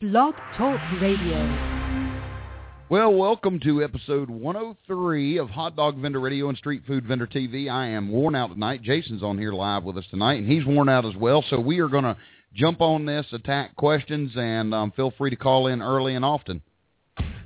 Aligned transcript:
Blog 0.00 0.36
Talk 0.56 0.78
Radio. 1.02 1.42
Well, 2.88 3.12
welcome 3.14 3.58
to 3.64 3.82
episode 3.82 4.30
103 4.30 5.38
of 5.38 5.50
Hot 5.50 5.74
Dog 5.74 5.96
Vendor 5.98 6.20
Radio 6.20 6.48
and 6.48 6.56
Street 6.56 6.82
Food 6.86 7.04
Vendor 7.04 7.26
TV. 7.26 7.68
I 7.68 7.88
am 7.88 8.08
worn 8.08 8.36
out 8.36 8.52
tonight. 8.52 8.80
Jason's 8.84 9.24
on 9.24 9.38
here 9.38 9.52
live 9.52 9.82
with 9.82 9.98
us 9.98 10.04
tonight, 10.08 10.34
and 10.34 10.48
he's 10.48 10.64
worn 10.64 10.88
out 10.88 11.04
as 11.04 11.16
well. 11.16 11.44
So 11.50 11.58
we 11.58 11.80
are 11.80 11.88
going 11.88 12.04
to 12.04 12.16
jump 12.54 12.80
on 12.80 13.06
this, 13.06 13.26
attack 13.32 13.74
questions, 13.74 14.30
and 14.36 14.72
um, 14.72 14.92
feel 14.92 15.12
free 15.18 15.30
to 15.30 15.36
call 15.36 15.66
in 15.66 15.82
early 15.82 16.14
and 16.14 16.24
often. 16.24 16.62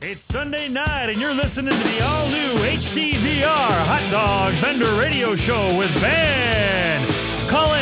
It's 0.02 0.20
Sunday 0.30 0.68
night, 0.68 1.08
and 1.08 1.18
you're 1.18 1.32
listening 1.32 1.70
to 1.70 1.88
the 1.88 2.04
all-new 2.04 2.36
HDVR 2.36 3.86
Hot 3.86 4.10
Dog 4.10 4.60
Vendor 4.62 4.98
Radio 4.98 5.34
Show 5.46 5.78
with 5.78 5.90
Ben. 6.02 6.81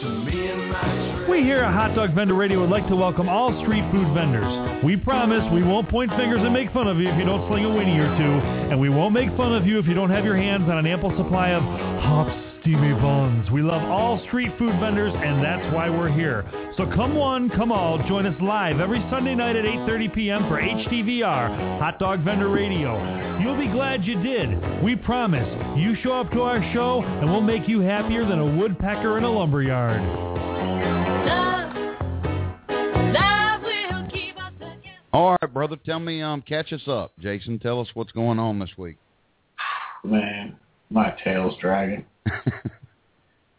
to 0.02 0.08
me 0.26 0.48
and 0.50 0.68
my 0.68 1.24
We 1.26 1.40
here 1.40 1.60
at 1.60 1.72
Hot 1.72 1.94
Dog 1.94 2.12
Vendor 2.14 2.34
Radio 2.34 2.60
would 2.60 2.68
like 2.68 2.86
to 2.88 2.96
welcome 2.96 3.30
all 3.30 3.58
street 3.62 3.90
food 3.90 4.12
vendors. 4.12 4.84
We 4.84 4.98
promise 4.98 5.50
we 5.54 5.62
won't 5.62 5.88
point 5.88 6.10
fingers 6.18 6.42
and 6.42 6.52
make 6.52 6.70
fun 6.72 6.86
of 6.86 6.98
you 6.98 7.08
if 7.08 7.16
you 7.18 7.24
don't 7.24 7.48
sling 7.48 7.64
a 7.64 7.70
winnie 7.74 7.98
or 7.98 8.14
two, 8.18 8.40
and 8.68 8.78
we 8.78 8.90
won't 8.90 9.14
make 9.14 9.34
fun 9.38 9.54
of 9.54 9.66
you 9.66 9.78
if 9.78 9.86
you 9.86 9.94
don't 9.94 10.10
have 10.10 10.26
your 10.26 10.36
hands 10.36 10.68
on 10.68 10.76
an 10.76 10.86
ample 10.86 11.16
supply 11.16 11.52
of 11.52 11.62
hot, 11.62 12.28
steamy 12.68 12.92
buns. 13.00 13.50
We 13.50 13.62
love 13.62 13.82
all 13.82 14.22
street 14.26 14.50
food 14.58 14.78
vendors, 14.78 15.14
and 15.16 15.42
that's 15.42 15.74
why 15.74 15.88
we're 15.88 16.12
here. 16.12 16.44
So 16.76 16.84
come 16.94 17.14
one, 17.14 17.48
come 17.48 17.72
all, 17.72 17.96
join 18.06 18.26
us 18.26 18.38
live 18.42 18.78
every 18.78 19.00
Sunday 19.10 19.34
night 19.34 19.56
at 19.56 19.64
8.30 19.64 20.14
p.m. 20.14 20.48
for 20.48 20.60
HDVR, 20.60 21.78
Hot 21.78 21.98
Dog 21.98 22.22
Vendor 22.24 22.50
Radio. 22.50 23.38
You'll 23.40 23.56
be 23.56 23.68
glad 23.72 24.04
you 24.04 24.22
did. 24.22 24.82
We 24.82 24.96
promise. 24.96 25.48
You 25.78 25.96
show 26.02 26.12
up 26.12 26.30
to 26.32 26.42
our 26.42 26.60
show, 26.74 27.02
and 27.02 27.30
we'll 27.30 27.40
make 27.40 27.66
you 27.68 27.80
happier 27.80 28.28
than 28.28 28.38
a 28.38 28.56
woodpecker 28.58 29.16
in 29.16 29.24
a 29.24 29.30
lumberyard. 29.30 30.02
All 35.10 35.38
right, 35.40 35.54
brother, 35.54 35.76
tell 35.86 36.00
me, 36.00 36.20
um, 36.20 36.42
catch 36.42 36.74
us 36.74 36.86
up. 36.86 37.12
Jason, 37.18 37.58
tell 37.58 37.80
us 37.80 37.88
what's 37.94 38.12
going 38.12 38.38
on 38.38 38.58
this 38.58 38.76
week. 38.76 38.98
Man, 40.04 40.54
my 40.90 41.14
tail's 41.24 41.54
dragging. 41.62 42.04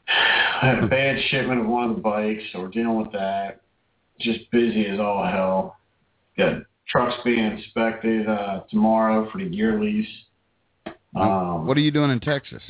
I 0.08 0.68
had 0.68 0.84
a 0.84 0.88
bad 0.88 1.18
shipment 1.30 1.62
of 1.62 1.68
one 1.68 1.90
of 1.90 1.96
the 1.96 2.02
bikes, 2.02 2.44
so 2.52 2.60
we're 2.60 2.68
dealing 2.70 2.98
with 2.98 3.12
that. 3.14 3.62
Just 4.20 4.50
busy 4.52 4.88
as 4.88 5.00
all 5.00 5.26
hell. 5.26 5.78
Got 6.38 6.64
trucks 6.88 7.16
being 7.24 7.46
inspected 7.46 8.28
uh, 8.28 8.62
tomorrow 8.70 9.30
for 9.32 9.38
the 9.38 9.46
year 9.46 9.80
lease. 9.80 10.08
Um, 11.16 11.66
what 11.66 11.78
are 11.78 11.82
you 11.82 11.92
doing 11.92 12.12
in 12.12 12.20
Texas? 12.20 12.62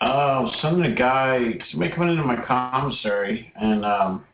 Oh, 0.00 0.50
some 0.60 0.82
of 0.82 0.90
the 0.90 0.96
guy, 0.96 1.58
somebody 1.70 1.92
coming 1.94 2.10
into 2.10 2.24
my 2.24 2.44
commissary, 2.44 3.52
and 3.54 3.84
um, 3.84 4.24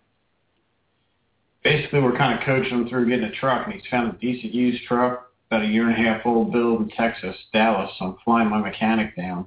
basically 1.62 2.00
we're 2.00 2.16
kind 2.16 2.38
of 2.38 2.44
coaching 2.46 2.70
him 2.70 2.88
through 2.88 3.08
getting 3.08 3.24
a 3.24 3.32
truck, 3.32 3.66
and 3.66 3.74
he's 3.74 3.82
found 3.90 4.14
a 4.14 4.18
decent 4.18 4.54
used 4.54 4.84
truck, 4.84 5.30
about 5.50 5.64
a 5.64 5.68
year 5.68 5.88
and 5.88 5.92
a 5.92 6.08
half 6.08 6.24
old, 6.24 6.52
built 6.52 6.80
in 6.80 6.88
Texas, 6.88 7.36
Dallas. 7.52 7.90
So 7.98 8.06
I'm 8.06 8.16
flying 8.24 8.48
my 8.48 8.60
mechanic 8.60 9.14
down. 9.16 9.46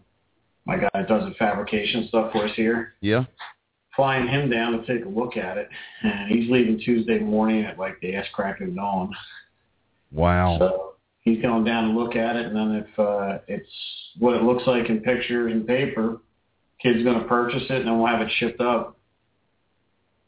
My 0.66 0.78
guy 0.78 0.90
that 0.94 1.08
does 1.08 1.24
the 1.26 1.34
fabrication 1.36 2.08
stuff 2.08 2.32
for 2.32 2.46
us 2.46 2.52
here. 2.56 2.94
Yeah. 3.02 3.26
Flying 3.96 4.28
him 4.28 4.50
down 4.50 4.74
to 4.74 4.86
take 4.86 5.06
a 5.06 5.10
look 5.10 5.36
at 5.36 5.58
it, 5.58 5.68
and 6.04 6.32
he's 6.32 6.50
leaving 6.50 6.80
Tuesday 6.80 7.20
morning 7.20 7.66
at 7.66 7.78
like 7.78 8.00
the 8.02 8.16
ass 8.16 8.26
crack 8.34 8.62
of 8.62 8.74
dawn. 8.76 9.12
Wow. 10.12 10.58
So 10.60 10.94
he's 11.22 11.42
going 11.42 11.64
down 11.64 11.90
to 11.94 12.00
look 12.00 12.16
at 12.16 12.36
it, 12.36 12.46
and 12.46 12.56
then 12.56 12.86
if 12.86 13.00
uh, 13.00 13.40
it's 13.48 13.70
what 14.20 14.36
it 14.36 14.44
looks 14.44 14.64
like 14.66 14.90
in 14.90 15.02
pictures 15.02 15.52
and 15.52 15.68
paper, 15.68 16.20
kid's 16.82 17.04
going 17.04 17.20
to 17.20 17.28
purchase 17.28 17.64
it, 17.70 17.78
and 17.78 17.88
then 17.88 17.98
we'll 17.98 18.08
have 18.08 18.22
it 18.22 18.32
shipped 18.38 18.62
up. 18.62 18.98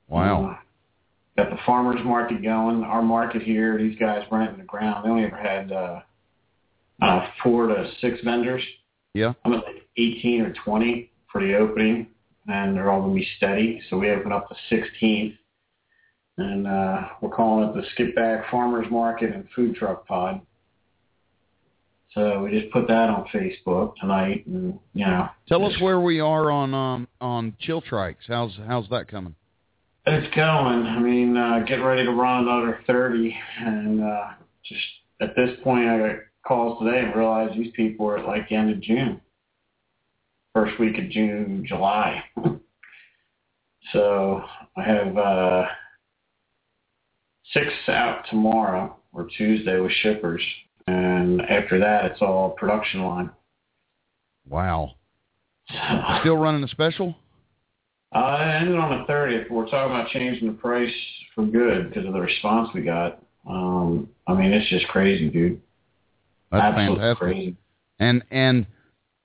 Wow. 0.08 0.52
Uh, 0.52 1.44
got 1.44 1.50
the 1.50 1.60
farmers 1.66 2.02
market 2.04 2.44
going. 2.44 2.84
Our 2.84 3.02
market 3.02 3.42
here, 3.42 3.78
these 3.78 3.98
guys 3.98 4.24
renting 4.32 4.60
the 4.60 4.66
ground. 4.66 5.06
They 5.06 5.10
only 5.10 5.26
ever 5.26 5.38
had 5.38 5.72
uh, 5.72 6.02
uh, 7.02 7.28
four 7.42 7.68
to 7.68 7.92
six 8.02 8.20
vendors. 8.24 8.64
Yeah. 9.14 9.34
I'm 9.46 9.54
at 9.54 9.66
like 9.66 9.88
18 9.98 10.42
or 10.42 10.54
20 10.66 11.12
for 11.32 11.42
the 11.42 11.56
opening, 11.56 12.08
and 12.48 12.76
they're 12.76 12.92
all 12.92 13.02
going 13.02 13.16
to 13.16 13.20
be 13.20 13.28
steady. 13.38 13.82
So 13.90 13.98
we 13.98 14.10
open 14.10 14.32
up 14.32 14.50
the 14.50 14.76
16th, 14.76 15.38
and 16.38 16.68
uh, 16.68 17.02
we're 17.22 17.30
calling 17.30 17.70
it 17.70 17.76
the 17.76 17.88
Skip 17.94 18.16
Back 18.16 18.50
Farmers 18.50 18.88
Market 18.90 19.34
and 19.34 19.48
Food 19.56 19.76
Truck 19.76 20.08
Pod. 20.08 20.42
So 22.14 22.44
we 22.44 22.52
just 22.60 22.72
put 22.72 22.88
that 22.88 23.10
on 23.10 23.26
Facebook 23.34 23.96
tonight, 24.00 24.46
and 24.46 24.80
you 24.94 25.06
know, 25.06 25.30
Tell 25.48 25.66
us 25.66 25.74
where 25.82 26.00
we 26.00 26.20
are 26.20 26.52
on 26.52 26.74
um 26.76 27.08
on 27.20 27.56
chill 27.60 27.82
trikes. 27.82 28.28
How's 28.28 28.52
how's 28.68 28.88
that 28.90 29.08
coming? 29.08 29.34
It's 30.06 30.36
going. 30.36 30.86
I 30.86 31.00
mean, 31.00 31.36
uh, 31.38 31.64
get 31.66 31.76
ready 31.76 32.04
to 32.04 32.12
run 32.12 32.44
another 32.44 32.82
30. 32.86 33.36
And 33.60 34.04
uh, 34.04 34.32
just 34.66 34.82
at 35.22 35.36
this 35.36 35.58
point, 35.64 35.88
I 35.88 35.98
got 35.98 36.16
calls 36.46 36.80
today 36.80 37.00
and 37.00 37.16
realized 37.16 37.58
these 37.58 37.72
people 37.76 38.08
are 38.08 38.18
at 38.18 38.28
like 38.28 38.50
the 38.50 38.56
end 38.56 38.70
of 38.72 38.82
June. 38.82 39.22
First 40.54 40.80
week 40.80 40.98
of 40.98 41.10
June, 41.10 41.66
July. 41.68 42.24
so 43.94 44.44
I 44.78 44.84
have 44.84 45.18
uh, 45.18 45.66
six 47.54 47.68
out 47.88 48.26
tomorrow 48.30 48.96
or 49.14 49.28
Tuesday 49.38 49.80
with 49.80 49.92
shippers. 50.02 50.42
And 50.88 51.42
after 51.44 51.80
that, 51.80 52.06
it's 52.06 52.22
all 52.22 52.52
production 52.52 53.04
line. 53.04 53.30
Wow. 54.48 54.92
So, 55.70 55.76
Still 56.22 56.38
running 56.38 56.64
a 56.64 56.68
special? 56.68 57.16
Uh, 58.14 58.20
I 58.20 58.56
ended 58.56 58.76
on 58.76 59.00
the 59.00 59.12
30th. 59.12 59.50
We're 59.50 59.66
talking 59.66 59.96
about 59.96 60.10
changing 60.10 60.48
the 60.48 60.54
price 60.54 60.94
for 61.34 61.46
good 61.46 61.90
because 61.90 62.06
of 62.06 62.14
the 62.14 62.20
response 62.20 62.70
we 62.76 62.82
got. 62.82 63.24
Um, 63.50 64.10
I 64.28 64.34
mean, 64.34 64.52
it's 64.52 64.70
just 64.70 64.88
crazy, 64.88 65.30
dude. 65.30 65.62
That's 66.54 66.66
Absolutely 66.66 66.96
fantastic. 66.96 67.18
crazy. 67.18 67.56
And 68.00 68.24
and 68.30 68.68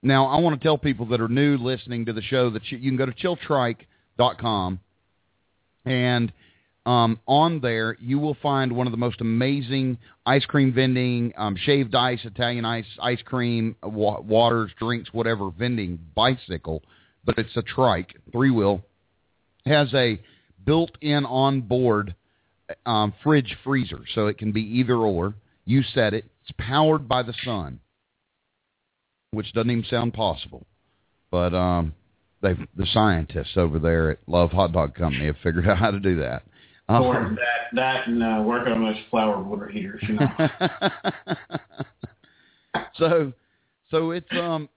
now 0.03 0.27
I 0.27 0.41
want 0.41 0.59
to 0.59 0.65
tell 0.65 0.79
people 0.79 1.07
that 1.07 1.21
are 1.21 1.29
new 1.29 1.59
listening 1.59 2.07
to 2.07 2.13
the 2.13 2.23
show 2.23 2.51
that 2.51 2.71
you, 2.71 2.79
you 2.79 2.91
can 2.91 2.97
go 2.97 3.07
to 3.07 3.13
chilltrike.com 3.13 4.81
and 5.85 6.33
um, 6.87 7.21
on 7.27 7.61
there 7.61 7.99
you 8.01 8.19
will 8.19 8.37
find 8.43 8.73
one 8.73 8.87
of 8.87 8.93
the 8.93 8.97
most 8.97 9.21
amazing 9.21 9.99
ice 10.25 10.47
cream 10.47 10.73
vending, 10.73 11.35
um, 11.37 11.55
shaved 11.57 11.95
ice, 11.95 12.21
Italian 12.25 12.65
ice, 12.65 12.87
ice 13.03 13.21
cream, 13.23 13.77
wa- 13.83 14.21
waters, 14.21 14.71
drinks, 14.79 15.13
whatever 15.13 15.51
vending 15.51 15.99
bicycle, 16.15 16.83
but 17.27 17.37
it's 17.37 17.57
a 17.57 17.63
trike, 17.63 18.17
three 18.33 18.51
wheel, 18.51 18.83
has 19.67 19.93
a 19.93 20.19
built-in 20.65 21.27
on-board 21.27 22.15
um, 22.87 23.13
fridge 23.23 23.57
freezer, 23.65 24.01
so 24.15 24.29
it 24.29 24.39
can 24.39 24.53
be 24.53 24.63
either 24.63 24.97
or. 24.97 25.35
You 25.69 25.83
said 25.83 26.15
it. 26.15 26.25
It's 26.43 26.53
powered 26.59 27.09
by 27.09 27.23
the 27.23 27.35
sun 27.45 27.81
which 29.31 29.53
doesn't 29.53 29.71
even 29.71 29.85
sound 29.85 30.15
possible. 30.15 30.67
But 31.31 31.53
um, 31.55 31.95
they 32.41 32.55
the 32.77 32.87
scientists 32.87 33.57
over 33.57 33.79
there 33.79 34.13
at 34.13 34.19
Love 34.27 34.51
Hot 34.53 34.73
Dog 34.73 34.95
Company 34.95 35.27
have 35.27 35.37
figured 35.43 35.69
out 35.69 35.77
how 35.79 35.91
to 35.91 36.01
do 36.01 36.17
that. 36.21 36.43
Um, 36.89 37.03
Or 37.03 37.37
that, 37.37 37.77
that 37.77 38.09
and 38.09 38.23
uh, 38.23 38.43
working 38.43 38.73
on 38.73 38.83
those 38.83 38.97
flower 39.11 39.43
water 39.43 39.69
heaters, 39.69 40.03
you 40.09 40.15
know. 40.15 40.29
so, 42.97 43.33
so 43.91 44.11
it's 44.13 44.27
um 44.33 44.69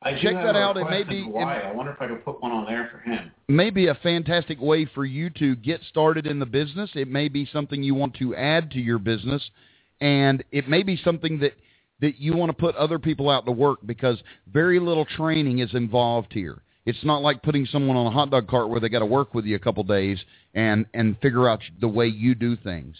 I 0.00 0.12
Check 0.20 0.34
that 0.34 0.56
out. 0.56 0.76
It 0.76 0.88
may 0.90 1.02
be- 1.02 1.24
Hawaii. 1.24 1.62
I 1.62 1.72
wonder 1.72 1.92
if 1.92 2.00
I 2.00 2.08
could 2.08 2.24
put 2.24 2.42
one 2.42 2.52
on 2.52 2.66
there 2.66 2.90
for 2.92 2.98
him. 2.98 3.30
maybe 3.48 3.86
a 3.86 3.94
fantastic 3.94 4.60
way 4.60 4.84
for 4.84 5.04
you 5.04 5.30
to 5.30 5.56
get 5.56 5.80
started 5.88 6.26
in 6.26 6.38
the 6.38 6.46
business. 6.46 6.90
It 6.94 7.08
may 7.08 7.28
be 7.28 7.46
something 7.50 7.82
you 7.82 7.94
want 7.94 8.14
to 8.16 8.34
add 8.34 8.70
to 8.72 8.80
your 8.80 8.98
business, 8.98 9.50
and 10.00 10.44
it 10.50 10.68
may 10.68 10.82
be 10.82 10.96
something 10.96 11.40
that 11.40 11.52
that 12.00 12.18
you 12.20 12.36
want 12.36 12.50
to 12.50 12.54
put 12.54 12.74
other 12.76 12.98
people 12.98 13.30
out 13.30 13.46
to 13.46 13.52
work 13.52 13.78
because 13.86 14.18
very 14.52 14.80
little 14.80 15.04
training 15.04 15.60
is 15.60 15.74
involved 15.74 16.32
here. 16.32 16.60
It's 16.86 17.04
not 17.04 17.22
like 17.22 17.42
putting 17.42 17.66
someone 17.66 17.96
on 17.96 18.06
a 18.06 18.10
hot 18.10 18.30
dog 18.30 18.46
cart 18.48 18.68
where 18.68 18.80
they 18.80 18.88
got 18.88 18.98
to 18.98 19.06
work 19.06 19.32
with 19.32 19.46
you 19.46 19.56
a 19.56 19.60
couple 19.60 19.82
days 19.84 20.18
and 20.54 20.86
and 20.92 21.18
figure 21.20 21.48
out 21.48 21.60
the 21.80 21.88
way 21.88 22.06
you 22.06 22.34
do 22.34 22.56
things. 22.56 22.96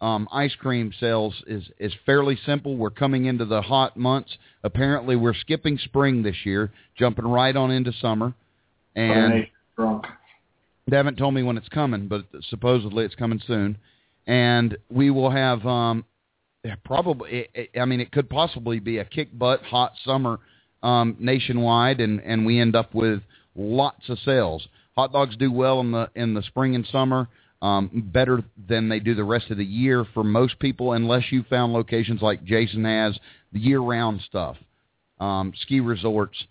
Um, 0.00 0.28
ice 0.32 0.54
cream 0.54 0.92
sales 0.98 1.34
is 1.46 1.64
is 1.78 1.92
fairly 2.06 2.38
simple. 2.46 2.76
We're 2.76 2.90
coming 2.90 3.26
into 3.26 3.44
the 3.44 3.62
hot 3.62 3.96
months. 3.96 4.36
Apparently, 4.64 5.14
we're 5.14 5.34
skipping 5.34 5.78
spring 5.78 6.22
this 6.22 6.44
year, 6.44 6.72
jumping 6.98 7.26
right 7.26 7.54
on 7.54 7.70
into 7.70 7.92
summer, 8.00 8.34
and 8.96 9.46
they 10.88 10.96
haven't 10.96 11.18
told 11.18 11.34
me 11.34 11.42
when 11.42 11.56
it's 11.56 11.68
coming, 11.68 12.08
but 12.08 12.24
supposedly 12.48 13.04
it's 13.04 13.14
coming 13.14 13.40
soon. 13.46 13.78
And 14.26 14.76
we 14.90 15.10
will 15.10 15.30
have 15.30 15.64
um, 15.66 16.04
yeah, 16.64 16.76
probably. 16.84 17.30
It, 17.30 17.50
it, 17.54 17.80
I 17.80 17.84
mean, 17.84 18.00
it 18.00 18.12
could 18.12 18.28
possibly 18.28 18.80
be 18.80 18.98
a 18.98 19.04
kick 19.04 19.36
butt 19.38 19.62
hot 19.62 19.92
summer 20.04 20.38
um, 20.82 21.16
nationwide, 21.18 22.00
and 22.00 22.20
and 22.20 22.44
we 22.44 22.60
end 22.60 22.76
up 22.76 22.94
with 22.94 23.20
lots 23.54 24.08
of 24.08 24.18
sales. 24.20 24.66
Hot 24.96 25.12
dogs 25.12 25.36
do 25.36 25.50
well 25.50 25.80
in 25.80 25.92
the 25.92 26.10
in 26.14 26.34
the 26.34 26.42
spring 26.42 26.74
and 26.74 26.86
summer. 26.86 27.28
um, 27.62 27.90
better 28.12 28.42
than 28.68 28.88
they 28.88 29.00
do 29.00 29.14
the 29.14 29.24
rest 29.24 29.50
of 29.50 29.58
the 29.58 29.64
year 29.64 30.06
for 30.14 30.24
most 30.24 30.58
people, 30.58 30.92
unless 30.92 31.24
you 31.30 31.44
found 31.48 31.72
locations 31.72 32.22
like 32.22 32.44
Jason 32.44 32.84
has, 32.84 33.18
the 33.52 33.60
year-round 33.60 34.20
stuff, 34.26 34.56
um, 35.18 35.52
ski 35.60 35.80
resorts, 35.80 36.44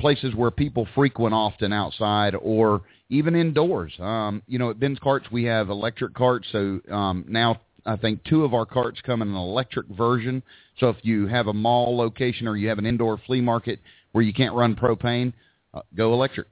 places 0.00 0.34
where 0.34 0.50
people 0.50 0.88
frequent 0.94 1.34
often 1.34 1.72
outside 1.72 2.34
or 2.34 2.82
even 3.10 3.34
indoors. 3.36 3.92
Um, 3.98 4.42
you 4.48 4.58
know, 4.58 4.70
at 4.70 4.80
Ben's 4.80 4.98
Carts 4.98 5.26
we 5.30 5.44
have 5.44 5.68
electric 5.68 6.14
carts, 6.14 6.46
so 6.50 6.80
um, 6.90 7.24
now 7.28 7.60
I 7.86 7.96
think 7.96 8.24
two 8.24 8.44
of 8.44 8.54
our 8.54 8.64
carts 8.64 9.00
come 9.04 9.22
in 9.22 9.28
an 9.28 9.34
electric 9.34 9.86
version. 9.88 10.42
So 10.78 10.88
if 10.88 10.96
you 11.02 11.26
have 11.26 11.48
a 11.48 11.52
mall 11.52 11.96
location 11.96 12.48
or 12.48 12.56
you 12.56 12.68
have 12.68 12.78
an 12.78 12.86
indoor 12.86 13.18
flea 13.26 13.40
market 13.40 13.80
where 14.12 14.22
you 14.22 14.32
can't 14.32 14.54
run 14.54 14.74
propane, 14.74 15.32
uh, 15.74 15.82
go 15.94 16.12
electric. 16.12 16.46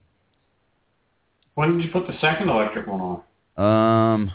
When 1.55 1.77
did 1.77 1.85
you 1.85 1.91
put 1.91 2.07
the 2.07 2.19
second 2.21 2.49
electric 2.49 2.87
one 2.87 3.23
on? 3.57 4.15
Um, 4.15 4.33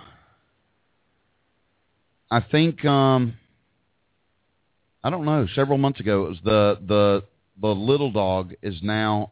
I 2.29 2.41
think 2.41 2.83
um, 2.85 3.33
I 5.03 5.09
don't 5.09 5.25
know. 5.25 5.47
Several 5.55 5.77
months 5.77 5.99
ago, 5.99 6.25
it 6.25 6.29
was 6.29 6.37
the 6.43 6.79
the 6.87 7.23
the 7.61 7.67
little 7.67 8.11
dog 8.11 8.53
is 8.61 8.75
now 8.83 9.31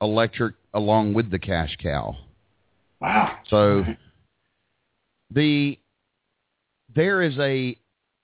electric 0.00 0.54
along 0.74 1.14
with 1.14 1.30
the 1.30 1.38
cash 1.38 1.76
cow. 1.82 2.16
Wow. 3.00 3.38
So 3.48 3.84
the 5.30 5.78
there 6.98 7.22
is 7.22 7.38
a 7.38 7.76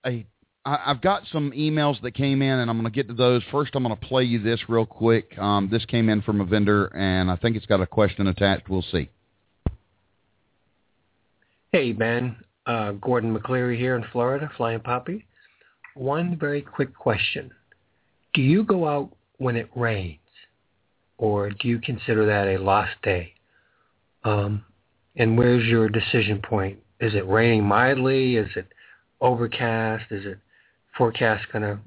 a 0.04 0.26
I've 0.66 1.02
got 1.02 1.24
some 1.30 1.52
emails 1.52 2.00
that 2.00 2.14
came 2.14 2.40
in, 2.40 2.58
and 2.58 2.70
I'm 2.70 2.80
going 2.80 2.90
to 2.90 2.94
get 2.94 3.06
to 3.08 3.14
those. 3.14 3.42
First, 3.52 3.72
I'm 3.74 3.82
going 3.82 3.94
to 3.94 4.06
play 4.06 4.24
you 4.24 4.42
this 4.42 4.58
real 4.66 4.86
quick. 4.86 5.38
Um, 5.38 5.68
this 5.70 5.84
came 5.84 6.08
in 6.08 6.22
from 6.22 6.40
a 6.40 6.44
vendor, 6.46 6.86
and 6.96 7.30
I 7.30 7.36
think 7.36 7.54
it's 7.54 7.66
got 7.66 7.82
a 7.82 7.86
question 7.86 8.28
attached. 8.28 8.70
We'll 8.70 8.84
see. 8.90 9.10
Hey, 11.70 11.92
Ben. 11.92 12.36
Uh, 12.64 12.92
Gordon 12.92 13.36
McCleary 13.36 13.76
here 13.76 13.94
in 13.94 14.06
Florida, 14.10 14.50
Flying 14.56 14.80
Poppy. 14.80 15.26
One 15.96 16.38
very 16.38 16.62
quick 16.62 16.96
question. 16.96 17.50
Do 18.32 18.40
you 18.40 18.64
go 18.64 18.88
out 18.88 19.10
when 19.36 19.56
it 19.56 19.68
rains, 19.76 20.18
or 21.18 21.50
do 21.50 21.68
you 21.68 21.78
consider 21.78 22.24
that 22.24 22.48
a 22.48 22.56
lost 22.56 22.94
day? 23.02 23.34
Um, 24.24 24.64
and 25.14 25.36
where's 25.36 25.66
your 25.66 25.90
decision 25.90 26.40
point? 26.40 26.78
Is 27.00 27.14
it 27.14 27.26
raining 27.28 27.64
mildly? 27.64 28.36
Is 28.36 28.48
it 28.56 28.66
overcast? 29.20 30.04
Is 30.10 30.24
it 30.24 30.38
forecast 30.96 31.46
going 31.52 31.62
to 31.62 31.78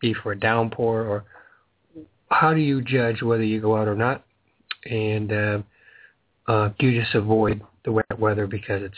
be 0.00 0.14
for 0.14 0.32
a 0.32 0.38
downpour? 0.38 1.06
Or 1.06 1.24
how 2.30 2.54
do 2.54 2.60
you 2.60 2.82
judge 2.82 3.22
whether 3.22 3.44
you 3.44 3.60
go 3.60 3.76
out 3.76 3.88
or 3.88 3.94
not? 3.94 4.24
And 4.84 5.32
uh, 5.32 5.58
uh, 6.46 6.70
do 6.78 6.88
you 6.88 7.00
just 7.00 7.14
avoid 7.14 7.62
the 7.84 7.92
wet 7.92 8.18
weather 8.18 8.46
because 8.46 8.82
it's 8.82 8.94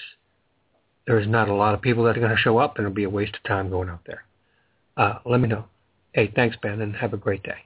there's 1.07 1.27
not 1.27 1.49
a 1.49 1.55
lot 1.55 1.75
of 1.75 1.83
people 1.83 2.05
that 2.05 2.17
are 2.17 2.21
going 2.21 2.35
to 2.35 2.37
show 2.37 2.59
up 2.59 2.77
and 2.77 2.87
it'll 2.87 2.95
be 2.95 3.05
a 3.05 3.11
waste 3.11 3.35
of 3.35 3.43
time 3.43 3.71
going 3.71 3.89
out 3.89 4.03
there? 4.07 4.25
Uh, 4.97 5.19
let 5.25 5.41
me 5.41 5.49
know. 5.49 5.65
Hey, 6.13 6.31
thanks, 6.35 6.57
Ben, 6.63 6.81
and 6.81 6.95
have 6.97 7.13
a 7.13 7.17
great 7.17 7.43
day. 7.43 7.59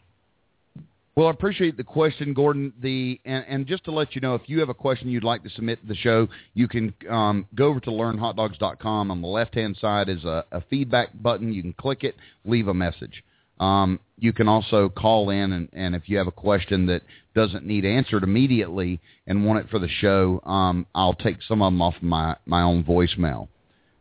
Well, 1.16 1.28
I 1.28 1.30
appreciate 1.30 1.78
the 1.78 1.84
question, 1.84 2.34
Gordon. 2.34 2.74
The 2.82 3.18
and, 3.24 3.42
and 3.48 3.66
just 3.66 3.84
to 3.84 3.90
let 3.90 4.14
you 4.14 4.20
know, 4.20 4.34
if 4.34 4.42
you 4.46 4.60
have 4.60 4.68
a 4.68 4.74
question 4.74 5.08
you'd 5.08 5.24
like 5.24 5.42
to 5.44 5.50
submit 5.50 5.80
to 5.80 5.86
the 5.86 5.94
show, 5.94 6.28
you 6.52 6.68
can 6.68 6.92
um, 7.08 7.46
go 7.54 7.68
over 7.68 7.80
to 7.80 7.90
learnhotdogs.com. 7.90 9.10
On 9.10 9.22
the 9.22 9.26
left-hand 9.26 9.78
side 9.80 10.10
is 10.10 10.24
a, 10.24 10.44
a 10.52 10.60
feedback 10.68 11.08
button. 11.22 11.54
You 11.54 11.62
can 11.62 11.72
click 11.72 12.04
it, 12.04 12.16
leave 12.44 12.68
a 12.68 12.74
message. 12.74 13.24
Um, 13.58 13.98
you 14.18 14.34
can 14.34 14.46
also 14.46 14.90
call 14.90 15.30
in, 15.30 15.52
and, 15.52 15.70
and 15.72 15.94
if 15.94 16.06
you 16.06 16.18
have 16.18 16.26
a 16.26 16.32
question 16.32 16.84
that 16.86 17.00
doesn't 17.34 17.64
need 17.64 17.86
answered 17.86 18.22
immediately 18.22 19.00
and 19.26 19.42
want 19.42 19.60
it 19.60 19.70
for 19.70 19.78
the 19.78 19.88
show, 19.88 20.42
um, 20.44 20.84
I'll 20.94 21.14
take 21.14 21.38
some 21.48 21.62
of 21.62 21.72
them 21.72 21.80
off 21.80 21.94
my 22.02 22.36
my 22.44 22.60
own 22.60 22.84
voicemail. 22.84 23.48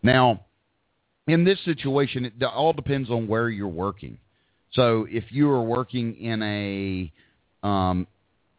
Now, 0.03 0.41
in 1.27 1.45
this 1.45 1.63
situation, 1.63 2.25
it 2.25 2.44
all 2.44 2.73
depends 2.73 3.09
on 3.09 3.29
where 3.29 3.47
you're 3.47 3.69
working. 3.69 4.17
So 4.75 5.07
if 5.10 5.25
you 5.30 5.50
are 5.51 5.63
working 5.63 6.16
in 6.18 6.42
a 6.44 7.12
um, 7.68 8.07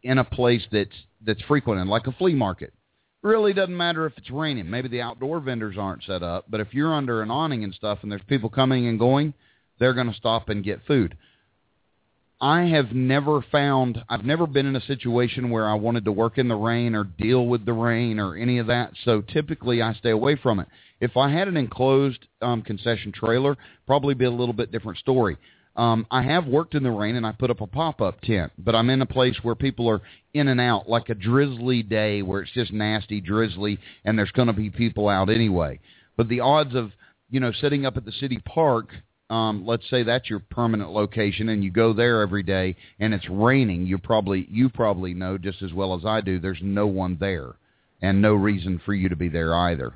in 0.03 0.17
a 0.17 0.23
place 0.23 0.63
that's 0.71 0.89
that's 1.25 1.41
frequented, 1.43 1.87
like 1.87 2.07
a 2.07 2.11
flea 2.11 2.35
market, 2.35 2.73
really 3.21 3.53
doesn't 3.53 3.75
matter 3.75 4.05
if 4.05 4.13
it's 4.17 4.29
raining. 4.29 4.69
Maybe 4.69 4.87
the 4.87 5.01
outdoor 5.01 5.39
vendors 5.39 5.75
aren't 5.77 6.03
set 6.03 6.23
up, 6.23 6.45
but 6.49 6.59
if 6.59 6.73
you're 6.73 6.93
under 6.93 7.21
an 7.21 7.31
awning 7.31 7.63
and 7.63 7.73
stuff, 7.73 7.99
and 8.01 8.11
there's 8.11 8.21
people 8.27 8.49
coming 8.49 8.87
and 8.87 8.99
going, 8.99 9.33
they're 9.79 9.93
going 9.93 10.11
to 10.11 10.17
stop 10.17 10.49
and 10.49 10.63
get 10.63 10.85
food. 10.87 11.17
I 12.39 12.65
have 12.65 12.91
never 12.91 13.43
found, 13.51 14.03
I've 14.07 14.23
never 14.23 14.45
been 14.45 14.67
in 14.67 14.75
a 14.75 14.81
situation 14.81 15.49
where 15.49 15.67
I 15.67 15.73
wanted 15.73 16.05
to 16.05 16.11
work 16.11 16.37
in 16.37 16.47
the 16.47 16.55
rain 16.55 16.93
or 16.93 17.03
deal 17.03 17.47
with 17.47 17.65
the 17.65 17.73
rain 17.73 18.19
or 18.19 18.35
any 18.35 18.59
of 18.59 18.67
that. 18.67 18.91
So 19.05 19.21
typically 19.21 19.81
I 19.81 19.93
stay 19.93 20.11
away 20.11 20.35
from 20.35 20.59
it. 20.59 20.67
If 20.99 21.17
I 21.17 21.31
had 21.31 21.47
an 21.47 21.57
enclosed 21.57 22.27
um, 22.41 22.61
concession 22.61 23.11
trailer, 23.11 23.57
probably 23.87 24.13
be 24.13 24.25
a 24.25 24.31
little 24.31 24.53
bit 24.53 24.71
different 24.71 24.99
story. 24.99 25.37
Um, 25.77 26.07
I 26.09 26.23
have 26.23 26.47
worked 26.47 26.73
in 26.73 26.83
the 26.83 26.91
rain 26.91 27.15
and 27.15 27.25
I 27.25 27.31
put 27.31 27.51
up 27.51 27.61
a 27.61 27.67
pop-up 27.67 28.19
tent, 28.21 28.51
but 28.57 28.75
I'm 28.75 28.89
in 28.89 29.01
a 29.01 29.05
place 29.05 29.35
where 29.43 29.55
people 29.55 29.87
are 29.89 30.01
in 30.33 30.47
and 30.47 30.59
out, 30.59 30.89
like 30.89 31.09
a 31.09 31.15
drizzly 31.15 31.83
day 31.83 32.23
where 32.23 32.41
it's 32.41 32.51
just 32.51 32.73
nasty, 32.73 33.21
drizzly, 33.21 33.77
and 34.03 34.17
there's 34.17 34.31
going 34.31 34.47
to 34.47 34.53
be 34.53 34.71
people 34.71 35.07
out 35.07 35.29
anyway. 35.29 35.79
But 36.17 36.29
the 36.29 36.39
odds 36.39 36.73
of, 36.73 36.91
you 37.29 37.39
know, 37.39 37.51
sitting 37.51 37.85
up 37.85 37.95
at 37.95 38.05
the 38.05 38.11
city 38.11 38.39
park 38.43 38.89
um, 39.29 39.65
let's 39.65 39.89
say 39.89 40.03
that's 40.03 40.29
your 40.29 40.39
permanent 40.39 40.91
location 40.91 41.49
and 41.49 41.63
you 41.63 41.71
go 41.71 41.93
there 41.93 42.21
every 42.21 42.43
day 42.43 42.75
and 42.99 43.13
it's 43.13 43.27
raining, 43.29 43.85
you 43.85 43.97
probably 43.97 44.47
you 44.49 44.69
probably 44.69 45.13
know 45.13 45.37
just 45.37 45.61
as 45.61 45.73
well 45.73 45.93
as 45.93 46.05
I 46.05 46.21
do 46.21 46.39
there's 46.39 46.59
no 46.61 46.87
one 46.87 47.17
there 47.19 47.55
and 48.01 48.21
no 48.21 48.33
reason 48.33 48.79
for 48.85 48.93
you 48.93 49.09
to 49.09 49.15
be 49.15 49.27
there 49.27 49.53
either. 49.53 49.93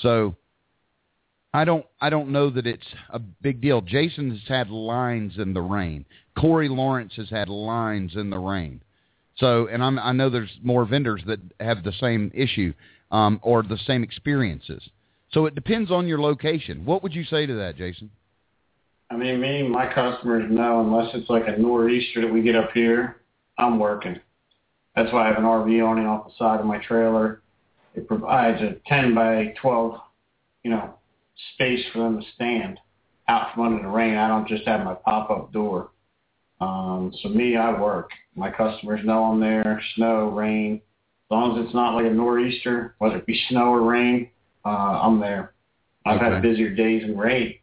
So 0.00 0.36
I 1.54 1.64
don't 1.64 1.86
I 2.00 2.10
don't 2.10 2.30
know 2.30 2.50
that 2.50 2.66
it's 2.66 2.86
a 3.10 3.18
big 3.18 3.60
deal. 3.60 3.80
Jason 3.80 4.30
has 4.30 4.46
had 4.46 4.70
lines 4.70 5.38
in 5.38 5.54
the 5.54 5.62
rain. 5.62 6.04
Corey 6.38 6.68
Lawrence 6.68 7.14
has 7.16 7.30
had 7.30 7.48
lines 7.48 8.16
in 8.16 8.30
the 8.30 8.38
rain. 8.38 8.80
So 9.36 9.66
and 9.68 9.82
I'm, 9.82 9.98
I 9.98 10.12
know 10.12 10.30
there's 10.30 10.58
more 10.62 10.84
vendors 10.84 11.22
that 11.26 11.40
have 11.60 11.84
the 11.84 11.92
same 11.92 12.30
issue 12.34 12.74
um, 13.10 13.40
or 13.42 13.62
the 13.62 13.78
same 13.86 14.02
experiences. 14.02 14.82
So 15.32 15.46
it 15.46 15.54
depends 15.54 15.90
on 15.90 16.06
your 16.06 16.20
location. 16.20 16.84
What 16.84 17.02
would 17.02 17.14
you 17.14 17.24
say 17.24 17.46
to 17.46 17.54
that, 17.54 17.76
Jason? 17.76 18.10
I 19.10 19.16
mean, 19.16 19.40
me 19.40 19.62
my 19.62 19.92
customers 19.92 20.50
know 20.50 20.80
unless 20.80 21.14
it's 21.14 21.30
like 21.30 21.44
a 21.46 21.58
nor'easter 21.58 22.20
that 22.22 22.32
we 22.32 22.42
get 22.42 22.56
up 22.56 22.72
here, 22.72 23.22
I'm 23.56 23.78
working. 23.78 24.20
That's 24.94 25.12
why 25.12 25.24
I 25.24 25.28
have 25.28 25.38
an 25.38 25.44
RV 25.44 25.82
awning 25.82 26.06
off 26.06 26.26
the 26.26 26.32
side 26.38 26.60
of 26.60 26.66
my 26.66 26.78
trailer. 26.78 27.40
It 27.94 28.06
provides 28.06 28.60
a 28.60 28.76
10 28.86 29.14
by 29.14 29.54
12, 29.60 29.94
you 30.64 30.70
know, 30.70 30.94
space 31.54 31.84
for 31.92 31.98
them 32.00 32.20
to 32.20 32.26
stand 32.34 32.78
out 33.28 33.54
from 33.54 33.66
under 33.66 33.82
the 33.82 33.88
rain. 33.88 34.16
I 34.16 34.28
don't 34.28 34.48
just 34.48 34.66
have 34.66 34.84
my 34.84 34.94
pop-up 34.94 35.52
door. 35.52 35.90
Um, 36.60 37.12
so 37.22 37.28
me, 37.28 37.56
I 37.56 37.78
work. 37.80 38.10
My 38.34 38.50
customers 38.50 39.00
know 39.04 39.24
I'm 39.24 39.40
there, 39.40 39.80
snow, 39.94 40.28
rain. 40.30 40.76
As 40.76 41.30
long 41.30 41.58
as 41.58 41.66
it's 41.66 41.74
not 41.74 41.94
like 41.94 42.06
a 42.06 42.10
nor'easter, 42.10 42.94
whether 42.98 43.16
it 43.18 43.26
be 43.26 43.40
snow 43.48 43.72
or 43.74 43.82
rain, 43.82 44.30
uh, 44.64 44.68
I'm 44.68 45.20
there. 45.20 45.52
I've 46.06 46.16
Okay. 46.20 46.30
had 46.34 46.42
busier 46.42 46.70
days 46.70 47.04
in 47.04 47.16
rain. 47.16 47.54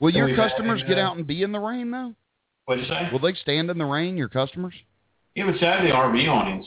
Will 0.00 0.12
So 0.12 0.18
your 0.18 0.26
we've 0.26 0.36
had, 0.36 0.50
customers 0.50 0.82
uh, 0.82 0.86
get 0.86 0.98
out 0.98 1.16
and 1.16 1.26
be 1.26 1.42
in 1.42 1.52
the 1.52 1.58
rain 1.60 1.90
though? 1.90 2.14
What'd 2.66 2.84
you 2.84 2.90
say? 2.90 3.08
Will 3.10 3.18
they 3.18 3.34
stand 3.34 3.70
in 3.70 3.78
the 3.78 3.84
rain? 3.84 4.16
Your 4.16 4.28
customers? 4.28 4.74
Yeah, 5.34 5.46
but 5.50 5.58
see, 5.58 5.66
I 5.66 5.76
have 5.76 5.84
the 5.84 5.90
RV 5.90 6.28
awnings. 6.28 6.66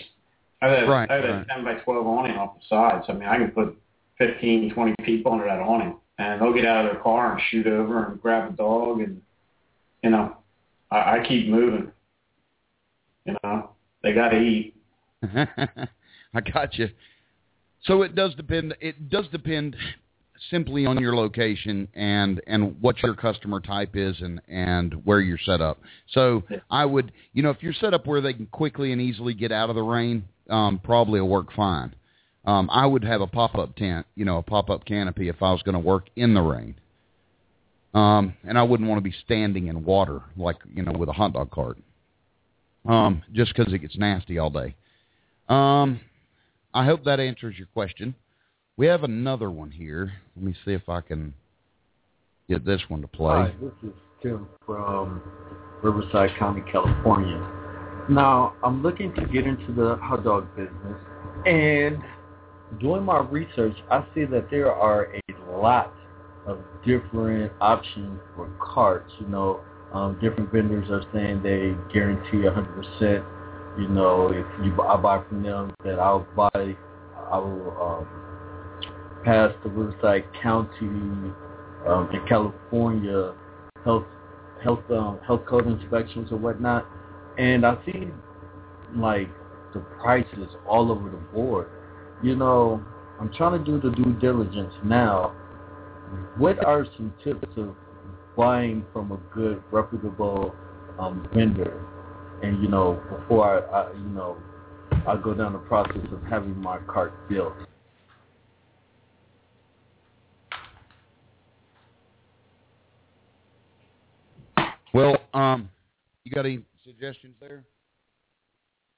I 0.62 0.68
have, 0.70 0.88
Right, 0.88 1.10
I 1.10 1.16
have 1.16 1.24
right. 1.26 1.42
a 1.50 1.54
10 1.54 1.64
by 1.64 1.74
12 1.76 2.08
awning 2.08 2.36
off 2.38 2.56
the 2.56 2.62
sides. 2.68 3.06
I 3.10 3.14
mean, 3.14 3.28
I 3.28 3.38
can 3.38 3.52
put 3.52 3.78
15, 4.18 4.74
20 4.74 4.96
people 5.04 5.32
under 5.34 5.46
that 5.46 5.60
awning. 5.60 5.98
And 6.18 6.42
they'll 6.42 6.54
get 6.54 6.66
out 6.66 6.86
of 6.86 6.94
their 6.94 7.02
car 7.02 7.34
and 7.34 7.42
shoot 7.50 7.68
over 7.68 8.06
and 8.06 8.22
grab 8.22 8.54
a 8.54 8.56
dog. 8.56 9.02
And, 9.02 9.22
you 10.04 10.12
know, 10.12 10.38
I, 10.92 11.20
I 11.20 11.26
keep 11.28 11.48
moving. 11.48 11.92
You 13.26 13.36
know, 13.44 13.72
they 14.04 14.14
got 14.14 14.30
to 14.30 14.40
eat. 14.40 14.76
I 15.24 16.42
got 16.42 16.78
you. 16.78 16.90
So 17.84 18.02
it 18.04 18.16
does 18.16 18.36
depend. 18.36 18.76
It 18.80 19.10
does 19.10 19.28
depend 19.32 19.76
simply 20.50 20.86
on 20.86 21.00
your 21.00 21.16
location 21.16 21.88
and 21.94 22.42
and 22.48 22.80
what 22.82 23.02
your 23.02 23.14
customer 23.14 23.60
type 23.60 23.96
is 23.96 24.20
and 24.22 24.42
and 24.48 24.94
where 25.06 25.20
you're 25.20 25.38
set 25.46 25.62
up. 25.62 25.80
So 26.12 26.44
I 26.70 26.86
would, 26.86 27.12
you 27.34 27.44
know, 27.44 27.50
if 27.50 27.62
you're 27.62 27.74
set 27.74 27.94
up 27.94 28.06
where 28.08 28.22
they 28.22 28.34
can 28.34 28.48
quickly 28.48 28.92
and 28.92 29.02
easily 29.02 29.34
get 29.34 29.52
out 29.52 29.70
of 29.70 29.76
the 29.76 29.84
rain, 29.84 30.24
um, 30.50 30.80
probably 30.84 31.22
will 31.22 31.30
work 31.30 31.54
fine. 31.54 31.94
Um, 32.46 32.70
I 32.72 32.86
would 32.86 33.04
have 33.04 33.22
a 33.22 33.28
pop-up 33.28 33.76
tent, 33.76 34.06
you 34.16 34.26
know, 34.26 34.38
a 34.38 34.44
pop-up 34.44 34.86
canopy 34.86 35.30
if 35.30 35.42
I 35.42 35.52
was 35.52 35.62
going 35.64 35.74
to 35.74 35.80
work 35.80 36.10
in 36.16 36.34
the 36.34 36.42
rain. 36.42 36.76
Um, 37.94 38.34
and 38.44 38.58
I 38.58 38.64
wouldn't 38.64 38.90
want 38.90 38.98
to 38.98 39.10
be 39.10 39.16
standing 39.24 39.68
in 39.68 39.86
water 39.86 40.22
like 40.36 40.56
you 40.74 40.82
know 40.82 40.94
with 40.94 41.10
a 41.10 41.14
hot 41.14 41.34
dog 41.34 41.52
cart. 41.52 41.78
Um, 42.86 43.24
just 43.32 43.56
because 43.56 43.72
it 43.72 43.80
gets 43.80 43.98
nasty 43.98 44.40
all 44.40 44.50
day. 44.50 44.76
Um, 45.48 46.02
I 46.74 46.86
hope 46.86 47.06
that 47.06 47.20
answers 47.20 47.56
your 47.58 47.68
question. 47.68 48.16
We 48.76 48.88
have 48.88 49.04
another 49.04 49.50
one 49.50 49.72
here. 49.72 50.12
Let 50.36 50.46
me 50.46 50.56
see 50.66 50.72
if 50.74 50.90
I 50.90 51.02
can 51.02 51.34
get 52.50 52.66
this 52.66 52.82
one 52.88 53.02
to 53.02 53.08
play. 53.08 53.36
Hi, 53.36 53.54
this 53.62 53.72
is 53.84 53.96
Tim 54.22 54.48
from 54.66 55.22
Riverside 55.84 56.32
County, 56.38 56.64
California. 56.72 57.38
Now, 58.10 58.56
I'm 58.64 58.82
looking 58.82 59.14
to 59.16 59.26
get 59.28 59.46
into 59.46 59.72
the 59.72 59.96
hot 60.02 60.24
dog 60.24 60.54
business, 60.58 61.00
and 61.46 62.02
doing 62.80 63.04
my 63.04 63.20
research, 63.20 63.76
I 63.90 64.06
see 64.14 64.26
that 64.26 64.50
there 64.50 64.72
are 64.72 65.14
a 65.14 65.60
lot 65.60 65.94
of 66.46 66.60
different 66.86 67.52
options 67.62 68.20
for 68.36 68.50
carts. 68.62 69.12
You 69.20 69.28
know, 69.28 69.62
um, 69.94 70.20
different 70.22 70.52
vendors 70.52 70.90
are 70.90 71.04
saying 71.14 71.44
they 71.44 71.76
guarantee 71.94 72.38
100%. 72.38 73.26
You 73.80 73.88
know, 73.90 74.28
if 74.28 74.46
you 74.66 74.80
I 74.82 74.98
buy 74.98 75.24
from 75.28 75.44
them, 75.44 75.74
that 75.84 76.00
I'll 76.00 76.28
buy, 76.36 76.76
I 77.32 77.38
will 77.38 77.76
um, 77.82 79.24
pass 79.24 79.52
the 79.64 79.70
Riverside 79.70 80.26
County 80.42 81.34
um, 81.88 82.10
in 82.14 82.26
California 82.28 83.34
health 83.84 84.06
health 84.64 84.84
um, 84.92 85.20
health 85.26 85.42
code 85.46 85.68
inspections 85.68 86.32
or 86.32 86.38
whatnot, 86.38 86.88
and 87.38 87.66
I 87.66 87.78
see 87.86 88.08
like 88.96 89.30
the 89.74 89.80
prices 90.02 90.50
all 90.68 90.92
over 90.92 91.10
the 91.10 91.18
board. 91.18 91.70
You 92.24 92.38
know, 92.38 92.82
I'm 93.20 93.32
trying 93.34 93.64
to 93.64 93.66
do 93.66 93.82
the 93.82 93.94
due 93.94 94.14
diligence 94.14 94.74
now. 94.82 95.36
What 96.38 96.64
are 96.66 96.86
some 96.96 97.14
tips 97.22 97.48
of 97.58 97.76
buying 98.38 98.86
from 98.94 99.12
a 99.12 99.18
good, 99.36 99.62
reputable 99.72 100.56
um, 100.98 101.28
vendor? 101.34 101.86
And 102.42 102.64
you 102.64 102.70
know, 102.70 103.04
before 103.10 103.68
I, 103.70 103.82
I, 103.82 103.94
you 103.94 104.10
know, 104.10 104.38
I 105.06 105.18
go 105.22 105.34
down 105.34 105.52
the 105.52 105.60
process 105.60 105.98
of 106.14 106.24
having 106.24 106.58
my 106.58 106.78
cart 106.88 107.14
built. 107.28 107.54
Well, 114.94 115.18
um, 115.34 115.70
you 116.24 116.32
got 116.32 116.46
any 116.46 116.64
suggestions 116.86 117.36
there? 117.42 117.66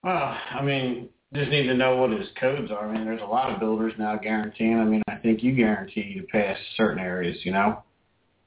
Well, 0.03 0.37
I 0.51 0.61
mean, 0.63 1.09
just 1.35 1.51
need 1.51 1.67
to 1.67 1.73
know 1.73 1.97
what 1.97 2.11
his 2.11 2.27
codes 2.39 2.71
are. 2.71 2.87
I 2.87 2.93
mean, 2.93 3.05
there's 3.05 3.21
a 3.21 3.25
lot 3.25 3.51
of 3.51 3.59
builders 3.59 3.93
now 3.97 4.17
guaranteeing. 4.17 4.79
I 4.79 4.85
mean, 4.85 5.01
I 5.07 5.15
think 5.15 5.43
you 5.43 5.53
guarantee 5.53 6.15
to 6.15 6.23
pass 6.23 6.57
certain 6.75 6.99
areas, 6.99 7.37
you 7.43 7.51
know. 7.51 7.83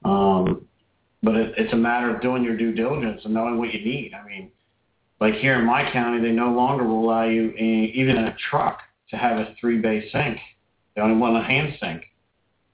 Um, 0.04 0.66
but 1.22 1.34
it, 1.34 1.54
it's 1.56 1.72
a 1.72 1.76
matter 1.76 2.14
of 2.14 2.22
doing 2.22 2.42
your 2.42 2.56
due 2.56 2.72
diligence 2.72 3.22
and 3.24 3.34
knowing 3.34 3.58
what 3.58 3.72
you 3.72 3.84
need. 3.84 4.12
I 4.14 4.26
mean, 4.26 4.50
like 5.20 5.34
here 5.34 5.58
in 5.58 5.64
my 5.64 5.90
county, 5.92 6.20
they 6.20 6.32
no 6.32 6.50
longer 6.52 6.84
will 6.84 7.04
allow 7.04 7.24
you, 7.24 7.50
in, 7.50 7.90
even 7.94 8.16
in 8.16 8.24
a 8.24 8.36
truck, 8.50 8.80
to 9.10 9.16
have 9.16 9.38
a 9.38 9.54
three-bay 9.60 10.10
sink. 10.12 10.38
They 10.94 11.00
only 11.02 11.16
want 11.16 11.36
a 11.36 11.42
hand 11.42 11.76
sink 11.80 12.04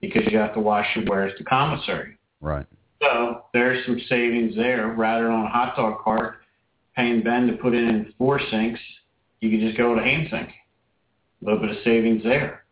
because 0.01 0.23
you 0.31 0.39
have 0.39 0.55
to 0.55 0.61
wash 0.61 0.87
your 0.95 1.05
wares 1.07 1.33
to 1.39 1.45
commissary. 1.45 2.19
Right. 2.41 2.67
So 3.01 3.45
there's 3.53 3.85
some 3.87 4.01
savings 4.09 4.55
there. 4.57 4.89
Rather 4.89 5.31
on 5.31 5.47
a 5.47 5.49
hot 5.49 5.77
dog 5.77 6.01
cart, 6.03 6.37
paying 6.97 7.23
Ben 7.23 7.47
to 7.47 7.55
put 7.55 7.75
in 7.75 8.13
four 8.19 8.41
sinks, 8.51 8.81
you 9.45 9.51
could 9.51 9.67
just 9.67 9.77
go 9.77 9.95
to 9.95 10.03
hand. 10.03 10.29
A 10.33 10.47
little 11.43 11.61
bit 11.61 11.71
of 11.71 11.77
savings 11.85 12.23
there. 12.23 12.65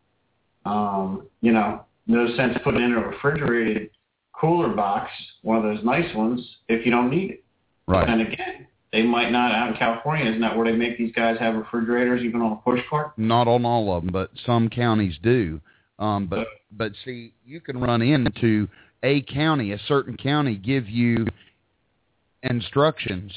Um, 0.64 1.28
you 1.42 1.52
know, 1.52 1.84
no 2.06 2.34
sense 2.36 2.56
putting 2.64 2.82
in 2.82 2.92
a 2.92 3.00
refrigerated 3.00 3.90
cooler 4.32 4.70
box, 4.74 5.10
one 5.42 5.58
of 5.58 5.62
those 5.62 5.84
nice 5.84 6.12
ones, 6.14 6.40
if 6.68 6.86
you 6.86 6.90
don't 6.90 7.10
need 7.10 7.30
it. 7.32 7.44
Right. 7.86 8.08
And 8.08 8.22
again, 8.22 8.66
they 8.92 9.02
might 9.02 9.30
not 9.30 9.52
out 9.52 9.70
in 9.70 9.76
California. 9.76 10.26
Isn't 10.26 10.40
that 10.40 10.56
where 10.56 10.70
they 10.70 10.76
make 10.76 10.96
these 10.96 11.12
guys 11.14 11.36
have 11.38 11.54
refrigerators 11.54 12.22
even 12.22 12.40
on 12.40 12.52
a 12.52 12.56
push 12.56 12.80
cart? 12.88 13.12
Not 13.18 13.48
on 13.48 13.64
all 13.64 13.94
of 13.94 14.04
them, 14.04 14.12
but 14.12 14.30
some 14.46 14.68
counties 14.68 15.18
do. 15.22 15.60
Um, 15.98 16.26
but 16.26 16.46
but 16.72 16.92
see, 17.04 17.34
you 17.44 17.60
can 17.60 17.78
run 17.78 18.02
into 18.02 18.68
a 19.02 19.22
county, 19.22 19.72
a 19.72 19.78
certain 19.86 20.16
county, 20.16 20.56
give 20.56 20.88
you 20.88 21.26
instructions 22.42 23.32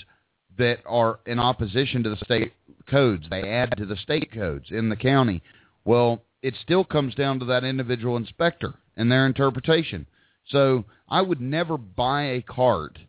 that 0.58 0.80
are 0.86 1.20
in 1.26 1.40
opposition 1.40 2.04
to 2.04 2.10
the 2.10 2.18
state 2.18 2.54
codes. 2.86 3.26
They 3.30 3.44
add 3.44 3.76
to 3.78 3.86
the 3.86 3.96
state 3.96 4.32
codes 4.32 4.68
in 4.70 4.90
the 4.90 4.96
county. 4.96 5.42
Well, 5.84 6.24
it 6.42 6.56
still 6.62 6.84
comes 6.84 7.16
down 7.16 7.40
to 7.40 7.46
that 7.46 7.64
individual 7.64 8.18
inspector 8.18 8.76
and 8.96 9.12
their 9.12 9.26
interpretation. 9.26 10.06
So 10.50 10.86
I 11.10 11.22
would 11.22 11.42
never 11.42 11.78
buy 11.78 12.24
a 12.24 12.42
cart 12.42 13.00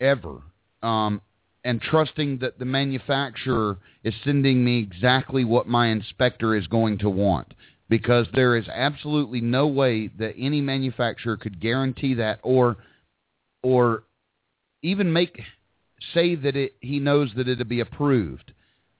ever, 0.00 0.42
um, 0.82 1.20
and 1.64 1.80
trusting 1.80 2.38
that 2.38 2.58
the 2.58 2.64
manufacturer 2.64 3.78
is 4.04 4.14
sending 4.24 4.64
me 4.64 4.78
exactly 4.78 5.44
what 5.44 5.66
my 5.66 5.88
inspector 5.88 6.54
is 6.54 6.66
going 6.66 6.98
to 6.98 7.10
want 7.10 7.52
because 7.88 8.26
there 8.34 8.56
is 8.56 8.68
absolutely 8.68 9.40
no 9.40 9.66
way 9.66 10.08
that 10.18 10.34
any 10.38 10.60
manufacturer 10.60 11.36
could 11.36 11.60
guarantee 11.60 12.14
that 12.14 12.38
or 12.42 12.76
or 13.62 14.04
even 14.82 15.12
make 15.12 15.40
say 16.14 16.34
that 16.34 16.56
it 16.56 16.74
he 16.80 17.00
knows 17.00 17.30
that 17.36 17.48
it'll 17.48 17.64
be 17.64 17.80
approved. 17.80 18.52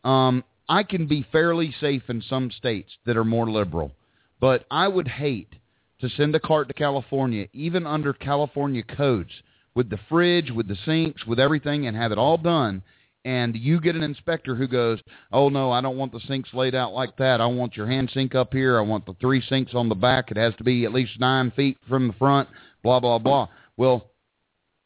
Um, 0.04 0.44
I 0.68 0.82
can 0.82 1.06
be 1.06 1.26
fairly 1.32 1.74
safe 1.80 2.02
in 2.08 2.22
some 2.22 2.50
states 2.50 2.90
that 3.06 3.16
are 3.16 3.24
more 3.24 3.50
liberal, 3.50 3.92
but 4.40 4.66
I 4.70 4.86
would 4.88 5.08
hate 5.08 5.54
to 6.00 6.08
send 6.10 6.34
a 6.34 6.40
cart 6.40 6.68
to 6.68 6.74
California, 6.74 7.48
even 7.52 7.86
under 7.86 8.12
California 8.12 8.82
codes, 8.82 9.32
with 9.74 9.90
the 9.90 9.98
fridge, 10.08 10.50
with 10.50 10.68
the 10.68 10.76
sinks, 10.84 11.26
with 11.26 11.40
everything, 11.40 11.86
and 11.86 11.96
have 11.96 12.12
it 12.12 12.18
all 12.18 12.36
done. 12.36 12.82
And 13.24 13.56
you 13.56 13.80
get 13.80 13.96
an 13.96 14.02
inspector 14.02 14.54
who 14.54 14.68
goes, 14.68 15.00
"Oh 15.32 15.48
no, 15.48 15.72
I 15.72 15.80
don't 15.80 15.96
want 15.96 16.12
the 16.12 16.20
sinks 16.20 16.54
laid 16.54 16.74
out 16.74 16.92
like 16.92 17.16
that. 17.16 17.40
I 17.40 17.46
want 17.46 17.76
your 17.76 17.86
hand 17.86 18.10
sink 18.14 18.34
up 18.34 18.52
here. 18.52 18.78
I 18.78 18.82
want 18.82 19.06
the 19.06 19.14
three 19.14 19.40
sinks 19.40 19.74
on 19.74 19.88
the 19.88 19.94
back. 19.94 20.30
It 20.30 20.36
has 20.36 20.54
to 20.56 20.64
be 20.64 20.84
at 20.84 20.92
least 20.92 21.18
nine 21.18 21.50
feet 21.50 21.78
from 21.88 22.08
the 22.08 22.14
front." 22.14 22.48
Blah 22.82 23.00
blah 23.00 23.18
blah. 23.18 23.48
Well, 23.76 24.10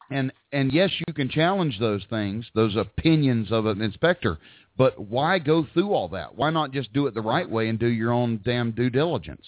and 0.09 0.31
and 0.51 0.73
yes, 0.73 0.91
you 1.07 1.13
can 1.13 1.29
challenge 1.29 1.79
those 1.79 2.03
things, 2.09 2.45
those 2.53 2.75
opinions 2.75 3.51
of 3.51 3.65
an 3.65 3.81
inspector, 3.81 4.39
but 4.77 4.99
why 4.99 5.39
go 5.39 5.65
through 5.73 5.93
all 5.93 6.09
that? 6.09 6.35
Why 6.35 6.49
not 6.49 6.71
just 6.71 6.93
do 6.93 7.07
it 7.07 7.13
the 7.13 7.21
right 7.21 7.49
way 7.49 7.69
and 7.69 7.77
do 7.77 7.87
your 7.87 8.11
own 8.11 8.41
damn 8.43 8.71
due 8.71 8.89
diligence? 8.89 9.45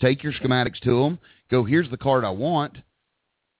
Take 0.00 0.22
your 0.22 0.32
schematics 0.32 0.80
to 0.80 1.02
him. 1.02 1.18
Go, 1.50 1.64
here's 1.64 1.90
the 1.90 1.96
card 1.96 2.24
I 2.24 2.30
want. 2.30 2.78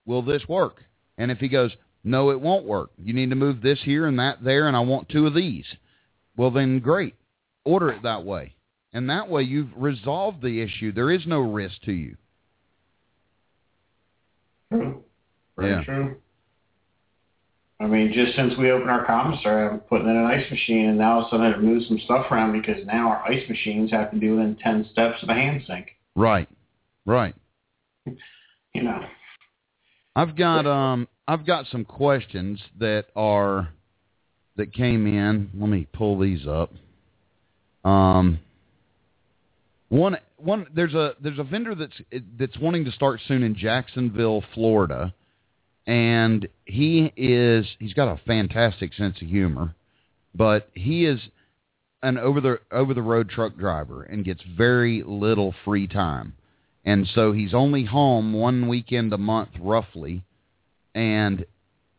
Will 0.06 0.22
this 0.22 0.48
work? 0.48 0.84
And 1.18 1.30
if 1.30 1.38
he 1.38 1.48
goes, 1.48 1.72
no, 2.04 2.30
it 2.30 2.40
won't 2.40 2.64
work. 2.64 2.90
You 3.02 3.12
need 3.12 3.30
to 3.30 3.36
move 3.36 3.60
this 3.60 3.80
here 3.82 4.06
and 4.06 4.18
that 4.18 4.42
there, 4.42 4.68
and 4.68 4.76
I 4.76 4.80
want 4.80 5.08
two 5.08 5.26
of 5.26 5.34
these. 5.34 5.66
Well, 6.36 6.50
then 6.50 6.78
great. 6.78 7.14
Order 7.64 7.90
it 7.90 8.02
that 8.04 8.24
way. 8.24 8.54
And 8.92 9.10
that 9.10 9.28
way 9.28 9.42
you've 9.42 9.70
resolved 9.76 10.40
the 10.40 10.62
issue. 10.62 10.92
There 10.92 11.10
is 11.10 11.26
no 11.26 11.40
risk 11.40 11.82
to 11.82 11.92
you. 11.92 12.16
True. 14.72 15.04
Very 15.58 15.70
Yeah. 15.70 15.84
true. 15.84 16.16
I 17.80 17.86
mean, 17.86 18.12
just 18.12 18.34
since 18.34 18.54
we 18.58 18.72
opened 18.72 18.90
our 18.90 19.06
commissary, 19.06 19.68
I'm 19.68 19.78
putting 19.80 20.08
in 20.08 20.16
an 20.16 20.24
ice 20.24 20.50
machine, 20.50 20.86
and 20.86 20.98
now 20.98 21.14
all 21.14 21.20
of 21.20 21.26
a 21.26 21.30
sudden 21.30 21.46
I 21.46 21.50
had 21.50 21.56
to 21.56 21.62
move 21.62 21.84
some 21.86 22.00
stuff 22.04 22.26
around 22.30 22.60
because 22.60 22.84
now 22.86 23.08
our 23.08 23.22
ice 23.30 23.48
machines 23.48 23.92
have 23.92 24.10
to 24.10 24.16
be 24.16 24.30
within 24.30 24.56
10 24.56 24.88
steps 24.90 25.22
of 25.22 25.28
the 25.28 25.34
hand 25.34 25.62
sink. 25.66 25.90
Right. 26.14 26.48
Right. 27.06 27.34
You 28.74 28.82
know, 28.82 29.00
I've 30.14 30.36
got 30.36 30.66
um 30.66 31.08
I've 31.26 31.46
got 31.46 31.66
some 31.66 31.84
questions 31.84 32.60
that 32.78 33.06
are 33.16 33.70
that 34.56 34.74
came 34.74 35.06
in. 35.06 35.50
Let 35.54 35.68
me 35.68 35.86
pull 35.92 36.18
these 36.18 36.46
up. 36.46 36.70
Um 37.84 38.38
one 39.88 40.18
one 40.36 40.66
there's 40.74 40.94
a 40.94 41.14
there's 41.20 41.38
a 41.38 41.44
vendor 41.44 41.74
that's 41.74 42.00
that's 42.38 42.58
wanting 42.58 42.84
to 42.84 42.92
start 42.92 43.20
soon 43.26 43.42
in 43.42 43.54
Jacksonville, 43.54 44.44
Florida, 44.54 45.14
and 45.88 46.46
he 46.66 47.10
is 47.16 47.66
he's 47.80 47.94
got 47.94 48.12
a 48.12 48.20
fantastic 48.26 48.92
sense 48.92 49.16
of 49.22 49.26
humor, 49.26 49.74
but 50.34 50.68
he 50.74 51.06
is 51.06 51.18
an 52.02 52.18
over 52.18 52.42
the 52.42 52.60
over 52.70 52.92
the 52.92 53.02
road 53.02 53.30
truck 53.30 53.56
driver 53.56 54.02
and 54.02 54.24
gets 54.24 54.42
very 54.56 55.02
little 55.02 55.54
free 55.64 55.88
time. 55.88 56.34
And 56.84 57.08
so 57.14 57.32
he's 57.32 57.54
only 57.54 57.84
home 57.84 58.34
one 58.34 58.68
weekend 58.68 59.12
a 59.14 59.18
month 59.18 59.48
roughly 59.58 60.22
and 60.94 61.46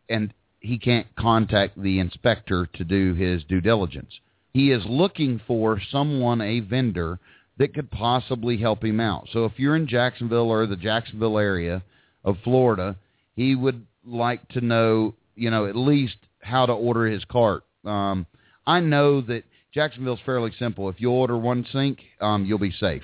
and 0.07 0.33
he 0.59 0.77
can't 0.77 1.07
contact 1.15 1.81
the 1.81 1.99
inspector 1.99 2.67
to 2.75 2.83
do 2.83 3.15
his 3.15 3.43
due 3.43 3.61
diligence. 3.61 4.19
He 4.53 4.71
is 4.71 4.83
looking 4.85 5.41
for 5.47 5.81
someone, 5.91 6.41
a 6.41 6.59
vendor, 6.59 7.19
that 7.57 7.73
could 7.73 7.89
possibly 7.89 8.57
help 8.57 8.83
him 8.83 8.99
out. 8.99 9.29
So 9.31 9.45
if 9.45 9.53
you're 9.57 9.75
in 9.75 9.87
Jacksonville 9.87 10.49
or 10.49 10.67
the 10.67 10.75
Jacksonville 10.75 11.37
area 11.37 11.83
of 12.23 12.37
Florida, 12.43 12.95
he 13.39 13.55
would 13.55 13.85
like 14.05 14.45
to 14.49 14.59
know, 14.59 15.15
you 15.35 15.49
know, 15.49 15.65
at 15.65 15.73
least 15.73 16.17
how 16.41 16.65
to 16.65 16.73
order 16.73 17.05
his 17.05 17.23
cart. 17.23 17.63
Um, 17.85 18.25
I 18.67 18.81
know 18.81 19.21
that 19.21 19.43
Jacksonville's 19.73 20.19
fairly 20.25 20.51
simple. 20.59 20.89
If 20.89 20.99
you 20.99 21.09
order 21.09 21.37
one 21.37 21.65
sink, 21.71 21.99
um, 22.19 22.43
you'll 22.43 22.59
be 22.59 22.73
safe. 22.81 23.03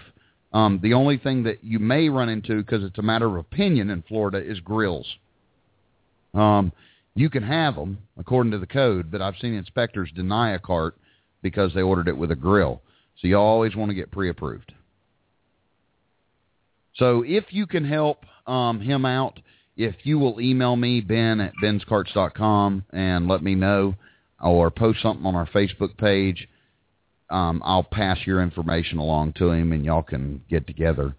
Um, 0.51 0.81
the 0.83 0.93
only 0.93 1.17
thing 1.17 1.43
that 1.43 1.63
you 1.63 1.79
may 1.79 2.09
run 2.09 2.27
into, 2.27 2.57
because 2.57 2.83
it's 2.83 2.97
a 2.97 3.01
matter 3.01 3.27
of 3.27 3.37
opinion 3.37 3.89
in 3.89 4.01
Florida, 4.01 4.39
is 4.39 4.59
grills. 4.59 5.07
Um, 6.33 6.73
you 7.13 7.29
can 7.29 7.43
have 7.43 7.75
them 7.75 7.99
according 8.17 8.51
to 8.51 8.59
the 8.59 8.67
code, 8.67 9.09
but 9.09 9.21
I've 9.21 9.37
seen 9.39 9.53
inspectors 9.53 10.11
deny 10.13 10.53
a 10.53 10.59
cart 10.59 10.97
because 11.43 11.73
they 11.73 11.81
ordered 11.81 12.09
it 12.09 12.17
with 12.17 12.31
a 12.31 12.35
grill. 12.35 12.81
So 13.21 13.29
you 13.29 13.37
always 13.37 13.73
want 13.73 13.89
to 13.89 13.95
get 13.95 14.11
pre-approved. 14.11 14.73
So 16.95 17.23
if 17.25 17.45
you 17.51 17.67
can 17.67 17.85
help 17.85 18.25
um, 18.45 18.81
him 18.81 19.05
out, 19.05 19.39
if 19.77 19.95
you 20.03 20.19
will 20.19 20.39
email 20.39 20.75
me, 20.75 21.01
Ben 21.01 21.39
at 21.41 21.53
benscarts.com, 21.61 22.85
and 22.91 23.27
let 23.27 23.43
me 23.43 23.55
know, 23.55 23.95
or 24.41 24.71
post 24.71 25.01
something 25.01 25.25
on 25.25 25.35
our 25.35 25.47
Facebook 25.47 25.97
page, 25.97 26.47
um, 27.29 27.61
I'll 27.65 27.83
pass 27.83 28.19
your 28.25 28.41
information 28.41 28.99
along 28.99 29.33
to 29.33 29.49
him, 29.49 29.71
and 29.71 29.83
y'all 29.83 30.03
can 30.03 30.43
get 30.49 30.67
together 30.67 31.15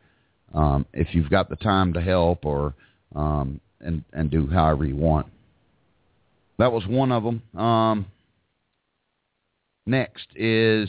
um, 0.54 0.86
if 0.92 1.14
you've 1.14 1.30
got 1.30 1.48
the 1.48 1.56
time 1.56 1.92
to 1.94 2.00
help, 2.00 2.44
or 2.44 2.74
um, 3.14 3.60
and 3.80 4.04
and 4.12 4.30
do 4.30 4.46
however 4.46 4.84
you 4.84 4.96
want. 4.96 5.26
That 6.58 6.72
was 6.72 6.86
one 6.86 7.12
of 7.12 7.24
them. 7.24 7.42
Um, 7.60 8.06
next 9.84 10.28
is 10.34 10.88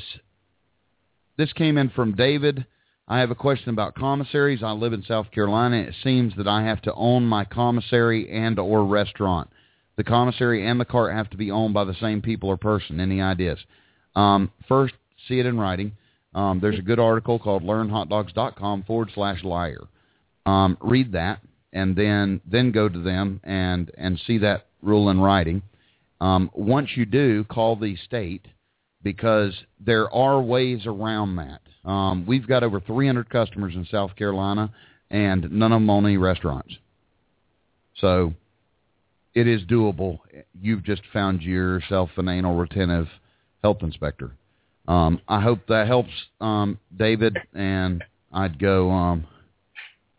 this 1.38 1.52
came 1.54 1.78
in 1.78 1.90
from 1.90 2.16
David. 2.16 2.66
I 3.08 3.20
have 3.20 3.32
a 3.32 3.36
question 3.36 3.70
about 3.70 3.96
commissaries. 3.96 4.62
I 4.62 4.72
live 4.72 4.94
in 4.94 5.04
South 5.04 5.32
Carolina. 5.32 5.78
It 5.78 5.96
seems 6.04 6.36
that 6.36 6.48
I 6.48 6.64
have 6.64 6.82
to 6.84 6.94
own 6.94 7.26
my 7.26 7.46
commissary 7.46 8.30
and 8.30 8.60
or 8.60 8.86
restaurant. 8.86 9.50
The 9.96 10.04
commissary 10.04 10.68
and 10.68 10.80
the 10.80 10.86
cart 10.86 11.16
have 11.16 11.30
to 11.30 11.38
be 11.38 11.50
owned 11.50 11.74
by 11.74 11.86
the 11.86 11.96
same 11.96 12.22
people 12.22 12.50
or 12.50 12.58
person. 12.58 13.00
Any 13.00 13.22
ideas? 13.22 13.60
Um, 14.16 14.52
first, 14.68 14.94
see 15.28 15.40
it 15.40 15.46
in 15.46 15.58
writing. 15.58 15.94
Um, 16.36 16.60
there's 16.60 16.80
a 16.80 16.84
good 16.84 17.00
article 17.00 17.40
called 17.40 17.64
learnhotdogs.com 17.64 18.84
forward 18.84 19.12
slash 19.16 19.44
liar. 19.44 19.88
Um, 20.46 20.78
read 20.82 21.14
that 21.14 21.40
and 21.74 21.96
then 21.96 22.42
then 22.46 22.72
go 22.72 22.90
to 22.90 23.00
them 23.00 23.40
and 23.44 23.92
and 23.98 24.20
see 24.26 24.40
that 24.40 24.68
rule 24.82 25.10
in 25.10 25.20
writing. 25.20 25.62
Um, 26.20 26.50
once 26.54 26.90
you 26.96 27.06
do, 27.06 27.44
call 27.44 27.76
the 27.76 27.96
state 27.96 28.48
because 29.08 29.54
there 29.80 30.14
are 30.14 30.42
ways 30.42 30.82
around 30.86 31.38
that. 31.38 31.62
Um, 31.90 32.26
we've 32.26 32.46
got 32.46 32.62
over 32.62 32.82
300 32.82 33.30
customers 33.30 33.74
in 33.74 33.88
South 33.90 34.14
Carolina, 34.18 34.70
and 35.10 35.50
none 35.50 35.72
of 35.72 35.80
them 35.80 35.90
own 35.90 36.06
any 36.06 36.18
restaurants. 36.18 36.74
So 38.02 38.34
it 39.34 39.48
is 39.48 39.62
doable. 39.62 40.20
You've 40.62 40.84
just 40.84 41.04
found 41.14 41.42
yourself 41.42 42.10
an 42.18 42.28
anal 42.28 42.56
retentive 42.56 43.08
health 43.64 43.78
inspector. 43.82 44.32
Um, 44.90 45.22
I 45.26 45.40
hope 45.40 45.60
that 45.70 45.88
helps, 45.88 46.12
um, 46.42 46.78
David, 46.98 47.38
and 47.54 48.04
I'd 48.34 48.60
go. 48.60 48.92
Um, 48.92 49.26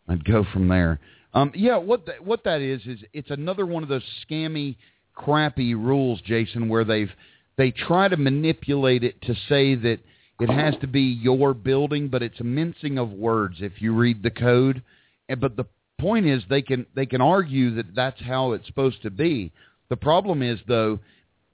I'd 0.09 0.25
go 0.25 0.47
from 0.51 0.69
there. 0.69 0.99
Um, 1.35 1.53
yeah, 1.55 1.77
what 1.77 2.07
the, 2.07 2.13
what 2.25 2.43
that 2.45 2.63
is 2.63 2.81
is 2.87 3.01
it's 3.13 3.31
another 3.31 3.67
one 3.67 3.83
of 3.83 3.91
those 3.91 4.03
scammy, 4.27 4.77
crappy 5.15 5.75
rules, 5.75 6.23
Jason, 6.23 6.71
where 6.71 6.85
they've 6.85 7.11
they 7.59 7.73
try 7.73 8.09
to 8.09 8.17
manipulate 8.17 9.05
it 9.05 9.21
to 9.23 9.35
say 9.49 9.75
that 9.75 9.99
it 10.41 10.49
has 10.49 10.75
to 10.81 10.87
be 10.87 11.01
your 11.01 11.53
building, 11.53 12.09
but 12.09 12.23
it's 12.23 12.39
a 12.39 12.45
mincing 12.45 12.97
of 12.97 13.11
words 13.11 13.57
if 13.59 13.83
you 13.83 13.93
read 13.93 14.23
the 14.23 14.31
code. 14.31 14.83
But 15.29 15.57
the 15.57 15.67
point 16.01 16.27
is 16.27 16.43
they 16.49 16.63
can 16.63 16.87
they 16.95 17.07
can 17.07 17.21
argue 17.21 17.75
that 17.75 17.95
that's 17.95 18.21
how 18.23 18.53
it's 18.53 18.67
supposed 18.67 19.03
to 19.03 19.11
be. 19.11 19.53
The 19.89 19.97
problem 19.97 20.43
is 20.43 20.61
though 20.69 21.01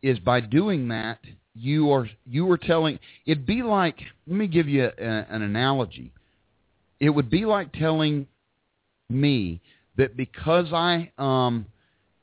is 0.03 0.19
by 0.19 0.41
doing 0.41 0.89
that 0.89 1.19
you 1.55 1.91
are 1.93 2.07
you 2.27 2.51
are 2.51 2.59
telling 2.59 2.99
it'd 3.27 3.47
be 3.47 3.63
like 3.63 3.99
let 4.27 4.37
me 4.37 4.47
give 4.47 4.69
you 4.69 4.85
a, 4.85 5.03
an 5.03 5.41
analogy. 5.41 6.13
It 7.01 7.09
would 7.09 7.31
be 7.31 7.47
like 7.47 7.73
telling 7.73 8.27
me 9.09 9.63
that 9.97 10.17
because 10.17 10.67
I 10.75 11.11
um 11.17 11.65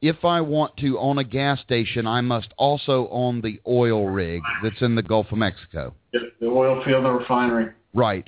if 0.02 0.26
I 0.26 0.42
want 0.42 0.78
to 0.78 0.98
own 0.98 1.20
a 1.20 1.24
gas 1.24 1.62
station, 1.62 2.08
I 2.08 2.22
must 2.22 2.50
also 2.58 3.08
own 3.12 3.42
the 3.42 3.60
oil 3.68 4.08
rig 4.08 4.42
that's 4.64 4.82
in 4.82 4.96
the 4.96 5.04
Gulf 5.04 5.28
of 5.32 5.38
Mexico. 5.38 5.94
The 6.12 6.48
oil 6.48 6.84
field 6.84 7.06
and 7.06 7.18
refinery. 7.18 7.74
Right. 7.94 8.28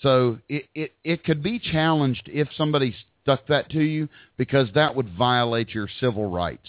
So 0.00 0.38
it, 0.48 0.66
it, 0.74 0.92
it 1.02 1.24
could 1.24 1.42
be 1.42 1.58
challenged 1.58 2.28
if 2.32 2.48
somebody 2.56 2.94
stuck 3.22 3.46
that 3.48 3.70
to 3.70 3.80
you 3.80 4.08
because 4.36 4.68
that 4.74 4.94
would 4.94 5.16
violate 5.16 5.70
your 5.70 5.88
civil 6.00 6.30
rights. 6.30 6.68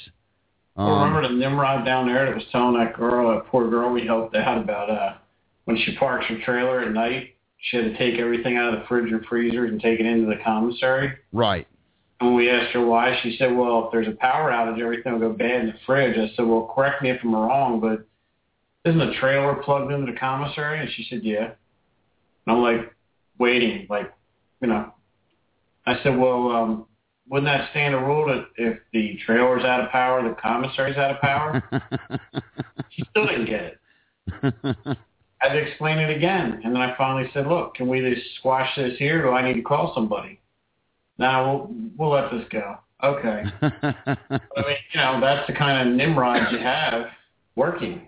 Um, 0.78 0.88
I 0.88 1.06
remember 1.06 1.28
the 1.28 1.36
Nimrod 1.36 1.86
down 1.86 2.08
there 2.08 2.26
that 2.26 2.36
was 2.36 2.46
telling 2.52 2.78
that 2.80 2.96
girl, 2.96 3.34
that 3.34 3.48
poor 3.48 3.70
girl 3.70 3.92
we 3.94 4.06
helped 4.06 4.36
out 4.36 4.62
about 4.62 4.90
uh 4.90 5.14
when 5.66 5.78
she 5.78 5.96
parks 5.98 6.26
her 6.28 6.40
trailer 6.46 6.82
at 6.82 6.92
night, 6.92 7.36
she 7.58 7.78
had 7.78 7.86
to 7.86 7.98
take 7.98 8.20
everything 8.20 8.58
out 8.58 8.74
of 8.74 8.80
the 8.80 8.86
fridge 8.86 9.12
or 9.12 9.24
freezers 9.28 9.72
and 9.72 9.82
take 9.82 10.00
it 10.00 10.06
into 10.06 10.28
the 10.28 10.42
commissary. 10.44 11.14
Right. 11.34 11.68
And 12.26 12.34
when 12.34 12.44
we 12.44 12.50
asked 12.50 12.74
her 12.74 12.84
why, 12.84 13.20
she 13.22 13.36
said, 13.38 13.56
well, 13.56 13.86
if 13.86 13.92
there's 13.92 14.08
a 14.08 14.18
power 14.20 14.50
outage, 14.50 14.82
everything 14.82 15.14
will 15.14 15.20
go 15.20 15.34
bad 15.34 15.62
in 15.62 15.68
the 15.68 15.74
fridge. 15.86 16.18
I 16.18 16.36
said, 16.36 16.48
well, 16.48 16.72
correct 16.74 17.04
me 17.04 17.12
if 17.12 17.20
I'm 17.24 17.36
wrong, 17.36 17.80
but 17.80 18.08
isn't 18.90 18.98
the 18.98 19.14
trailer 19.20 19.54
plugged 19.56 19.92
into 19.92 20.12
the 20.12 20.18
commissary? 20.18 20.80
And 20.80 20.90
she 20.96 21.06
said, 21.08 21.24
yeah. 21.24 21.52
And 22.48 22.48
I'm 22.48 22.62
like, 22.64 22.96
waiting, 23.38 23.86
like, 23.92 24.12
you 24.60 24.68
know. 24.68 24.92
I 25.86 26.02
said, 26.02 26.18
well, 26.18 26.50
um, 26.50 26.88
wouldn't 27.30 27.46
that 27.46 27.70
stand 27.70 27.94
a 27.94 28.00
rule 28.00 28.26
that 28.26 28.48
if 28.56 28.80
the 28.92 29.20
trailer's 29.24 29.64
out 29.64 29.82
of 29.82 29.92
power, 29.92 30.28
the 30.28 30.34
commissary's 30.34 30.98
out 30.98 31.12
of 31.12 31.22
power? 31.22 31.64
she 32.90 33.04
still 33.12 33.28
didn't 33.28 33.46
get 33.46 33.62
it. 33.62 33.80
I 34.42 35.48
had 35.48 35.54
to 35.54 35.60
explain 35.60 36.00
it 36.00 36.16
again. 36.16 36.62
And 36.64 36.74
then 36.74 36.82
I 36.82 36.98
finally 36.98 37.30
said, 37.36 37.46
look, 37.46 37.76
can 37.76 37.88
we 37.88 38.02
just 38.02 38.36
squash 38.38 38.76
this 38.76 38.98
here? 38.98 39.22
Do 39.22 39.30
I 39.30 39.48
need 39.48 39.58
to 39.58 39.62
call 39.62 39.94
somebody? 39.94 40.40
Now 41.18 41.46
we'll, 41.46 41.72
we'll 41.98 42.10
let 42.12 42.32
this 42.32 42.46
go. 42.52 42.78
Okay. 43.04 43.44
I 43.62 44.18
mean, 44.58 44.78
you 44.94 45.00
know, 45.00 45.20
that's 45.22 45.48
the 45.48 45.54
kind 45.54 45.88
of 45.88 45.96
Nimrod 45.96 46.52
you 46.52 46.60
have 46.60 47.08
working, 47.56 48.08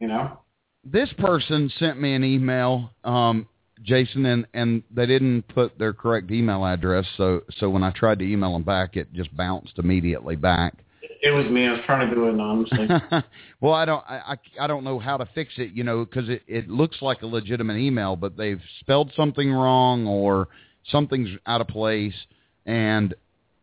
you 0.00 0.08
know? 0.08 0.38
This 0.84 1.12
person 1.18 1.70
sent 1.78 2.00
me 2.00 2.14
an 2.14 2.24
email, 2.24 2.90
um, 3.04 3.48
Jason, 3.82 4.26
and, 4.26 4.46
and 4.54 4.82
they 4.94 5.06
didn't 5.06 5.42
put 5.48 5.78
their 5.78 5.92
correct 5.92 6.30
email 6.30 6.64
address. 6.64 7.06
So, 7.16 7.42
so 7.58 7.70
when 7.70 7.82
I 7.82 7.90
tried 7.90 8.18
to 8.20 8.24
email 8.24 8.52
them 8.52 8.62
back, 8.62 8.96
it 8.96 9.12
just 9.12 9.34
bounced 9.36 9.78
immediately 9.78 10.36
back. 10.36 10.74
It 11.22 11.30
was 11.30 11.46
me. 11.46 11.66
I 11.66 11.72
was 11.72 11.80
trying 11.86 12.08
to 12.08 12.14
do 12.14 12.26
it 12.26 12.34
anonymously. 12.34 12.86
well, 13.60 13.72
I 13.72 13.86
don't, 13.86 14.04
I, 14.06 14.36
I 14.60 14.66
don't 14.66 14.84
know 14.84 14.98
how 14.98 15.16
to 15.16 15.26
fix 15.34 15.54
it, 15.56 15.72
you 15.72 15.82
know, 15.82 16.04
because 16.04 16.28
it, 16.28 16.42
it 16.46 16.68
looks 16.68 17.00
like 17.00 17.22
a 17.22 17.26
legitimate 17.26 17.78
email, 17.78 18.14
but 18.14 18.36
they've 18.36 18.60
spelled 18.80 19.10
something 19.16 19.50
wrong 19.50 20.06
or 20.06 20.48
something's 20.90 21.30
out 21.46 21.60
of 21.60 21.68
place, 21.68 22.14
and 22.66 23.14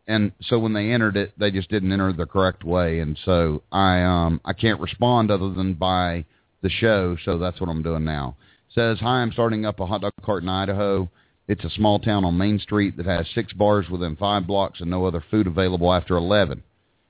and 0.07 0.31
so 0.41 0.59
when 0.59 0.73
they 0.73 0.91
entered 0.91 1.15
it, 1.15 1.31
they 1.37 1.51
just 1.51 1.69
didn't 1.69 1.91
enter 1.91 2.11
the 2.13 2.25
correct 2.25 2.63
way, 2.63 2.99
and 2.99 3.17
so 3.25 3.63
I 3.71 4.01
um 4.01 4.41
I 4.45 4.53
can't 4.53 4.79
respond 4.79 5.31
other 5.31 5.53
than 5.53 5.73
by 5.73 6.25
the 6.61 6.69
show, 6.69 7.17
so 7.23 7.37
that's 7.37 7.59
what 7.59 7.69
I'm 7.69 7.83
doing 7.83 8.03
now. 8.03 8.35
says, 8.73 8.99
hi, 8.99 9.21
I'm 9.21 9.31
starting 9.31 9.65
up 9.65 9.79
a 9.79 9.85
hot 9.85 10.01
dog 10.01 10.13
cart 10.23 10.43
in 10.43 10.49
Idaho. 10.49 11.09
It's 11.47 11.65
a 11.65 11.69
small 11.71 11.99
town 11.99 12.23
on 12.23 12.37
Main 12.37 12.59
Street 12.59 12.97
that 12.97 13.05
has 13.05 13.25
six 13.33 13.51
bars 13.51 13.89
within 13.89 14.15
five 14.15 14.47
blocks 14.47 14.79
and 14.79 14.89
no 14.89 15.05
other 15.05 15.23
food 15.31 15.47
available 15.47 15.91
after 15.91 16.15
11. 16.15 16.63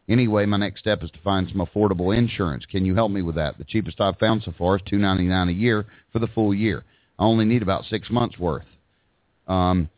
Anyway, 0.09 0.45
my 0.45 0.57
next 0.57 0.79
step 0.79 1.03
is 1.03 1.11
to 1.11 1.19
find 1.19 1.47
some 1.49 1.65
affordable 1.65 2.15
insurance. 2.15 2.65
Can 2.65 2.85
you 2.85 2.95
help 2.95 3.11
me 3.11 3.21
with 3.21 3.35
that? 3.35 3.57
The 3.57 3.63
cheapest 3.63 4.01
I've 4.01 4.17
found 4.17 4.43
so 4.43 4.53
far 4.57 4.77
is 4.77 4.81
two 4.85 4.97
ninety 4.97 5.23
nine 5.23 5.47
a 5.47 5.53
year 5.53 5.85
for 6.11 6.19
the 6.19 6.27
full 6.27 6.53
year. 6.53 6.83
I 7.19 7.23
only 7.23 7.45
need 7.45 7.61
about 7.61 7.85
six 7.85 8.09
months 8.09 8.37
worth. 8.37 8.65
Um, 9.47 9.89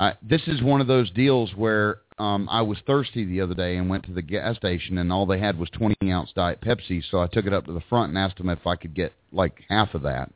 I, 0.00 0.14
this 0.22 0.40
is 0.46 0.62
one 0.62 0.80
of 0.80 0.86
those 0.86 1.10
deals 1.10 1.50
where 1.54 1.98
um, 2.18 2.48
I 2.50 2.62
was 2.62 2.78
thirsty 2.86 3.26
the 3.26 3.42
other 3.42 3.54
day 3.54 3.76
and 3.76 3.90
went 3.90 4.06
to 4.06 4.14
the 4.14 4.22
gas 4.22 4.56
station, 4.56 4.96
and 4.96 5.12
all 5.12 5.26
they 5.26 5.38
had 5.38 5.58
was 5.58 5.68
20 5.70 5.94
ounce 6.10 6.32
Diet 6.34 6.62
Pepsi. 6.62 7.02
So 7.10 7.20
I 7.20 7.26
took 7.26 7.44
it 7.44 7.52
up 7.52 7.66
to 7.66 7.72
the 7.72 7.82
front 7.90 8.08
and 8.08 8.18
asked 8.18 8.38
them 8.38 8.48
if 8.48 8.66
I 8.66 8.76
could 8.76 8.94
get 8.94 9.12
like 9.30 9.62
half 9.68 9.94
of 9.94 10.02
that, 10.02 10.32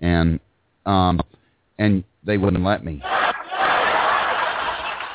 and 0.00 0.40
um, 0.86 1.20
and 1.78 2.04
they 2.24 2.38
wouldn't 2.38 2.64
let 2.64 2.84
me. 2.84 3.02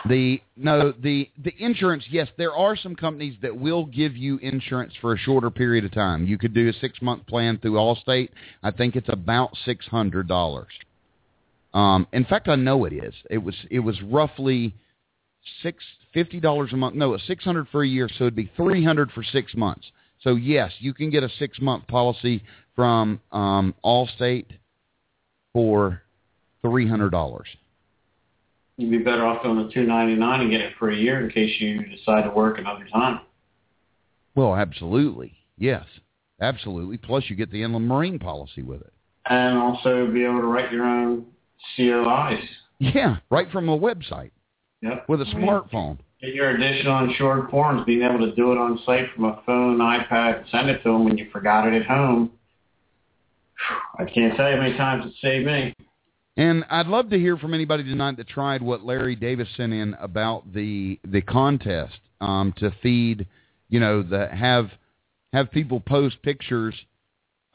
The 0.07 0.39
no 0.55 0.93
the 0.93 1.29
the 1.43 1.53
insurance 1.59 2.05
yes 2.09 2.29
there 2.37 2.53
are 2.53 2.77
some 2.77 2.95
companies 2.95 3.35
that 3.41 3.57
will 3.57 3.85
give 3.85 4.15
you 4.15 4.37
insurance 4.37 4.93
for 5.01 5.13
a 5.13 5.17
shorter 5.17 5.49
period 5.49 5.83
of 5.83 5.91
time. 5.91 6.25
You 6.25 6.37
could 6.37 6.53
do 6.53 6.69
a 6.69 6.73
six 6.73 7.01
month 7.01 7.25
plan 7.27 7.57
through 7.57 7.73
Allstate. 7.73 8.29
I 8.63 8.71
think 8.71 8.95
it's 8.95 9.09
about 9.09 9.57
six 9.65 9.85
hundred 9.87 10.27
dollars. 10.27 10.69
Um, 11.77 12.07
in 12.11 12.25
fact, 12.25 12.47
I 12.47 12.55
know 12.55 12.85
it 12.85 12.93
is. 12.93 13.13
It 13.29 13.37
was 13.37 13.53
it 13.69 13.81
was 13.81 14.01
roughly 14.01 14.73
six 15.61 15.83
fifty 16.11 16.39
dollars 16.39 16.73
a 16.73 16.75
month. 16.75 16.95
No, 16.95 17.13
it's 17.13 17.27
six 17.27 17.43
hundred 17.43 17.67
for 17.71 17.83
a 17.83 17.87
year, 17.87 18.09
so 18.17 18.23
it'd 18.23 18.35
be 18.35 18.51
three 18.57 18.83
hundred 18.83 19.11
for 19.11 19.21
six 19.21 19.53
months. 19.53 19.85
So 20.21 20.33
yes, 20.37 20.71
you 20.79 20.95
can 20.95 21.11
get 21.11 21.21
a 21.21 21.29
six 21.37 21.61
month 21.61 21.85
policy 21.87 22.41
from 22.75 23.21
um, 23.31 23.75
Allstate 23.85 24.47
for 25.53 26.01
three 26.63 26.87
hundred 26.87 27.11
dollars. 27.11 27.47
You'd 28.77 28.89
be 28.89 28.97
better 28.97 29.27
off 29.27 29.43
going 29.43 29.67
to 29.67 29.71
two 29.71 29.83
ninety 29.83 30.15
nine 30.15 30.41
and 30.41 30.49
get 30.49 30.61
it 30.61 30.73
for 30.79 30.89
a 30.89 30.97
year 30.97 31.23
in 31.23 31.29
case 31.29 31.61
you 31.61 31.85
decide 31.95 32.23
to 32.23 32.31
work 32.31 32.57
another 32.57 32.87
time. 32.91 33.19
Well, 34.33 34.55
absolutely, 34.55 35.33
yes, 35.59 35.85
absolutely. 36.41 36.97
Plus, 36.97 37.25
you 37.27 37.35
get 37.35 37.51
the 37.51 37.61
inland 37.61 37.87
marine 37.87 38.17
policy 38.17 38.63
with 38.63 38.81
it, 38.81 38.93
and 39.29 39.59
also 39.59 40.07
be 40.11 40.23
able 40.23 40.41
to 40.41 40.47
write 40.47 40.71
your 40.71 40.83
own 40.83 41.27
COIs. 41.77 42.43
Yeah, 42.79 43.17
right 43.29 43.49
from 43.51 43.69
a 43.69 43.77
website. 43.77 44.31
Yep. 44.81 45.09
With 45.09 45.21
a 45.21 45.25
smartphone. 45.25 45.97
Get 46.21 46.33
your 46.33 46.51
additional 46.51 47.03
insured 47.05 47.49
forms, 47.49 47.83
being 47.85 48.03
able 48.03 48.19
to 48.19 48.35
do 48.35 48.51
it 48.51 48.57
on 48.57 48.79
site 48.85 49.05
from 49.15 49.25
a 49.25 49.41
phone, 49.45 49.77
iPad, 49.77 50.49
send 50.51 50.69
it 50.69 50.81
to 50.83 50.89
them 50.89 51.05
when 51.05 51.17
you 51.17 51.27
forgot 51.31 51.67
it 51.67 51.79
at 51.79 51.87
home. 51.87 52.31
I 53.97 54.05
can't 54.05 54.35
tell 54.35 54.49
you 54.49 54.55
how 54.55 54.61
many 54.61 54.77
times 54.77 55.05
it 55.05 55.13
saved 55.21 55.45
me. 55.45 55.73
And 56.37 56.63
I'd 56.69 56.87
love 56.87 57.09
to 57.09 57.17
hear 57.17 57.37
from 57.37 57.53
anybody 57.55 57.83
tonight 57.83 58.17
that 58.17 58.27
tried 58.27 58.61
what 58.61 58.83
Larry 58.83 59.15
Davis 59.15 59.47
sent 59.57 59.73
in 59.73 59.95
about 59.95 60.53
the 60.53 60.99
the 61.03 61.21
contest 61.21 61.97
um, 62.21 62.53
to 62.57 62.71
feed, 62.83 63.25
you 63.69 63.79
know, 63.79 64.03
the 64.03 64.27
have 64.27 64.69
have 65.33 65.49
people 65.51 65.79
post 65.79 66.21
pictures 66.21 66.75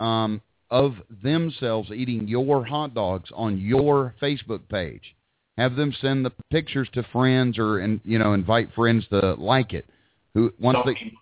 um, 0.01 0.41
of 0.73 0.95
themselves 1.23 1.91
eating 1.91 2.27
your 2.27 2.65
hot 2.65 2.95
dogs 2.95 3.31
on 3.37 3.61
your 3.61 4.15
Facebook 4.21 4.69
page. 4.71 5.15
Have 5.59 5.77
them 5.77 5.95
send 6.01 6.25
the 6.25 6.33
pictures 6.51 6.89
to 6.95 7.03
friends 7.13 7.59
or 7.59 7.79
and 7.79 8.01
you 8.05 8.19
know 8.19 8.33
invite 8.33 8.73
friends 8.75 9.07
to 9.11 9.35
like 9.35 9.75
it. 9.75 9.85
Who 10.33 10.51
once 10.59 10.79
they 10.87 11.13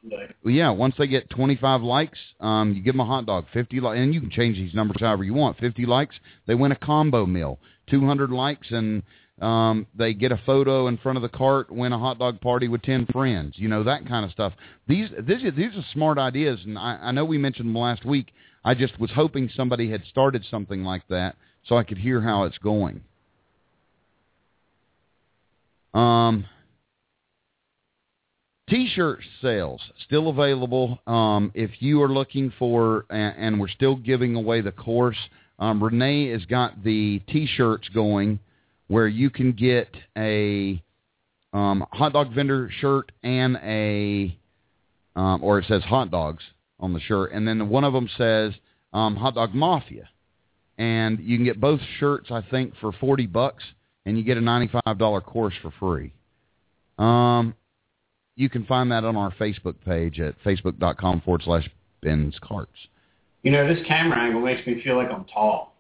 yeah, 0.45 0.71
once 0.71 0.95
they 0.97 1.09
get 1.09 1.29
25 1.31 1.83
likes, 1.83 2.19
um, 2.39 2.75
you 2.75 2.81
give 2.81 2.95
them 2.95 3.01
a 3.01 3.05
hot 3.05 3.27
dog. 3.27 3.47
50 3.53 3.81
li- 3.81 3.99
and 3.99 4.15
you 4.15 4.21
can 4.21 4.31
change 4.31 4.57
these 4.57 4.73
numbers 4.73 4.99
however 5.01 5.25
you 5.25 5.35
want. 5.35 5.59
50 5.59 5.85
likes, 5.85 6.15
they 6.47 6.55
win 6.55 6.71
a 6.71 6.77
combo 6.77 7.27
meal. 7.27 7.59
200 7.91 8.31
likes, 8.31 8.69
and 8.71 9.03
um, 9.43 9.85
they 9.97 10.15
get 10.15 10.31
a 10.31 10.41
photo 10.47 10.87
in 10.87 10.97
front 10.97 11.17
of 11.17 11.23
the 11.23 11.29
cart. 11.29 11.73
Win 11.73 11.93
a 11.93 11.99
hot 11.99 12.21
dog 12.21 12.41
party 12.41 12.69
with 12.69 12.83
10 12.83 13.07
friends. 13.07 13.55
You 13.57 13.69
know 13.69 13.83
that 13.83 14.07
kind 14.07 14.25
of 14.25 14.31
stuff. 14.31 14.53
These 14.87 15.09
these 15.19 15.43
these 15.57 15.75
are 15.75 15.85
smart 15.93 16.19
ideas, 16.19 16.61
and 16.65 16.79
I, 16.79 17.01
I 17.03 17.11
know 17.11 17.25
we 17.25 17.37
mentioned 17.37 17.67
them 17.67 17.81
last 17.81 18.05
week. 18.05 18.29
I 18.65 18.75
just 18.75 18.99
was 19.01 19.11
hoping 19.13 19.51
somebody 19.55 19.91
had 19.91 20.05
started 20.05 20.45
something 20.51 20.85
like 20.85 21.07
that 21.09 21.37
so 21.67 21.77
I 21.77 21.85
could 21.85 21.99
hear 21.99 22.21
how 22.21 22.45
it's 22.45 22.59
going. 22.59 23.03
Um. 25.95 26.47
T-shirt 28.69 29.19
sales 29.43 29.81
still 30.07 30.29
available. 30.29 31.01
Um, 31.05 31.51
if 31.57 31.83
you 31.83 32.01
are 32.03 32.09
looking 32.09 32.53
for, 32.57 33.05
and, 33.11 33.35
and 33.37 33.61
we're 33.61 33.67
still 33.67 33.97
giving 33.97 34.37
away 34.37 34.61
the 34.61 34.71
course. 34.71 35.17
Um, 35.59 35.83
Renee 35.83 36.29
has 36.29 36.45
got 36.45 36.85
the 36.85 37.19
T-shirts 37.29 37.89
going, 37.89 38.39
where 38.87 39.09
you 39.09 39.29
can 39.29 39.53
get 39.53 39.89
a 40.17 40.81
um, 41.53 41.85
hot 41.91 42.13
dog 42.13 42.33
vendor 42.33 42.71
shirt 42.81 43.11
and 43.25 43.57
a, 43.57 44.39
um, 45.17 45.43
or 45.43 45.59
it 45.59 45.65
says 45.67 45.83
hot 45.83 46.13
dogs 46.13 46.45
on 46.81 46.93
the 46.93 47.01
shirt, 47.01 47.33
and 47.33 47.47
then 47.47 47.69
one 47.69 47.85
of 47.85 47.93
them 47.93 48.09
says 48.17 48.53
um, 48.93 49.17
hot 49.17 49.35
dog 49.35 49.55
mafia, 49.55 50.09
and 50.79 51.19
you 51.21 51.37
can 51.37 51.45
get 51.45 51.61
both 51.61 51.81
shirts 51.99 52.31
I 52.31 52.43
think 52.51 52.75
for 52.81 52.93
forty 52.93 53.27
bucks, 53.27 53.63
and 54.07 54.19
you 54.19 54.25
get 54.25 54.37
a 54.37 54.41
ninety-five 54.41 54.99
dollar 54.99 55.21
course 55.21 55.55
for 55.63 55.73
free. 55.79 56.13
Um, 56.99 57.55
you 58.37 58.49
can 58.49 58.65
find 58.65 58.91
that 58.93 59.05
on 59.05 59.17
our 59.17 59.33
Facebook 59.33 59.75
page 59.85 60.21
at 60.21 60.43
facebook.com 60.43 61.23
forward 61.23 61.43
slash 61.45 61.69
Ben's 62.03 62.37
Carts. 62.43 62.73
You 63.43 63.53
know, 63.53 63.73
this 63.73 63.85
camera 63.87 64.19
angle 64.19 64.41
makes 64.41 64.67
me 64.67 64.83
feel 64.83 64.97
like 64.97 65.11
I'm 65.11 65.25
tall. 65.25 65.75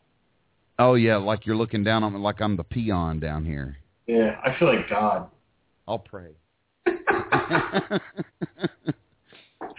Oh 0.78 0.94
yeah, 0.94 1.16
like 1.16 1.46
you're 1.46 1.56
looking 1.56 1.84
down 1.84 2.04
on 2.04 2.14
me, 2.14 2.18
like 2.18 2.40
I'm 2.40 2.56
the 2.56 2.64
peon 2.64 3.20
down 3.20 3.44
here. 3.44 3.76
Yeah, 4.06 4.40
I 4.44 4.58
feel 4.58 4.68
like 4.68 4.88
God. 4.88 5.28
I'll 5.86 5.98
pray. 5.98 6.30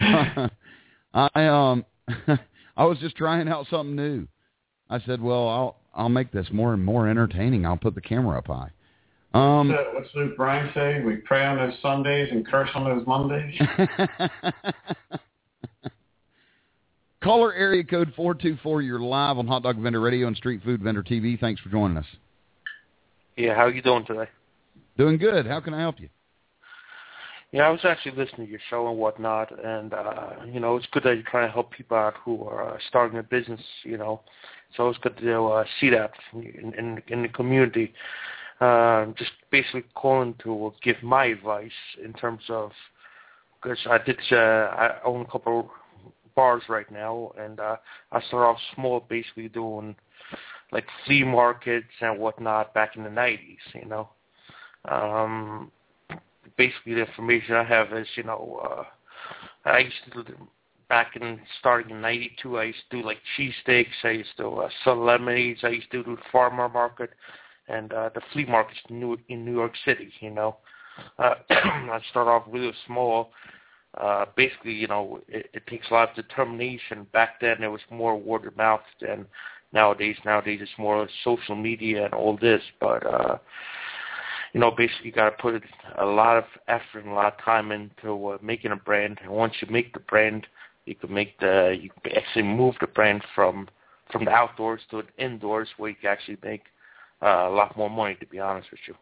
I 1.14 1.46
um 1.46 1.84
I 2.76 2.84
was 2.84 2.98
just 2.98 3.16
trying 3.16 3.48
out 3.48 3.66
something 3.70 3.94
new. 3.94 4.26
I 4.88 5.00
said, 5.00 5.20
well, 5.20 5.48
I'll 5.48 5.76
I'll 5.94 6.08
make 6.08 6.32
this 6.32 6.46
more 6.52 6.74
and 6.74 6.84
more 6.84 7.08
entertaining. 7.08 7.66
I'll 7.66 7.76
put 7.76 7.94
the 7.94 8.00
camera 8.00 8.38
up 8.38 8.46
high. 8.46 8.70
Um, 9.34 9.74
So, 9.74 9.94
what's 9.94 10.08
Luke 10.14 10.36
Bryan 10.36 10.70
say? 10.74 11.00
We 11.02 11.16
pray 11.16 11.44
on 11.44 11.56
those 11.56 11.74
Sundays 11.80 12.28
and 12.30 12.46
curse 12.46 12.68
on 12.74 12.84
those 12.84 13.06
Mondays. 13.06 13.58
Caller 17.22 17.54
area 17.54 17.84
code 17.84 18.12
424. 18.16 18.82
You're 18.82 19.00
live 19.00 19.38
on 19.38 19.46
Hot 19.46 19.62
Dog 19.62 19.78
Vendor 19.78 20.00
Radio 20.00 20.26
and 20.26 20.36
Street 20.36 20.62
Food 20.64 20.82
Vendor 20.82 21.02
TV. 21.02 21.38
Thanks 21.38 21.60
for 21.60 21.68
joining 21.68 21.96
us. 21.96 22.04
Yeah, 23.36 23.54
how 23.54 23.66
are 23.66 23.70
you 23.70 23.80
doing 23.80 24.04
today? 24.04 24.28
Doing 24.98 25.18
good. 25.18 25.46
How 25.46 25.60
can 25.60 25.72
I 25.72 25.80
help 25.80 26.00
you? 26.00 26.08
Yeah, 27.52 27.64
I 27.64 27.68
was 27.68 27.84
actually 27.84 28.16
listening 28.16 28.46
to 28.46 28.50
your 28.50 28.60
show 28.70 28.88
and 28.88 28.96
whatnot, 28.96 29.52
and 29.62 29.92
uh, 29.92 30.30
you 30.50 30.58
know, 30.58 30.76
it's 30.76 30.86
good 30.90 31.02
that 31.02 31.16
you're 31.16 31.30
trying 31.30 31.46
to 31.46 31.52
help 31.52 31.70
people 31.70 31.98
out 31.98 32.14
who 32.24 32.44
are 32.44 32.74
uh, 32.74 32.78
starting 32.88 33.18
a 33.18 33.22
business. 33.22 33.60
You 33.84 33.98
know, 33.98 34.22
so 34.74 34.88
it's 34.88 34.98
good 35.00 35.18
to 35.18 35.46
uh, 35.48 35.64
see 35.78 35.90
that 35.90 36.12
in, 36.32 36.72
in 36.78 37.02
in 37.08 37.22
the 37.22 37.28
community. 37.28 37.92
Uh, 38.58 39.06
just 39.18 39.32
basically 39.50 39.84
calling 39.94 40.34
to 40.42 40.72
give 40.82 40.96
my 41.02 41.26
advice 41.26 41.70
in 42.02 42.14
terms 42.14 42.42
of 42.48 42.70
because 43.62 43.78
I 43.84 43.98
did 43.98 44.18
uh, 44.32 44.36
I 44.36 44.98
own 45.04 45.20
a 45.20 45.30
couple 45.30 45.70
bars 46.34 46.62
right 46.70 46.90
now, 46.90 47.32
and 47.38 47.60
uh, 47.60 47.76
I 48.12 48.22
started 48.22 48.46
off 48.46 48.58
small, 48.74 49.04
basically 49.10 49.48
doing 49.48 49.94
like 50.70 50.86
flea 51.04 51.24
markets 51.24 51.92
and 52.00 52.18
whatnot 52.18 52.72
back 52.72 52.96
in 52.96 53.04
the 53.04 53.10
'90s. 53.10 53.58
You 53.74 53.84
know. 53.90 54.08
Um, 54.88 55.70
basically 56.56 56.94
the 56.94 57.06
information 57.06 57.54
I 57.54 57.64
have 57.64 57.92
is, 57.92 58.06
you 58.16 58.22
know, 58.22 58.60
uh, 58.64 58.84
I 59.64 59.78
used 59.78 59.96
to 60.12 60.22
do, 60.24 60.34
back 60.88 61.16
in 61.16 61.40
starting 61.60 61.90
in 61.90 62.00
'92. 62.00 62.58
I 62.58 62.64
used 62.64 62.78
to 62.90 63.00
do 63.00 63.06
like 63.06 63.18
cheesesteaks. 63.36 63.86
I 64.04 64.10
used 64.10 64.36
to 64.38 64.48
uh, 64.48 64.68
sell 64.84 65.02
lemonades. 65.02 65.60
I 65.62 65.68
used 65.68 65.90
to 65.92 66.02
do 66.02 66.16
the 66.16 66.22
farmer 66.30 66.68
market 66.68 67.10
and 67.68 67.92
uh, 67.92 68.10
the 68.14 68.20
flea 68.32 68.44
markets 68.44 68.80
in 68.88 69.00
New, 69.00 69.16
in 69.28 69.44
New 69.44 69.52
York 69.52 69.72
City. 69.84 70.10
You 70.20 70.30
know, 70.30 70.56
uh, 71.18 71.34
I 71.50 72.00
started 72.10 72.30
off 72.30 72.44
really 72.48 72.72
small. 72.86 73.30
Uh, 73.98 74.24
basically, 74.36 74.72
you 74.72 74.86
know, 74.86 75.20
it, 75.28 75.50
it 75.52 75.66
takes 75.66 75.90
a 75.90 75.94
lot 75.94 76.10
of 76.10 76.16
determination. 76.16 77.06
Back 77.12 77.40
then, 77.40 77.62
it 77.62 77.68
was 77.68 77.82
more 77.90 78.18
word 78.18 78.46
of 78.46 78.56
mouth 78.56 78.80
than 79.00 79.26
nowadays. 79.72 80.16
Nowadays, 80.24 80.60
it's 80.62 80.70
more 80.78 81.06
social 81.24 81.54
media 81.54 82.06
and 82.06 82.14
all 82.14 82.36
this. 82.36 82.62
But 82.80 83.06
uh, 83.06 83.38
you 84.52 84.60
know, 84.60 84.70
basically 84.70 85.06
you 85.06 85.12
got 85.12 85.30
to 85.30 85.42
put 85.42 85.62
a 85.98 86.04
lot 86.04 86.36
of 86.36 86.44
effort 86.68 87.00
and 87.04 87.08
a 87.08 87.14
lot 87.14 87.32
of 87.32 87.44
time 87.44 87.72
into 87.72 88.28
uh, 88.28 88.38
making 88.42 88.72
a 88.72 88.76
brand. 88.76 89.18
And 89.22 89.32
once 89.32 89.54
you 89.60 89.68
make 89.70 89.92
the 89.94 90.00
brand, 90.00 90.46
you 90.84 90.94
can 90.94 91.12
make 91.12 91.38
the 91.40 91.76
you 91.80 91.90
can 92.02 92.12
actually 92.16 92.42
move 92.42 92.74
the 92.80 92.86
brand 92.86 93.22
from 93.34 93.68
from 94.10 94.26
the 94.26 94.30
outdoors 94.30 94.80
to 94.90 95.02
the 95.02 95.24
indoors, 95.24 95.68
where 95.78 95.90
you 95.90 95.96
can 95.96 96.10
actually 96.10 96.36
make 96.44 96.64
uh, 97.22 97.48
a 97.48 97.50
lot 97.50 97.76
more 97.76 97.88
money. 97.88 98.14
To 98.16 98.26
be 98.26 98.38
honest 98.38 98.70
with 98.70 98.80
you. 98.86 98.94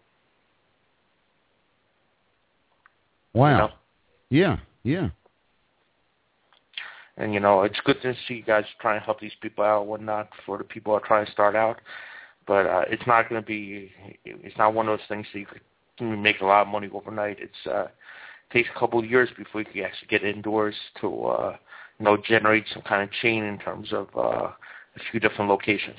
Wow. 3.33 3.51
You 3.51 3.57
know? 3.57 3.71
Yeah, 4.31 4.57
yeah. 4.85 5.09
And 7.17 7.35
you 7.35 7.41
know, 7.41 7.63
it's 7.63 7.81
good 7.85 8.01
to 8.03 8.15
see 8.27 8.35
you 8.35 8.43
guys 8.43 8.65
trying 8.81 9.01
to 9.01 9.05
help 9.05 9.21
these 9.21 9.33
people 9.41 9.65
out 9.65 9.83
and 9.83 9.91
whatnot 9.91 10.29
for 10.47 10.59
the 10.59 10.65
people 10.65 10.93
who 10.93 10.99
are 10.99 11.07
trying 11.07 11.27
to 11.27 11.33
start 11.33 11.57
out. 11.57 11.81
But 12.47 12.67
uh, 12.67 12.85
it's 12.89 13.07
not 13.07 13.29
going 13.29 13.41
to 13.41 13.47
be. 13.47 13.93
It's 14.25 14.57
not 14.57 14.75
one 14.75 14.89
of 14.89 14.99
those 14.99 15.07
things 15.09 15.27
that 15.33 15.39
you 15.39 15.47
can 15.99 16.23
make 16.23 16.41
a 16.41 16.45
lot 16.45 16.63
of 16.63 16.69
money 16.69 16.89
overnight. 16.93 17.39
It's 17.41 17.67
uh, 17.71 17.87
takes 18.53 18.69
a 18.75 18.79
couple 18.79 18.99
of 18.99 19.05
years 19.07 19.29
before 19.37 19.61
you 19.61 19.67
can 19.67 19.85
actually 19.85 20.09
get 20.09 20.25
indoors 20.25 20.75
to 21.01 21.25
uh, 21.27 21.57
you 21.99 22.05
know 22.05 22.17
generate 22.17 22.65
some 22.73 22.83
kind 22.83 23.03
of 23.03 23.11
chain 23.23 23.45
in 23.45 23.59
terms 23.59 23.93
of 23.93 24.09
uh, 24.17 24.21
a 24.97 25.01
few 25.11 25.21
different 25.21 25.51
locations. 25.51 25.99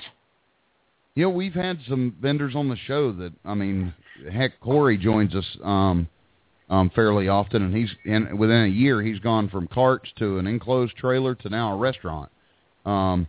You 1.14 1.24
know, 1.24 1.30
we've 1.30 1.54
had 1.54 1.78
some 1.88 2.16
vendors 2.20 2.54
on 2.54 2.68
the 2.68 2.76
show 2.76 3.12
that 3.12 3.32
I 3.44 3.54
mean, 3.54 3.94
heck, 4.30 4.58
Corey 4.60 4.96
joins 4.96 5.34
us 5.34 5.56
um, 5.62 6.08
um, 6.70 6.90
fairly 6.94 7.28
often, 7.28 7.62
and 7.62 7.76
he's 7.76 7.90
in 8.04 8.36
within 8.38 8.64
a 8.64 8.68
year 8.68 9.02
he's 9.02 9.18
gone 9.18 9.48
from 9.48 9.68
carts 9.68 10.10
to 10.18 10.38
an 10.38 10.46
enclosed 10.46 10.96
trailer 10.96 11.34
to 11.34 11.48
now 11.48 11.72
a 11.72 11.76
restaurant, 11.76 12.30
um, 12.86 13.28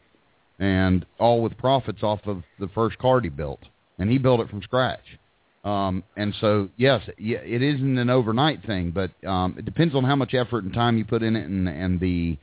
and 0.59 1.05
all 1.19 1.41
with 1.41 1.57
profits 1.57 2.03
off 2.03 2.21
of 2.25 2.43
the 2.59 2.67
first 2.69 2.97
cart 2.97 3.23
he 3.23 3.29
built, 3.29 3.61
and 3.99 4.09
he 4.09 4.17
built 4.17 4.39
it 4.39 4.49
from 4.49 4.61
scratch. 4.61 5.19
Um, 5.63 6.03
and 6.17 6.35
so, 6.41 6.69
yes, 6.75 7.01
it 7.17 7.61
isn't 7.61 7.97
an 7.97 8.09
overnight 8.09 8.65
thing, 8.65 8.91
but 8.91 9.11
um, 9.27 9.55
it 9.57 9.63
depends 9.63 9.95
on 9.95 10.03
how 10.03 10.15
much 10.15 10.33
effort 10.33 10.65
and 10.65 10.73
time 10.73 10.97
you 10.97 11.05
put 11.05 11.23
in 11.23 11.35
it, 11.35 11.47
and 11.47 11.69
and 11.69 11.99
the 11.99 12.37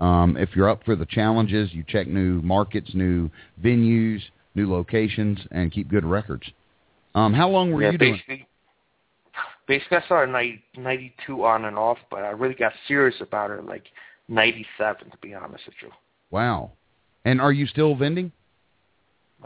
um, 0.00 0.36
if 0.36 0.56
you're 0.56 0.68
up 0.68 0.82
for 0.84 0.96
the 0.96 1.06
challenges, 1.06 1.72
you 1.72 1.84
check 1.86 2.08
new 2.08 2.40
markets, 2.42 2.90
new 2.94 3.30
venues, 3.62 4.20
new 4.54 4.70
locations, 4.70 5.38
and 5.50 5.70
keep 5.70 5.88
good 5.88 6.04
records. 6.04 6.44
Um, 7.14 7.32
how 7.34 7.48
long 7.48 7.72
were 7.72 7.82
yeah, 7.82 7.92
you 7.92 7.98
doing? 7.98 8.12
basically, 8.14 8.48
basically, 9.68 9.98
I 9.98 10.04
started 10.06 10.60
in 10.74 10.82
92 10.82 11.44
on 11.44 11.66
and 11.66 11.76
off, 11.76 11.98
but 12.10 12.24
I 12.24 12.30
really 12.30 12.54
got 12.54 12.72
serious 12.88 13.16
about 13.20 13.50
it 13.50 13.64
like 13.66 13.84
97, 14.28 15.10
to 15.10 15.16
be 15.18 15.34
honest 15.34 15.66
with 15.66 15.74
you. 15.82 15.90
Wow. 16.30 16.72
And 17.24 17.40
are 17.40 17.52
you 17.52 17.66
still 17.66 17.94
vending? 17.94 18.32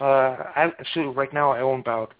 Uh, 0.00 0.04
I 0.04 0.72
actually 0.78 1.06
right 1.06 1.32
now 1.32 1.50
I 1.50 1.60
own 1.60 1.80
about 1.80 2.12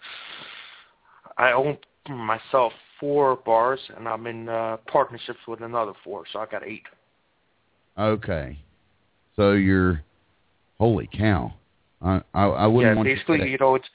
I 1.37 1.53
own 1.53 1.79
myself 2.09 2.73
four 2.99 3.37
bars, 3.37 3.81
and 3.97 4.09
I'm 4.09 4.27
in 4.27 4.49
uh, 4.49 4.79
partnerships 4.87 5.41
with 5.47 5.61
another 5.61 5.93
four, 6.03 6.25
so 6.33 6.39
I 6.39 6.47
got 6.47 6.65
eight. 6.65 6.85
Okay. 7.99 8.59
So 9.37 9.53
you're, 9.53 10.03
holy 10.79 11.09
cow. 11.13 11.53
I 12.01 12.23
I, 12.33 12.45
I 12.45 12.67
wouldn't 12.67 12.97
want 12.97 13.07
to 13.07 13.11
yeah, 13.11 13.17
basically, 13.17 13.51
you 13.51 13.59
know, 13.59 13.75
it's 13.75 13.89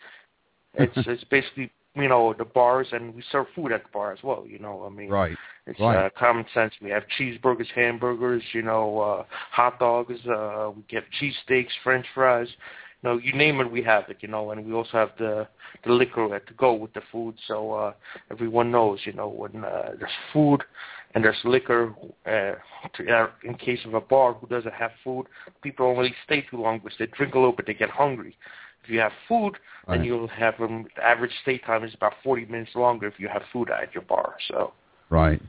it's 0.76 0.94
it's 1.08 1.24
basically 1.26 1.72
you 1.96 2.08
know 2.08 2.34
the 2.38 2.46
bars, 2.46 2.88
and 2.92 3.14
we 3.14 3.24
serve 3.32 3.48
food 3.56 3.72
at 3.72 3.84
the 3.84 3.90
bar 3.94 4.14
as 4.14 4.20
well. 4.24 4.46
You 4.48 4.60
know, 4.60 4.84
I 4.86 4.90
mean, 4.90 5.10
Right. 5.10 5.38
It's 5.68 5.80
Right. 5.80 6.06
uh, 6.06 6.10
common 6.18 6.46
sense. 6.54 6.74
We 6.82 6.90
have 6.90 7.04
cheeseburgers, 7.20 7.70
hamburgers, 7.76 8.44
you 8.54 8.64
know, 8.64 9.00
uh, 9.00 9.24
hot 9.52 9.80
dogs. 9.80 10.20
Uh, 10.26 10.72
we 10.76 10.82
get 10.90 11.04
cheesesteaks, 11.20 11.70
French 11.84 12.06
fries. 12.16 12.48
you 13.04 13.10
know, 13.10 13.18
you 13.18 13.34
name 13.34 13.60
it, 13.62 13.72
we 13.72 13.82
have 13.84 14.06
it, 14.10 14.18
you 14.22 14.28
know, 14.28 14.52
and 14.52 14.66
we 14.66 14.74
also 14.74 14.92
have 14.94 15.12
the 15.18 15.48
the 15.84 15.92
liquor 15.92 16.40
to 16.40 16.54
go 16.56 16.74
with 16.74 16.94
the 16.94 17.02
food, 17.12 17.36
so 17.48 17.74
uh, 17.74 17.94
everyone 18.30 18.72
knows, 18.72 19.00
you 19.06 19.14
know, 19.14 19.28
when 19.28 19.64
uh, 19.64 19.92
there's 20.00 20.12
food 20.34 20.64
and 21.14 21.24
there's 21.24 21.38
liquor, 21.44 21.94
uh, 22.26 22.54
to, 22.96 23.12
uh, 23.12 23.28
in 23.44 23.56
case 23.56 23.80
of 23.86 23.94
a 23.96 24.02
bar 24.02 24.34
who 24.34 24.48
doesn't 24.48 24.74
have 24.74 24.92
food, 25.04 25.26
people 25.62 25.86
only 25.88 26.14
stay 26.26 26.42
too 26.50 26.58
long 26.62 26.80
because 26.80 26.98
they 27.00 27.08
drink 27.08 27.34
a 27.34 27.38
little 27.38 27.54
bit, 27.54 27.66
they 27.68 27.74
get 27.74 27.90
hungry. 27.90 28.36
If 28.84 28.90
you 28.90 29.00
have 29.00 29.12
food, 29.28 29.54
Right. 29.88 29.98
then 29.98 30.06
you'll 30.06 30.28
have 30.28 30.60
um, 30.60 30.88
the 30.96 31.04
average 31.04 31.32
stay 31.42 31.58
time 31.58 31.84
is 31.84 31.94
about 31.94 32.14
40 32.24 32.46
minutes 32.46 32.72
longer 32.76 33.08
if 33.08 33.20
you 33.20 33.28
have 33.28 33.44
food 33.52 33.70
at 33.70 33.94
your 33.94 34.04
bar. 34.04 34.36
So, 34.48 34.74
Right. 35.10 35.42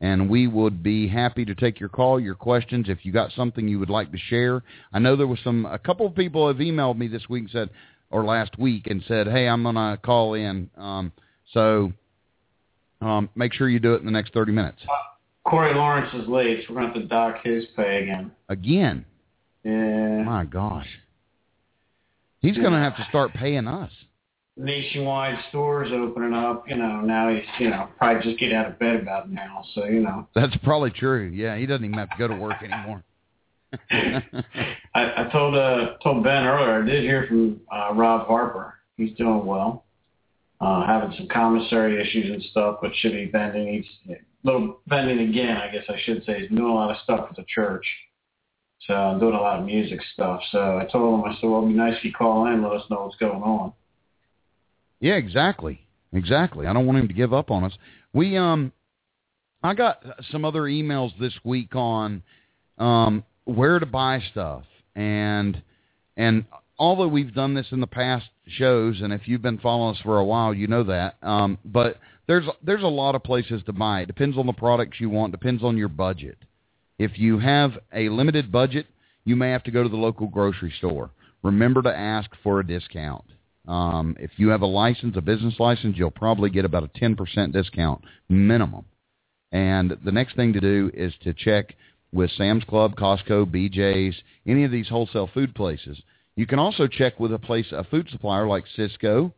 And 0.00 0.28
we 0.28 0.48
would 0.48 0.82
be 0.82 1.06
happy 1.06 1.44
to 1.44 1.54
take 1.54 1.78
your 1.78 1.88
call, 1.88 2.18
your 2.18 2.34
questions. 2.34 2.86
If 2.88 3.04
you 3.04 3.12
got 3.12 3.30
something 3.36 3.68
you 3.68 3.78
would 3.78 3.88
like 3.88 4.10
to 4.10 4.18
share, 4.18 4.64
I 4.92 4.98
know 4.98 5.14
there 5.14 5.28
was 5.28 5.38
some. 5.44 5.64
A 5.64 5.78
couple 5.78 6.06
of 6.06 6.16
people 6.16 6.48
have 6.48 6.56
emailed 6.56 6.98
me 6.98 7.06
this 7.06 7.28
week 7.28 7.42
and 7.42 7.50
said, 7.52 7.70
or 8.10 8.24
last 8.24 8.58
week, 8.58 8.88
and 8.88 9.00
said, 9.06 9.28
"Hey, 9.28 9.46
I'm 9.46 9.62
gonna 9.62 9.96
call 10.02 10.34
in." 10.34 10.68
Um, 10.76 11.12
so 11.52 11.92
um, 13.00 13.30
make 13.36 13.52
sure 13.52 13.68
you 13.68 13.78
do 13.78 13.94
it 13.94 14.00
in 14.00 14.06
the 14.06 14.10
next 14.10 14.34
30 14.34 14.50
minutes. 14.50 14.78
Uh, 14.82 14.88
Corey 15.48 15.72
Lawrence 15.72 16.12
is 16.14 16.28
late, 16.28 16.64
so 16.66 16.74
we're 16.74 16.80
going 16.80 16.92
to 16.94 16.98
have 16.98 17.02
to 17.02 17.08
dock 17.08 17.44
his 17.44 17.64
pay 17.76 18.02
again. 18.02 18.32
Again, 18.48 19.04
Yeah. 19.64 20.22
my 20.24 20.44
gosh, 20.44 20.88
he's 22.40 22.56
gonna 22.56 22.82
have 22.82 22.96
to 22.96 23.06
start 23.08 23.32
paying 23.34 23.66
us. 23.66 23.90
Nationwide 24.56 25.38
stores 25.48 25.90
opening 25.92 26.34
up, 26.34 26.68
you 26.68 26.76
know, 26.76 27.00
now 27.00 27.32
he's, 27.34 27.44
you 27.58 27.70
know, 27.70 27.88
probably 27.96 28.22
just 28.22 28.38
get 28.38 28.52
out 28.52 28.66
of 28.66 28.78
bed 28.78 28.96
about 28.96 29.30
now, 29.30 29.64
so, 29.74 29.86
you 29.86 30.00
know. 30.00 30.28
That's 30.34 30.54
probably 30.58 30.90
true. 30.90 31.30
Yeah, 31.34 31.56
he 31.56 31.64
doesn't 31.64 31.84
even 31.84 31.96
have 31.98 32.10
to 32.10 32.18
go 32.18 32.28
to 32.28 32.34
work 32.34 32.62
anymore. 32.62 33.02
I, 33.90 35.24
I 35.24 35.28
told 35.32 35.54
uh 35.54 35.96
told 36.02 36.22
Ben 36.22 36.44
earlier, 36.44 36.82
I 36.82 36.84
did 36.84 37.04
hear 37.04 37.26
from 37.26 37.60
uh 37.72 37.94
Rob 37.94 38.26
Harper. 38.26 38.74
He's 38.96 39.16
doing 39.16 39.46
well. 39.46 39.84
Uh 40.60 40.86
having 40.86 41.16
some 41.16 41.28
commissary 41.28 42.00
issues 42.00 42.30
and 42.30 42.42
stuff, 42.50 42.78
but 42.82 42.90
should 42.96 43.12
be 43.12 43.26
bending. 43.26 43.82
He's 43.82 44.16
little 44.44 44.80
bending 44.86 45.28
again, 45.30 45.56
I 45.56 45.70
guess 45.72 45.84
I 45.88 45.98
should 46.04 46.24
say. 46.24 46.40
He's 46.40 46.50
doing 46.50 46.70
a 46.70 46.74
lot 46.74 46.90
of 46.90 46.98
stuff 47.02 47.28
with 47.28 47.36
the 47.36 47.44
church. 47.48 47.86
So 48.86 48.94
I'm 48.94 49.20
doing 49.20 49.34
a 49.34 49.40
lot 49.40 49.60
of 49.60 49.64
music 49.66 50.00
stuff. 50.12 50.40
So 50.50 50.78
I 50.78 50.86
told 50.90 51.20
him, 51.20 51.30
I 51.30 51.34
said, 51.40 51.48
Well 51.48 51.58
it'd 51.62 51.70
be 51.70 51.76
nice 51.76 51.96
if 51.98 52.04
you 52.04 52.12
call 52.12 52.46
in 52.46 52.54
and 52.54 52.62
let 52.62 52.72
us 52.72 52.90
know 52.90 53.04
what's 53.04 53.16
going 53.16 53.42
on. 53.42 53.72
yeah, 55.00 55.14
exactly, 55.14 55.86
exactly. 56.12 56.66
I 56.66 56.72
don't 56.72 56.86
want 56.86 56.98
him 56.98 57.08
to 57.08 57.14
give 57.14 57.32
up 57.32 57.50
on 57.50 57.64
us. 57.64 57.72
We 58.12 58.36
um, 58.36 58.72
I 59.62 59.74
got 59.74 60.04
some 60.30 60.44
other 60.44 60.62
emails 60.62 61.16
this 61.18 61.34
week 61.44 61.74
on 61.74 62.22
um 62.78 63.24
where 63.44 63.78
to 63.78 63.86
buy 63.86 64.20
stuff 64.30 64.64
and 64.94 65.62
and 66.16 66.44
although 66.78 67.08
we've 67.08 67.34
done 67.34 67.54
this 67.54 67.66
in 67.70 67.80
the 67.80 67.86
past 67.86 68.26
shows 68.46 69.00
and 69.02 69.12
if 69.12 69.28
you've 69.28 69.42
been 69.42 69.58
following 69.58 69.94
us 69.94 70.02
for 70.02 70.18
a 70.18 70.24
while 70.24 70.54
you 70.54 70.66
know 70.66 70.82
that 70.82 71.16
um 71.22 71.58
but 71.64 71.98
there's 72.26 72.46
there's 72.62 72.82
a 72.82 72.86
lot 72.86 73.14
of 73.14 73.22
places 73.22 73.62
to 73.66 73.72
buy 73.72 74.00
it 74.00 74.06
depends 74.06 74.38
on 74.38 74.46
the 74.46 74.52
products 74.52 75.00
you 75.00 75.10
want 75.10 75.32
depends 75.32 75.62
on 75.62 75.76
your 75.76 75.88
budget 75.88 76.38
if 77.02 77.18
you 77.18 77.38
have 77.38 77.72
a 77.92 78.08
limited 78.08 78.50
budget 78.50 78.86
you 79.24 79.36
may 79.36 79.50
have 79.50 79.62
to 79.64 79.70
go 79.70 79.82
to 79.82 79.88
the 79.88 79.96
local 79.96 80.26
grocery 80.26 80.72
store. 80.78 81.10
Remember 81.42 81.80
to 81.82 81.96
ask 81.96 82.30
for 82.42 82.60
a 82.60 82.66
discount. 82.66 83.24
Um 83.68 84.16
if 84.18 84.30
you 84.36 84.48
have 84.48 84.62
a 84.62 84.66
license 84.66 85.16
a 85.16 85.20
business 85.20 85.54
license 85.58 85.96
you'll 85.96 86.10
probably 86.10 86.50
get 86.50 86.64
about 86.64 86.84
a 86.84 86.98
10% 86.98 87.52
discount 87.52 88.02
minimum. 88.28 88.84
And 89.52 89.96
the 90.04 90.12
next 90.12 90.34
thing 90.34 90.52
to 90.54 90.60
do 90.60 90.90
is 90.94 91.12
to 91.24 91.34
check 91.34 91.74
with 92.12 92.30
Sam's 92.32 92.64
Club, 92.64 92.94
Costco, 92.96 93.46
BJ's, 93.46 94.16
any 94.46 94.64
of 94.64 94.70
these 94.70 94.88
wholesale 94.88 95.30
food 95.32 95.54
places. 95.54 96.00
You 96.36 96.46
can 96.46 96.58
also 96.58 96.86
check 96.86 97.18
with 97.20 97.32
a 97.32 97.38
place, 97.38 97.66
a 97.72 97.84
food 97.84 98.08
supplier 98.10 98.46
like 98.46 98.64
Sysco, 98.76 99.32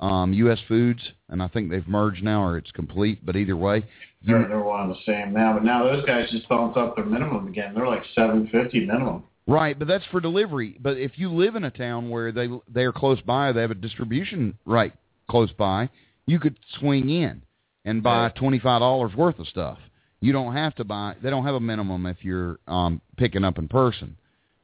um, 0.00 0.32
U.S. 0.32 0.58
Foods, 0.68 1.00
and 1.28 1.42
I 1.42 1.48
think 1.48 1.70
they've 1.70 1.86
merged 1.86 2.22
now 2.22 2.44
or 2.44 2.58
it's 2.58 2.70
complete. 2.72 3.24
But 3.24 3.36
either 3.36 3.56
way, 3.56 3.84
you, 4.22 4.34
They're, 4.38 4.48
they're 4.48 4.60
one 4.62 4.82
and 4.82 4.90
the 4.90 4.98
same 5.06 5.32
now, 5.32 5.54
but 5.54 5.64
now 5.64 5.84
those 5.84 6.04
guys 6.04 6.30
just 6.30 6.48
bumped 6.48 6.76
up 6.76 6.96
their 6.96 7.04
minimum 7.04 7.46
again. 7.48 7.74
They're 7.74 7.86
like 7.86 8.02
seven 8.14 8.48
fifty 8.50 8.80
minimum. 8.80 9.24
right? 9.46 9.78
But 9.78 9.88
that's 9.88 10.04
for 10.10 10.20
delivery. 10.20 10.76
But 10.80 10.96
if 10.98 11.12
you 11.18 11.32
live 11.32 11.56
in 11.56 11.64
a 11.64 11.70
town 11.70 12.10
where 12.10 12.32
they 12.32 12.48
they 12.72 12.82
are 12.84 12.92
close 12.92 13.20
by, 13.20 13.52
they 13.52 13.60
have 13.60 13.70
a 13.70 13.74
distribution 13.76 14.58
right 14.64 14.92
close 15.28 15.52
by, 15.52 15.88
you 16.26 16.38
could 16.38 16.58
swing 16.78 17.08
in 17.10 17.42
and 17.84 18.02
buy 18.02 18.30
twenty 18.30 18.58
five 18.58 18.80
dollars 18.80 19.14
worth 19.14 19.38
of 19.38 19.46
stuff. 19.48 19.78
You 20.20 20.32
don't 20.32 20.54
have 20.54 20.74
to 20.76 20.84
buy. 20.84 21.16
They 21.22 21.28
don't 21.28 21.44
have 21.44 21.54
a 21.54 21.60
minimum 21.60 22.06
if 22.06 22.16
you're 22.22 22.58
um, 22.66 23.00
picking 23.18 23.44
up 23.44 23.58
in 23.58 23.68
person. 23.68 24.16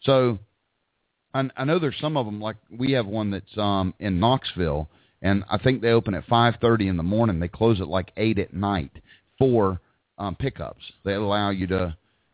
So 0.02 0.38
I, 1.34 1.50
I 1.56 1.64
know 1.64 1.78
there's 1.78 1.98
some 2.00 2.16
of 2.16 2.24
them 2.24 2.40
like 2.40 2.56
we 2.70 2.92
have 2.92 3.06
one 3.06 3.30
that's 3.30 3.58
um, 3.58 3.92
in 4.00 4.18
Knoxville, 4.18 4.88
and 5.22 5.44
I 5.50 5.58
think 5.58 5.82
they 5.82 5.90
open 5.90 6.14
at 6.14 6.24
five 6.26 6.54
thirty 6.60 6.88
in 6.88 6.96
the 6.96 7.02
morning. 7.02 7.40
They 7.40 7.48
close 7.48 7.80
at 7.80 7.88
like 7.88 8.12
eight 8.16 8.38
at 8.38 8.54
night 8.54 8.92
for 9.38 9.80
um, 10.18 10.34
pickups. 10.36 10.82
They 11.04 11.14
allow 11.14 11.50
you 11.50 11.66
to, 11.68 11.86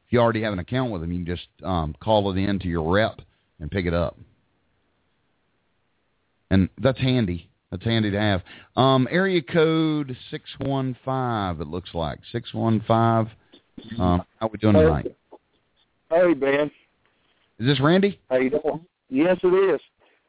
if 0.07 0.12
you 0.12 0.20
already 0.20 0.42
have 0.42 0.53
an 0.53 0.59
account 0.59 0.90
with 0.90 1.01
them, 1.03 1.12
you 1.12 1.25
can 1.25 1.37
just 1.37 1.49
um, 1.64 1.94
call 2.01 2.31
it 2.33 2.38
in 2.38 2.59
to 2.61 2.68
your 2.68 2.92
rep 2.92 3.20
and 3.61 3.70
pick 3.70 3.87
it 3.87 3.94
up. 3.94 4.16
And 6.51 6.68
that's 6.79 6.99
handy. 6.99 7.49
That's 7.70 7.85
handy 7.85 8.11
to 8.12 8.20
have. 8.20 8.42
Um, 8.77 9.09
area 9.11 9.42
code 9.42 10.16
six 10.31 10.44
one 10.59 10.96
five. 11.05 11.61
It 11.61 11.66
looks 11.66 11.90
like 11.94 12.20
six 12.31 12.55
one 12.55 12.85
five. 12.87 13.27
Um, 13.99 14.22
how 14.40 14.49
we 14.49 14.59
doing 14.59 14.75
tonight? 14.75 15.14
Hey 16.09 16.35
Ben, 16.35 16.70
Is 17.59 17.66
this 17.66 17.81
Randy? 17.81 18.20
how 18.31 18.37
you 18.37 18.51
doing? 18.51 18.87
Yes, 19.11 19.38
it 19.42 19.75
is. 19.75 19.81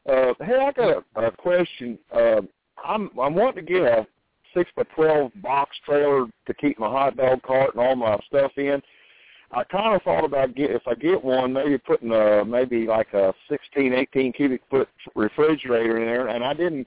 Uh, 0.08 0.32
hey, 0.40 0.56
I 0.56 0.72
got 0.72 1.04
a, 1.16 1.26
a 1.26 1.30
question. 1.30 1.98
Uh, 2.14 2.40
I'm 2.82 3.10
I'm 3.20 3.34
wanting 3.34 3.66
to 3.66 3.72
get 3.72 3.82
a 3.82 4.06
six 4.54 4.70
by 4.74 4.84
twelve 4.94 5.32
box 5.42 5.76
trailer 5.84 6.26
to 6.46 6.54
keep 6.54 6.78
my 6.78 6.88
hot 6.88 7.16
dog 7.16 7.42
cart 7.42 7.74
and 7.74 7.82
all 7.82 7.94
my 7.94 8.18
stuff 8.26 8.52
in. 8.56 8.80
I 9.52 9.64
kind 9.64 9.94
of 9.94 10.02
thought 10.02 10.24
about 10.24 10.54
get 10.54 10.70
if 10.70 10.82
I 10.86 10.94
get 10.94 11.22
one, 11.22 11.52
maybe 11.52 11.76
putting 11.76 12.12
a 12.12 12.42
maybe 12.44 12.86
like 12.86 13.12
a 13.12 13.34
sixteen, 13.50 13.92
eighteen 13.92 14.32
cubic 14.32 14.62
foot 14.70 14.88
refrigerator 15.14 15.98
in 15.98 16.06
there, 16.06 16.28
and 16.28 16.42
I 16.42 16.54
didn't. 16.54 16.86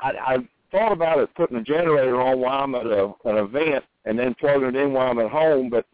I, 0.00 0.10
I 0.10 0.36
thought 0.70 0.92
about 0.92 1.20
it 1.20 1.34
putting 1.34 1.56
a 1.56 1.62
generator 1.62 2.20
on 2.20 2.40
while 2.40 2.64
I'm 2.64 2.74
at 2.74 2.86
a, 2.86 3.12
an 3.24 3.36
event, 3.38 3.84
and 4.04 4.18
then 4.18 4.34
plugging 4.34 4.68
it 4.68 4.76
in 4.76 4.92
while 4.92 5.10
I'm 5.10 5.18
at 5.18 5.30
home, 5.30 5.70
but 5.70 5.86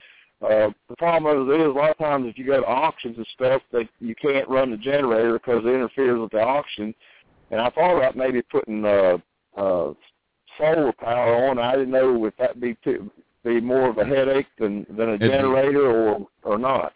uh, 0.45 0.71
the 0.89 0.97
problem 0.97 1.49
is, 1.51 1.61
is 1.61 1.67
a 1.67 1.69
lot 1.71 1.91
of 1.91 1.99
times 1.99 2.27
if 2.29 2.39
you 2.39 2.47
go 2.47 2.61
to 2.61 2.67
auctions 2.67 3.17
and 3.17 3.27
stuff, 3.35 3.63
that 3.73 3.89
you 4.01 4.15
can't 4.15 4.49
run 4.49 4.71
the 4.71 4.77
generator 4.77 5.35
because 5.35 5.63
it 5.65 5.69
interferes 5.69 6.19
with 6.21 6.31
the 6.33 6.41
auction. 6.41 6.95
And 7.51 7.61
I 7.61 7.71
thought 7.71 7.97
about 7.97 8.17
maybe 8.17 8.43
putting 8.43 8.85
uh, 8.85 9.19
uh, 9.57 9.93
solar 10.59 10.93
power 10.93 11.49
on. 11.49 11.59
I 11.59 11.73
didn't 11.73 11.91
know 11.91 12.25
if 12.27 12.37
that'd 12.37 12.61
be 12.61 12.77
too, 12.85 13.11
be 13.45 13.61
more 13.61 13.89
of 13.91 13.99
a 13.99 14.05
headache 14.05 14.47
than 14.59 14.87
than 14.97 15.11
a 15.11 15.15
It'd 15.15 15.21
be. 15.21 15.29
generator 15.29 15.91
or 15.91 16.27
or 16.43 16.59
not. 16.59 16.93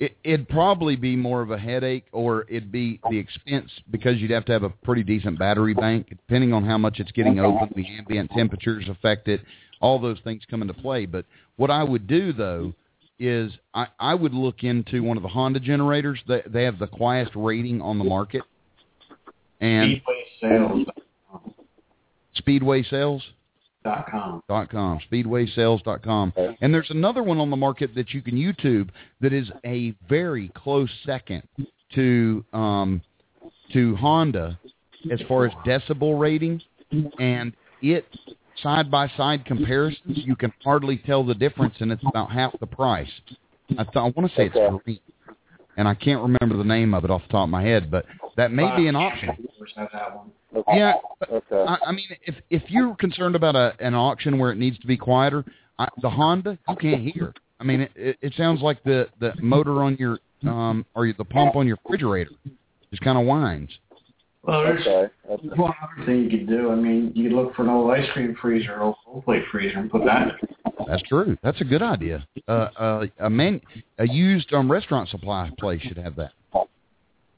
it, 0.00 0.16
it'd 0.24 0.48
probably 0.48 0.96
be 0.96 1.16
more 1.16 1.42
of 1.42 1.50
a 1.50 1.58
headache, 1.58 2.06
or 2.12 2.44
it'd 2.48 2.70
be 2.72 3.00
the 3.10 3.18
expense 3.18 3.70
because 3.90 4.18
you'd 4.20 4.30
have 4.30 4.44
to 4.46 4.52
have 4.52 4.62
a 4.62 4.70
pretty 4.70 5.02
decent 5.02 5.38
battery 5.38 5.74
bank, 5.74 6.08
depending 6.08 6.52
on 6.52 6.64
how 6.64 6.78
much 6.78 7.00
it's 7.00 7.12
getting 7.12 7.38
open. 7.40 7.72
The 7.74 7.86
ambient 7.98 8.30
temperatures 8.32 8.88
affect 8.88 9.28
it. 9.28 9.40
All 9.80 9.98
those 10.00 10.18
things 10.24 10.42
come 10.50 10.62
into 10.62 10.74
play. 10.74 11.06
But 11.06 11.24
what 11.58 11.70
I 11.70 11.84
would 11.84 12.06
do 12.06 12.32
though 12.32 12.72
is 13.18 13.52
I, 13.74 13.88
I 13.98 14.14
would 14.14 14.32
look 14.32 14.62
into 14.62 15.02
one 15.02 15.16
of 15.16 15.22
the 15.22 15.28
Honda 15.28 15.60
generators. 15.60 16.20
They 16.26 16.42
they 16.46 16.62
have 16.62 16.78
the 16.78 16.86
quietest 16.86 17.36
rating 17.36 17.82
on 17.82 17.98
the 17.98 18.04
market. 18.04 18.42
And 19.60 20.00
Speedway 20.00 20.24
Sales. 20.40 20.86
Speedway 22.34 22.82
Sales. 22.84 23.22
Dot 23.84 24.10
com. 24.10 24.42
dot 24.48 24.70
com 24.70 24.98
speedwaysales.com 25.10 26.32
com, 26.34 26.56
and 26.60 26.74
there's 26.74 26.90
another 26.90 27.22
one 27.22 27.38
on 27.38 27.48
the 27.48 27.56
market 27.56 27.94
that 27.94 28.12
you 28.12 28.20
can 28.20 28.34
youtube 28.34 28.90
that 29.20 29.32
is 29.32 29.50
a 29.64 29.94
very 30.08 30.50
close 30.56 30.90
second 31.06 31.42
to 31.94 32.44
um 32.52 33.00
to 33.72 33.94
honda 33.96 34.58
as 35.12 35.20
far 35.28 35.46
as 35.46 35.52
decibel 35.64 36.18
rating 36.18 36.60
and 37.20 37.52
it 37.80 38.04
side 38.62 38.90
by 38.90 39.08
side 39.16 39.44
comparisons 39.44 40.18
you 40.24 40.36
can 40.36 40.52
hardly 40.62 40.98
tell 40.98 41.24
the 41.24 41.34
difference 41.34 41.74
and 41.80 41.92
it's 41.92 42.02
about 42.06 42.30
half 42.30 42.52
the 42.60 42.66
price 42.66 43.10
i, 43.72 43.84
th- 43.84 43.96
I 43.96 44.02
want 44.02 44.30
to 44.30 44.36
say 44.36 44.46
it's 44.46 44.54
Korean, 44.54 45.00
and 45.76 45.88
i 45.88 45.94
can't 45.94 46.22
remember 46.22 46.56
the 46.56 46.68
name 46.68 46.94
of 46.94 47.04
it 47.04 47.10
off 47.10 47.22
the 47.22 47.32
top 47.32 47.44
of 47.44 47.50
my 47.50 47.62
head 47.62 47.90
but 47.90 48.04
that 48.36 48.52
may 48.52 48.74
be 48.76 48.86
an 48.88 48.96
option 48.96 49.36
one. 50.50 50.76
yeah, 50.76 50.94
Okay. 51.30 51.56
I, 51.56 51.78
I 51.88 51.92
mean, 51.92 52.06
if 52.22 52.36
if 52.50 52.62
you're 52.68 52.94
concerned 52.96 53.36
about 53.36 53.56
a 53.56 53.74
an 53.80 53.94
auction 53.94 54.38
where 54.38 54.50
it 54.50 54.56
needs 54.56 54.78
to 54.78 54.86
be 54.86 54.96
quieter, 54.96 55.44
I, 55.78 55.88
the 56.00 56.10
Honda 56.10 56.58
you 56.68 56.76
can't 56.76 57.02
hear. 57.02 57.34
I 57.60 57.64
mean, 57.64 57.82
it, 57.82 57.92
it, 57.96 58.18
it 58.22 58.32
sounds 58.36 58.62
like 58.62 58.82
the 58.84 59.08
the 59.20 59.34
motor 59.40 59.82
on 59.82 59.96
your 59.98 60.18
um 60.42 60.86
or 60.94 61.12
the 61.12 61.24
pump 61.24 61.56
on 61.56 61.66
your 61.66 61.78
refrigerator 61.84 62.30
just 62.90 63.02
kind 63.02 63.18
of 63.18 63.26
whines. 63.26 63.70
Well, 64.48 64.62
there's 64.62 64.86
Okay. 64.86 65.12
okay. 65.28 65.48
one 65.56 65.74
other 65.82 66.06
thing 66.06 66.22
you 66.22 66.30
could 66.30 66.48
do. 66.48 66.72
I 66.72 66.74
mean, 66.74 67.12
you 67.14 67.24
could 67.28 67.36
look 67.36 67.54
for 67.54 67.64
an 67.64 67.68
old 67.68 67.90
ice 67.90 68.08
cream 68.14 68.34
freezer 68.40 68.76
or 68.76 68.80
old 68.80 68.96
full 69.04 69.20
plate 69.20 69.42
freezer 69.52 69.78
and 69.78 69.90
put 69.90 70.06
that 70.06 70.28
in. 70.28 70.74
That's 70.86 71.02
true. 71.02 71.36
That's 71.42 71.60
a 71.60 71.64
good 71.64 71.82
idea. 71.82 72.26
Uh, 72.48 72.70
uh, 72.78 73.06
a 73.18 73.28
man, 73.28 73.60
a 73.98 74.08
used 74.08 74.50
um 74.54 74.72
restaurant 74.72 75.10
supply 75.10 75.50
place 75.58 75.82
should 75.82 75.98
have 75.98 76.16
that. 76.16 76.32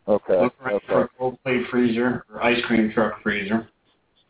Okay. 0.06 0.40
Look 0.40 0.54
right 0.64 0.80
for 0.86 1.02
a 1.02 1.08
full 1.18 1.36
plate 1.42 1.66
freezer 1.68 2.24
or 2.32 2.44
ice 2.44 2.64
cream 2.66 2.92
truck 2.92 3.20
freezer, 3.24 3.68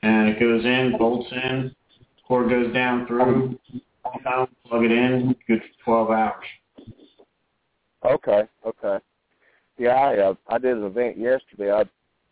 and 0.02 0.30
it 0.30 0.40
goes 0.40 0.64
in, 0.64 0.94
bolts 0.98 1.30
in, 1.32 1.76
cord 2.26 2.48
goes 2.48 2.72
down 2.72 3.06
through, 3.06 3.58
down, 4.24 4.48
plug 4.66 4.84
it 4.84 4.90
in, 4.90 5.36
good 5.46 5.60
for 5.84 6.06
12 6.06 6.10
hours. 6.12 6.44
Okay. 8.06 8.42
Okay. 8.64 9.04
Yeah, 9.76 9.90
I 9.90 10.16
uh, 10.16 10.34
I 10.48 10.56
did 10.56 10.78
an 10.78 10.84
event 10.84 11.18
yesterday. 11.18 11.72
I 11.72 11.84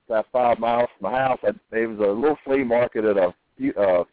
about 0.09 0.27
five 0.33 0.59
miles 0.59 0.89
from 0.99 1.13
my 1.13 1.19
house. 1.19 1.39
I, 1.43 1.49
it 1.77 1.87
was 1.87 1.99
a 1.99 2.13
little 2.13 2.39
flea 2.45 2.65
market 2.65 3.05
at 3.05 3.17
a 3.17 3.35
uh, 3.81 4.05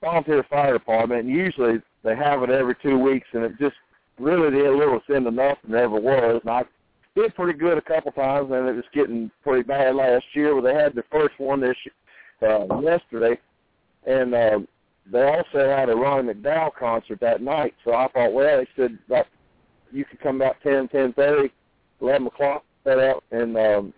volunteer 0.00 0.44
fire 0.48 0.72
department, 0.72 1.26
and 1.26 1.30
usually 1.30 1.78
they 2.02 2.16
have 2.16 2.42
it 2.42 2.50
every 2.50 2.76
two 2.82 2.98
weeks, 2.98 3.26
and 3.32 3.44
it 3.44 3.52
just 3.58 3.76
really 4.18 4.50
did 4.50 4.66
a 4.66 4.76
little 4.76 5.00
send 5.10 5.26
enough 5.26 5.58
and 5.62 5.72
never 5.72 6.00
was. 6.00 6.40
And 6.42 6.50
I 6.50 6.62
did 7.14 7.34
pretty 7.34 7.58
good 7.58 7.78
a 7.78 7.82
couple 7.82 8.12
times, 8.12 8.50
and 8.52 8.68
it 8.68 8.74
was 8.74 8.84
getting 8.92 9.30
pretty 9.42 9.62
bad 9.62 9.94
last 9.94 10.24
year. 10.34 10.54
Where 10.54 10.62
they 10.62 10.80
had 10.80 10.94
the 10.94 11.04
first 11.10 11.38
one 11.38 11.60
this 11.60 11.76
uh, 12.42 12.80
yesterday, 12.80 13.38
and 14.06 14.34
uh, 14.34 14.58
they 15.10 15.22
also 15.22 15.68
had 15.68 15.88
a 15.88 15.94
Ronnie 15.94 16.32
McDowell 16.32 16.74
concert 16.78 17.20
that 17.20 17.42
night. 17.42 17.74
So 17.84 17.94
I 17.94 18.08
thought, 18.08 18.32
well, 18.32 18.58
they 18.58 18.68
said 18.76 18.98
that 19.08 19.26
you 19.92 20.04
could 20.04 20.20
come 20.20 20.36
about 20.36 20.56
ten, 20.62 20.88
ten 20.88 21.12
thirty, 21.12 21.52
eleven 22.00 22.26
o'clock, 22.26 22.64
set 22.84 22.98
up, 22.98 23.22
and 23.30 23.56
um, 23.56 23.94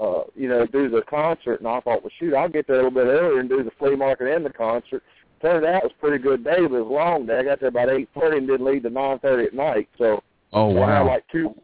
uh, 0.00 0.22
you 0.34 0.48
know, 0.48 0.66
do 0.66 0.88
the 0.88 1.02
concert. 1.02 1.60
And 1.60 1.68
I 1.68 1.80
thought, 1.80 2.02
well, 2.02 2.12
shoot, 2.18 2.34
I'll 2.34 2.48
get 2.48 2.66
there 2.66 2.80
a 2.80 2.84
little 2.84 2.90
bit 2.92 3.06
earlier 3.06 3.40
and 3.40 3.48
do 3.48 3.62
the 3.62 3.70
flea 3.78 3.96
market 3.96 4.34
and 4.34 4.44
the 4.44 4.50
concert. 4.50 5.02
Turned 5.40 5.64
out 5.64 5.84
it 5.84 5.84
was 5.84 5.92
a 5.96 6.00
pretty 6.00 6.22
good 6.22 6.44
day, 6.44 6.56
but 6.60 6.76
it 6.76 6.84
was 6.84 6.90
a 6.90 6.92
long 6.92 7.26
day. 7.26 7.38
I 7.38 7.44
got 7.44 7.60
there 7.60 7.68
about 7.68 7.90
eight 7.90 8.08
thirty 8.18 8.38
and 8.38 8.48
didn't 8.48 8.66
leave 8.66 8.82
till 8.82 8.90
nine 8.90 9.18
thirty 9.20 9.46
at 9.46 9.54
night. 9.54 9.88
So 9.96 10.22
Oh 10.52 10.82
I 10.82 10.96
had 10.96 11.02
like 11.02 11.24
two. 11.30 11.54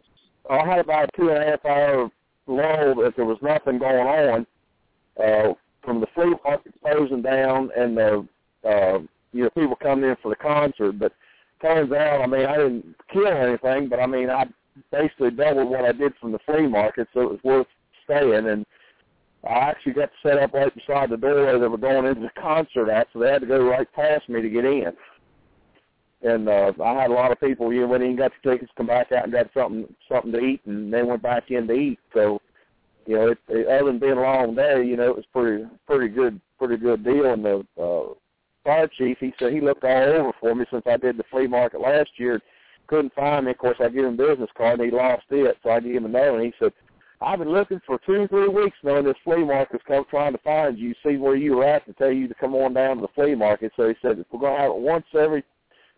I 0.48 0.64
had 0.64 0.78
about 0.78 1.08
a 1.12 1.16
two 1.16 1.30
and 1.30 1.42
a 1.42 1.46
half 1.46 1.64
hour 1.64 2.10
lull 2.46 3.04
if 3.04 3.16
there 3.16 3.24
was 3.24 3.38
nothing 3.42 3.78
going 3.78 4.06
on. 4.06 4.46
Uh, 5.20 5.54
from 5.84 6.00
the 6.00 6.06
flea 6.14 6.34
market 6.44 6.72
closing 6.82 7.22
down 7.22 7.70
and 7.76 7.96
the 7.96 8.26
uh, 8.64 8.98
you 9.32 9.42
know 9.42 9.50
people 9.50 9.76
coming 9.76 10.08
in 10.08 10.16
for 10.22 10.28
the 10.28 10.36
concert, 10.36 10.92
but 10.98 11.12
turns 11.60 11.92
out, 11.92 12.20
I 12.22 12.26
mean, 12.26 12.46
I 12.46 12.56
didn't 12.56 12.94
kill 13.12 13.26
anything, 13.26 13.88
but 13.88 14.00
I 14.00 14.06
mean, 14.06 14.30
I 14.30 14.46
basically 14.90 15.30
doubled 15.30 15.70
what 15.70 15.84
I 15.84 15.92
did 15.92 16.12
from 16.20 16.32
the 16.32 16.38
flea 16.46 16.66
market, 16.66 17.08
so 17.14 17.20
it 17.22 17.30
was 17.30 17.40
worth 17.42 17.66
staying. 18.04 18.46
And 18.48 18.64
I 19.44 19.70
actually 19.70 19.92
got 19.92 20.10
set 20.22 20.38
up 20.38 20.54
right 20.54 20.74
beside 20.74 21.10
the 21.10 21.16
doorway 21.16 21.58
that 21.58 21.70
we're 21.70 21.76
going 21.76 22.06
into 22.06 22.22
the 22.22 22.40
concert 22.40 22.88
at, 22.88 23.08
so 23.12 23.18
they 23.18 23.30
had 23.30 23.42
to 23.42 23.46
go 23.46 23.68
right 23.68 23.90
past 23.92 24.28
me 24.28 24.40
to 24.40 24.48
get 24.48 24.64
in. 24.64 24.92
And 26.22 26.48
uh, 26.48 26.72
I 26.82 26.94
had 26.94 27.10
a 27.10 27.14
lot 27.14 27.32
of 27.32 27.40
people, 27.40 27.70
you 27.70 27.82
know, 27.82 27.88
when 27.88 28.00
they 28.00 28.12
got 28.14 28.32
the 28.42 28.50
tickets, 28.50 28.72
come 28.76 28.86
back 28.86 29.12
out 29.12 29.24
and 29.24 29.32
got 29.32 29.50
something 29.52 29.86
something 30.10 30.32
to 30.32 30.38
eat, 30.38 30.62
and 30.64 30.92
they 30.92 31.02
went 31.02 31.22
back 31.22 31.50
in 31.50 31.66
to 31.68 31.74
eat. 31.74 31.98
So, 32.14 32.40
you 33.06 33.16
know, 33.16 33.28
it, 33.28 33.38
it, 33.48 33.66
other 33.66 33.90
than 33.90 33.98
being 33.98 34.12
a 34.12 34.22
long 34.22 34.54
day, 34.54 34.82
you 34.84 34.96
know, 34.96 35.10
it 35.10 35.16
was 35.16 35.26
pretty 35.34 35.64
pretty 35.86 36.08
good 36.08 36.40
pretty 36.58 36.78
good 36.78 37.04
deal. 37.04 37.30
And 37.30 37.44
the 37.44 37.66
uh, 37.78 38.14
fire 38.64 38.88
chief, 38.88 39.18
he 39.20 39.34
said 39.38 39.52
he 39.52 39.60
looked 39.60 39.84
all 39.84 40.02
over 40.02 40.32
for 40.40 40.54
me 40.54 40.64
since 40.70 40.84
I 40.86 40.96
did 40.96 41.18
the 41.18 41.24
flea 41.30 41.46
market 41.46 41.82
last 41.82 42.10
year. 42.16 42.40
Couldn't 42.86 43.14
find 43.14 43.44
me. 43.44 43.50
Of 43.50 43.58
course, 43.58 43.76
I 43.80 43.90
gave 43.90 44.04
him 44.04 44.14
a 44.14 44.28
business 44.28 44.50
card, 44.56 44.80
and 44.80 44.90
he 44.90 44.96
lost 44.96 45.24
it. 45.30 45.58
So 45.62 45.70
I 45.70 45.80
gave 45.80 45.96
him 45.96 46.06
another, 46.06 46.36
and 46.36 46.44
he 46.46 46.52
said, 46.58 46.72
I've 47.24 47.38
been 47.38 47.48
looking 47.52 47.80
for 47.86 47.98
two, 48.04 48.12
or 48.22 48.28
three 48.28 48.48
weeks 48.48 48.76
knowing 48.82 49.04
this 49.04 49.16
flea 49.24 49.44
market's 49.44 49.82
come 49.88 50.04
trying 50.10 50.32
to 50.32 50.38
find 50.38 50.78
you, 50.78 50.94
see 51.04 51.16
where 51.16 51.36
you 51.36 51.56
were 51.56 51.64
at 51.64 51.86
to 51.86 51.92
tell 51.94 52.12
you 52.12 52.28
to 52.28 52.34
come 52.34 52.54
on 52.54 52.74
down 52.74 52.96
to 52.96 53.02
the 53.02 53.08
flea 53.14 53.34
market. 53.34 53.72
So 53.76 53.88
he 53.88 53.94
said, 54.02 54.18
if 54.18 54.26
we're 54.30 54.40
going 54.40 54.56
to 54.56 54.60
have 54.62 54.70
it 54.72 54.76
once 54.76 55.06
every, 55.18 55.42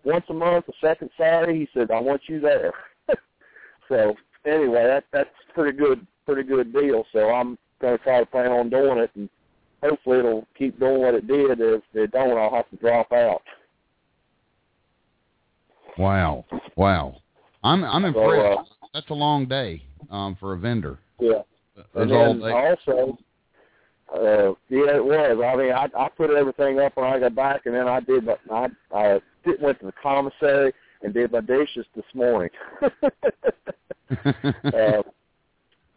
once 0.04 0.24
a 0.30 0.34
month, 0.34 0.66
the 0.66 0.72
second 0.80 1.10
Saturday, 1.18 1.58
he 1.58 1.68
said, 1.74 1.90
I 1.90 2.00
want 2.00 2.22
you 2.28 2.40
there. 2.40 2.72
so 3.88 4.14
anyway, 4.46 4.84
that 4.86 5.04
that's 5.12 5.30
pretty 5.52 5.76
good, 5.76 6.06
pretty 6.26 6.44
good 6.44 6.72
deal. 6.72 7.04
So 7.12 7.30
I'm 7.30 7.58
going 7.80 7.98
to 7.98 8.04
try 8.04 8.20
to 8.20 8.26
plan 8.26 8.52
on 8.52 8.70
doing 8.70 8.98
it, 8.98 9.10
and 9.16 9.28
hopefully 9.82 10.20
it'll 10.20 10.46
keep 10.56 10.78
doing 10.78 11.00
what 11.00 11.14
it 11.14 11.26
did. 11.26 11.60
If 11.60 11.82
it 11.94 12.12
don't, 12.12 12.38
I'll 12.38 12.54
have 12.54 12.70
to 12.70 12.76
drop 12.76 13.10
out. 13.12 13.42
Wow! 15.98 16.44
Wow! 16.76 17.16
I'm 17.64 17.82
I'm 17.84 18.02
So, 18.14 18.30
impressed. 18.30 18.58
uh, 18.58 18.86
That's 18.94 19.10
a 19.10 19.14
long 19.14 19.46
day 19.46 19.82
um, 20.10 20.36
for 20.38 20.52
a 20.52 20.58
vendor. 20.58 20.98
Yeah. 21.18 21.42
And 21.94 22.12
all 22.12 22.34
then 22.34 22.40
day. 22.40 22.50
also, 22.50 23.18
uh, 24.14 24.52
yeah, 24.68 24.96
it 24.96 25.04
was. 25.04 25.42
I 25.44 25.56
mean, 25.56 25.72
I 25.72 25.88
I 25.98 26.08
put 26.08 26.30
everything 26.30 26.78
up 26.78 26.96
when 26.96 27.06
I 27.06 27.18
got 27.18 27.34
back, 27.34 27.66
and 27.66 27.74
then 27.74 27.88
I 27.88 28.00
did. 28.00 28.24
My, 28.24 28.36
I 28.50 28.68
I 28.94 29.20
did, 29.44 29.60
went 29.60 29.80
to 29.80 29.86
the 29.86 29.92
commissary 30.02 30.72
and 31.02 31.12
did 31.12 31.32
my 31.32 31.40
dishes 31.40 31.86
this 31.94 32.04
morning. 32.14 32.50
uh, 32.82 32.88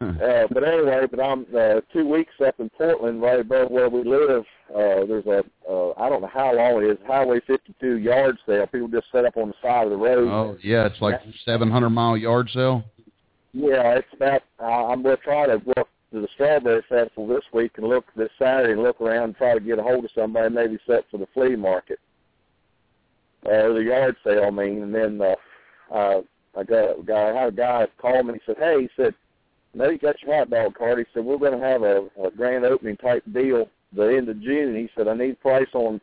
uh, 0.00 0.46
but 0.50 0.64
anyway, 0.64 1.06
but 1.10 1.20
I'm 1.20 1.46
uh, 1.56 1.80
two 1.92 2.08
weeks 2.08 2.32
up 2.44 2.58
in 2.58 2.70
Portland, 2.70 3.20
right 3.20 3.40
above 3.40 3.70
where 3.70 3.88
we 3.88 4.02
live. 4.02 4.44
Uh, 4.70 5.04
there's 5.06 5.26
a 5.26 5.44
uh, 5.70 5.92
I 5.98 6.08
don't 6.08 6.22
know 6.22 6.30
how 6.32 6.54
long 6.54 6.82
it 6.82 6.90
is, 6.90 6.98
Highway 7.06 7.40
52 7.46 7.98
yard 7.98 8.38
sale. 8.46 8.66
People 8.66 8.88
just 8.88 9.06
set 9.12 9.24
up 9.24 9.36
on 9.36 9.48
the 9.48 9.54
side 9.62 9.84
of 9.84 9.90
the 9.90 9.96
road. 9.96 10.28
oh 10.28 10.56
yeah, 10.62 10.86
it's 10.86 11.00
like 11.00 11.20
700 11.44 11.90
mile 11.90 12.16
yard 12.16 12.50
sale. 12.52 12.84
Yeah, 13.52 13.94
it's 13.96 14.12
about. 14.12 14.42
Uh, 14.60 14.86
I'm 14.86 15.02
going 15.02 15.16
to 15.16 15.22
try 15.22 15.46
to 15.46 15.60
walk 15.64 15.88
to 16.12 16.20
the 16.20 16.28
Strawberry 16.34 16.82
Festival 16.88 17.26
this 17.26 17.44
week 17.52 17.72
and 17.76 17.86
look 17.88 18.04
this 18.16 18.30
Saturday 18.38 18.72
and 18.72 18.82
look 18.82 19.00
around 19.00 19.24
and 19.24 19.36
try 19.36 19.54
to 19.54 19.60
get 19.60 19.78
a 19.78 19.82
hold 19.82 20.04
of 20.04 20.10
somebody 20.14 20.54
maybe 20.54 20.78
set 20.86 21.04
for 21.10 21.18
the 21.18 21.26
flea 21.34 21.56
market 21.56 21.98
uh, 23.46 23.50
or 23.50 23.74
the 23.74 23.84
yard 23.84 24.16
sale. 24.24 24.44
I 24.44 24.50
mean, 24.50 24.82
and 24.82 24.94
then 24.94 25.20
uh, 25.20 25.94
uh, 25.94 26.22
I 26.56 26.62
got 26.64 27.00
a 27.00 27.02
guy. 27.04 27.30
I 27.30 27.40
had 27.40 27.52
a 27.52 27.56
guy 27.56 27.86
call 27.98 28.22
me. 28.22 28.34
He 28.34 28.40
said, 28.46 28.56
"Hey," 28.58 28.82
he 28.82 28.88
said, 28.96 29.14
"No, 29.74 29.90
you 29.90 29.98
got 29.98 30.20
your 30.22 30.36
hot 30.36 30.50
dog 30.50 30.74
card." 30.76 30.98
He 30.98 31.04
said, 31.12 31.24
"We're 31.24 31.38
going 31.38 31.58
to 31.58 31.66
have 31.66 31.82
a, 31.82 32.08
a 32.22 32.30
grand 32.36 32.64
opening 32.64 32.96
type 32.96 33.24
deal 33.32 33.68
the 33.92 34.16
end 34.16 34.28
of 34.28 34.40
June." 34.42 34.76
He 34.76 34.88
said, 34.96 35.08
"I 35.08 35.14
need 35.14 35.40
price 35.40 35.68
on 35.74 36.00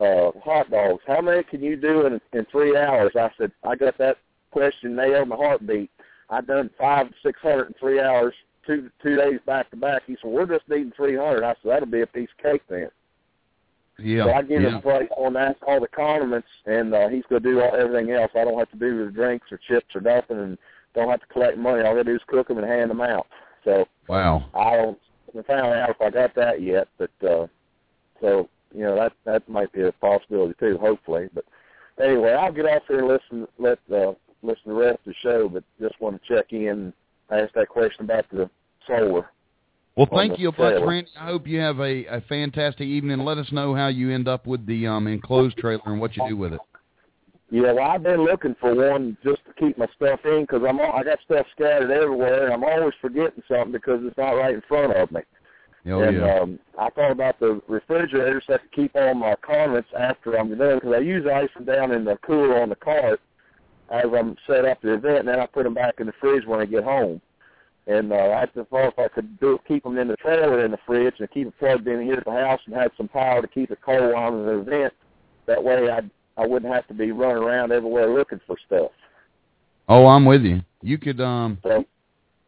uh, 0.00 0.30
hot 0.42 0.70
dogs. 0.70 1.02
How 1.06 1.20
many 1.20 1.42
can 1.42 1.62
you 1.62 1.76
do 1.76 2.06
in 2.06 2.20
in 2.32 2.46
three 2.50 2.76
hours?" 2.76 3.12
I 3.14 3.30
said, 3.38 3.52
"I 3.64 3.76
got 3.76 3.98
that 3.98 4.16
question 4.50 4.96
nailed 4.96 5.24
in 5.24 5.28
my 5.28 5.36
heartbeat." 5.36 5.90
I 6.30 6.40
done 6.40 6.70
five 6.78 7.08
to 7.08 7.14
six 7.24 7.40
hundred 7.40 7.68
in 7.68 7.74
three 7.80 8.00
hours, 8.00 8.34
two 8.66 8.90
two 9.02 9.16
days 9.16 9.40
back 9.46 9.70
to 9.70 9.76
back. 9.76 10.02
He 10.06 10.16
said, 10.20 10.30
"We're 10.30 10.46
just 10.46 10.68
needing 10.68 10.92
three 10.96 11.16
hundred. 11.16 11.44
I 11.44 11.54
said, 11.62 11.70
"That'll 11.70 11.86
be 11.86 12.02
a 12.02 12.06
piece 12.06 12.28
of 12.38 12.42
cake 12.42 12.62
then." 12.68 12.88
Yeah. 13.98 14.24
So 14.24 14.32
I 14.32 14.42
give 14.42 14.62
yeah. 14.62 14.68
him 14.68 14.74
a 14.76 14.80
price 14.80 15.08
on 15.16 15.32
that, 15.32 15.56
all 15.66 15.80
the 15.80 15.88
condiments, 15.88 16.46
and 16.66 16.94
uh, 16.94 17.08
he's 17.08 17.24
going 17.28 17.42
to 17.42 17.50
do 17.50 17.60
all, 17.60 17.74
everything 17.74 18.12
else. 18.12 18.30
I 18.36 18.44
don't 18.44 18.58
have 18.58 18.70
to 18.70 18.78
do 18.78 19.04
the 19.04 19.10
drinks 19.10 19.50
or 19.50 19.58
chips 19.68 19.94
or 19.94 20.00
nothing, 20.00 20.38
and 20.38 20.58
don't 20.94 21.10
have 21.10 21.20
to 21.20 21.26
collect 21.26 21.58
money. 21.58 21.82
All 21.82 21.98
I 21.98 22.02
do 22.04 22.14
is 22.14 22.20
cook 22.28 22.46
them 22.46 22.58
and 22.58 22.66
hand 22.66 22.90
them 22.90 23.00
out. 23.00 23.26
So 23.64 23.86
Wow. 24.08 24.44
I 24.54 24.76
don't 24.76 24.98
haven't 25.26 25.46
found 25.46 25.74
out 25.74 25.90
if 25.90 26.00
I 26.00 26.10
got 26.10 26.34
that 26.36 26.62
yet, 26.62 26.88
but 26.98 27.10
uh, 27.22 27.46
so 28.20 28.48
you 28.74 28.82
know 28.82 28.96
that 28.96 29.12
that 29.24 29.48
might 29.48 29.72
be 29.72 29.82
a 29.82 29.92
possibility 29.92 30.54
too. 30.58 30.78
Hopefully, 30.80 31.28
but 31.34 31.44
anyway, 32.02 32.32
I'll 32.32 32.52
get 32.52 32.66
off 32.66 32.82
here 32.88 33.00
and 33.00 33.08
listen. 33.08 33.48
Let 33.58 33.78
uh, 33.92 34.14
listen 34.42 34.62
to 34.64 34.70
the 34.70 34.74
rest 34.74 34.98
of 35.06 35.12
the 35.12 35.14
show, 35.22 35.48
but 35.48 35.64
just 35.80 36.00
want 36.00 36.20
to 36.20 36.34
check 36.34 36.52
in 36.52 36.68
and 36.68 36.92
ask 37.30 37.52
that 37.54 37.68
question 37.68 38.04
about 38.04 38.24
the 38.30 38.48
solar. 38.86 39.30
Well, 39.96 40.08
thank 40.12 40.38
you 40.38 40.52
much. 40.56 40.74
Randy. 40.80 41.10
I 41.18 41.26
hope 41.26 41.46
you 41.48 41.58
have 41.58 41.80
a, 41.80 42.04
a 42.06 42.20
fantastic 42.28 42.86
evening. 42.86 43.18
Let 43.18 43.36
us 43.36 43.50
know 43.50 43.74
how 43.74 43.88
you 43.88 44.12
end 44.12 44.28
up 44.28 44.46
with 44.46 44.64
the 44.64 44.86
um, 44.86 45.08
enclosed 45.08 45.58
trailer 45.58 45.82
and 45.86 46.00
what 46.00 46.16
you 46.16 46.28
do 46.28 46.36
with 46.36 46.52
it. 46.52 46.60
Yeah, 47.50 47.72
well, 47.72 47.90
I've 47.90 48.02
been 48.02 48.24
looking 48.24 48.54
for 48.60 48.74
one 48.74 49.16
just 49.24 49.40
to 49.46 49.52
keep 49.58 49.76
my 49.76 49.88
stuff 49.96 50.20
in 50.24 50.42
because 50.42 50.62
I'm 50.68 50.78
I 50.80 51.02
got 51.02 51.18
stuff 51.24 51.46
scattered 51.52 51.90
everywhere, 51.90 52.44
and 52.44 52.54
I'm 52.54 52.62
always 52.62 52.94
forgetting 53.00 53.42
something 53.48 53.72
because 53.72 54.00
it's 54.04 54.16
not 54.18 54.32
right 54.32 54.54
in 54.54 54.62
front 54.68 54.92
of 54.92 55.10
me. 55.10 55.20
Oh 55.86 56.02
and 56.02 56.18
yeah. 56.18 56.40
um, 56.40 56.58
I 56.78 56.90
thought 56.90 57.12
about 57.12 57.40
the 57.40 57.60
refrigerator 57.66 58.42
so 58.46 58.54
I 58.54 58.58
could 58.58 58.72
keep 58.72 58.94
all 58.94 59.14
my 59.14 59.34
condiments 59.44 59.88
after 59.98 60.38
I'm 60.38 60.56
done 60.56 60.76
because 60.76 60.94
I 60.94 60.98
usually 60.98 61.32
ice 61.32 61.48
them 61.54 61.64
down 61.64 61.92
in 61.92 62.04
the 62.04 62.18
cooler 62.24 62.60
on 62.60 62.68
the 62.68 62.76
cart 62.76 63.20
as 63.90 64.04
I'm 64.14 64.36
set 64.46 64.64
up 64.64 64.80
the 64.82 64.94
event, 64.94 65.20
and 65.20 65.28
then 65.28 65.40
I 65.40 65.46
put 65.46 65.64
them 65.64 65.74
back 65.74 65.94
in 65.98 66.06
the 66.06 66.12
fridge 66.20 66.46
when 66.46 66.60
I 66.60 66.66
get 66.66 66.84
home. 66.84 67.20
And 67.86 68.12
uh, 68.12 68.16
I 68.16 68.46
just 68.54 68.68
thought 68.68 68.88
if 68.88 68.98
I 68.98 69.08
could 69.08 69.40
do 69.40 69.58
keep 69.66 69.82
them 69.82 69.96
in 69.96 70.08
the 70.08 70.16
trailer 70.16 70.64
in 70.64 70.70
the 70.70 70.78
fridge 70.86 71.14
and 71.18 71.30
keep 71.30 71.46
it 71.46 71.54
plugged 71.58 71.88
in 71.88 72.02
here 72.02 72.16
at 72.16 72.24
the 72.24 72.32
house 72.32 72.60
and 72.66 72.74
have 72.74 72.90
some 72.98 73.08
power 73.08 73.40
to 73.40 73.48
keep 73.48 73.70
it 73.70 73.78
cold 73.82 74.12
while 74.12 74.28
I'm 74.28 74.40
at 74.40 74.44
the 74.44 74.60
event, 74.60 74.92
that 75.46 75.62
way 75.62 75.90
I 75.90 76.00
I 76.40 76.46
wouldn't 76.46 76.72
have 76.72 76.86
to 76.88 76.94
be 76.94 77.10
running 77.12 77.42
around 77.42 77.72
everywhere 77.72 78.14
looking 78.14 78.40
for 78.46 78.56
stuff. 78.66 78.90
Oh, 79.88 80.06
I'm 80.06 80.26
with 80.26 80.42
you. 80.42 80.60
You 80.82 80.98
could 80.98 81.20
um, 81.20 81.58
So 81.62 81.84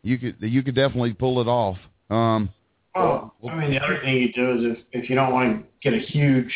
you 0.02 0.18
could 0.18 0.36
you 0.40 0.62
could 0.62 0.74
definitely 0.74 1.14
pull 1.14 1.40
it 1.40 1.48
off. 1.48 1.78
Um, 2.10 2.50
Oh, 2.96 3.32
I 3.48 3.54
mean, 3.54 3.70
the 3.70 3.78
other 3.78 4.00
thing 4.02 4.16
you 4.16 4.32
do 4.32 4.52
is 4.52 4.76
if 4.76 5.04
if 5.04 5.10
you 5.10 5.14
don't 5.14 5.32
want 5.32 5.62
to 5.62 5.66
get 5.80 5.94
a 5.94 6.02
huge 6.04 6.52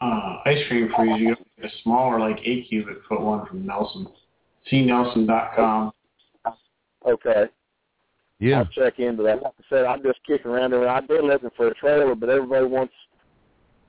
uh, 0.00 0.38
ice 0.46 0.58
cream 0.68 0.90
freezer, 0.96 1.18
you 1.18 1.36
can 1.36 1.44
get 1.60 1.70
a 1.70 1.82
smaller, 1.82 2.18
like 2.18 2.38
eight 2.44 2.68
cubic 2.68 2.98
foot 3.08 3.20
one 3.20 3.46
from 3.46 3.66
Nelson. 3.66 4.06
CNelson.com. 4.70 5.92
okay. 7.06 7.44
yeah. 8.38 8.58
I'll 8.60 8.66
check 8.66 8.98
into 8.98 9.22
that. 9.24 9.42
Like 9.42 9.52
I 9.58 9.64
said, 9.68 9.84
I'm 9.84 10.02
just 10.02 10.20
kicking 10.26 10.50
around 10.50 10.72
there. 10.72 10.88
I've 10.88 11.08
been 11.08 11.26
looking 11.26 11.50
for 11.56 11.68
a 11.68 11.74
trailer, 11.74 12.14
but 12.14 12.28
everybody 12.28 12.66
wants 12.66 12.94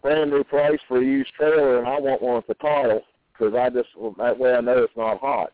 brand 0.01 0.31
new 0.31 0.43
price 0.43 0.79
for 0.87 0.99
a 0.99 1.05
used 1.05 1.33
trailer, 1.33 1.79
and 1.79 1.87
I 1.87 1.99
want 1.99 2.21
one 2.21 2.35
with 2.35 2.47
the 2.47 2.55
title 2.55 3.01
because 3.31 3.53
I 3.55 3.69
just 3.69 3.89
well, 3.97 4.15
that 4.17 4.37
way 4.37 4.53
I 4.53 4.61
know 4.61 4.83
it's 4.83 4.93
not 4.97 5.19
hot. 5.19 5.51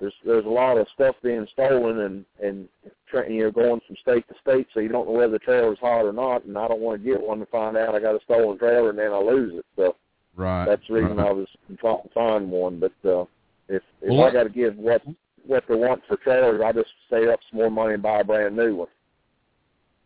There's 0.00 0.14
there's 0.24 0.46
a 0.46 0.48
lot 0.48 0.78
of 0.78 0.86
stuff 0.94 1.14
being 1.22 1.46
stolen 1.52 2.00
and 2.00 2.24
and 2.42 2.68
tra- 3.08 3.30
you 3.30 3.44
know 3.44 3.50
going 3.50 3.80
from 3.86 3.96
state 4.00 4.26
to 4.28 4.34
state, 4.40 4.66
so 4.72 4.80
you 4.80 4.88
don't 4.88 5.06
know 5.06 5.12
whether 5.14 5.32
the 5.32 5.38
trailer's 5.38 5.78
hot 5.78 6.06
or 6.06 6.12
not. 6.12 6.44
And 6.44 6.56
I 6.56 6.66
don't 6.68 6.80
want 6.80 7.02
to 7.02 7.08
get 7.08 7.20
one 7.20 7.38
to 7.40 7.46
find 7.46 7.76
out 7.76 7.94
I 7.94 8.00
got 8.00 8.14
a 8.14 8.20
stolen 8.24 8.58
trailer 8.58 8.90
and 8.90 8.98
then 8.98 9.12
I 9.12 9.18
lose 9.18 9.52
it. 9.58 9.66
So 9.76 9.96
Right. 10.36 10.64
that's 10.64 10.86
the 10.88 10.94
reason 10.94 11.18
right. 11.18 11.28
I 11.28 11.32
was 11.32 11.48
trying 11.80 12.02
to 12.02 12.08
find 12.14 12.50
one. 12.50 12.80
But 12.80 12.92
uh, 13.08 13.24
if 13.68 13.82
if 14.00 14.10
Well, 14.10 14.24
I 14.24 14.32
got 14.32 14.44
to 14.44 14.48
give 14.48 14.76
what 14.76 15.02
what 15.46 15.64
they 15.68 15.74
want 15.74 16.02
for 16.08 16.16
trailers, 16.16 16.62
I 16.64 16.72
just 16.72 16.90
save 17.10 17.28
up 17.28 17.40
some 17.50 17.58
more 17.58 17.70
money 17.70 17.94
and 17.94 18.02
buy 18.02 18.20
a 18.20 18.24
brand 18.24 18.56
new 18.56 18.76
one. 18.76 18.88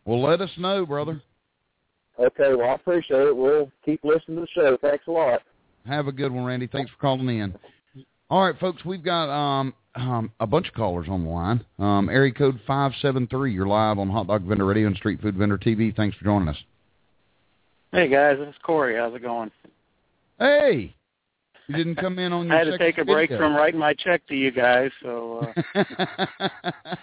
Well, 0.03 0.21
let 0.21 0.41
us 0.41 0.51
know, 0.57 0.85
brother. 0.85 1.21
Okay, 2.19 2.53
well 2.55 2.69
I 2.69 2.73
appreciate 2.75 3.27
it. 3.27 3.35
We'll 3.35 3.71
keep 3.85 4.03
listening 4.03 4.37
to 4.37 4.41
the 4.41 4.47
show. 4.53 4.77
Thanks 4.81 5.05
a 5.07 5.11
lot. 5.11 5.41
Have 5.85 6.07
a 6.07 6.11
good 6.11 6.31
one, 6.31 6.45
Randy. 6.45 6.67
Thanks 6.67 6.91
for 6.91 6.97
calling 6.97 7.27
in. 7.29 7.55
All 8.29 8.43
right, 8.45 8.57
folks, 8.59 8.83
we've 8.83 9.03
got 9.03 9.29
um, 9.29 9.73
um, 9.95 10.31
a 10.39 10.47
bunch 10.47 10.67
of 10.67 10.73
callers 10.73 11.07
on 11.09 11.23
the 11.23 11.29
line. 11.29 11.65
Um, 11.79 12.09
area 12.09 12.33
code 12.33 12.59
573. 12.67 13.53
You're 13.53 13.67
live 13.67 13.97
on 13.97 14.09
Hot 14.09 14.27
Dog 14.27 14.43
Vendor 14.43 14.65
Radio 14.65 14.87
and 14.87 14.95
Street 14.95 15.21
Food 15.21 15.35
Vendor 15.35 15.57
TV. 15.57 15.95
Thanks 15.95 16.17
for 16.17 16.25
joining 16.25 16.49
us. 16.49 16.57
Hey 17.91 18.07
guys, 18.09 18.37
this 18.37 18.49
is 18.49 18.55
Corey. 18.61 18.97
How's 18.97 19.15
it 19.15 19.21
going? 19.21 19.51
Hey, 20.37 20.93
you 21.67 21.75
didn't 21.75 21.95
come 21.95 22.19
in 22.19 22.33
on 22.33 22.47
your 22.47 22.55
I 22.55 22.59
had 22.59 22.65
to 22.65 22.77
take 22.77 22.97
a 22.97 23.05
break 23.05 23.29
video. 23.29 23.45
from 23.45 23.55
writing 23.55 23.79
my 23.79 23.93
check 23.93 24.25
to 24.27 24.35
you 24.35 24.51
guys, 24.51 24.91
so 25.01 25.47
uh, 25.75 26.47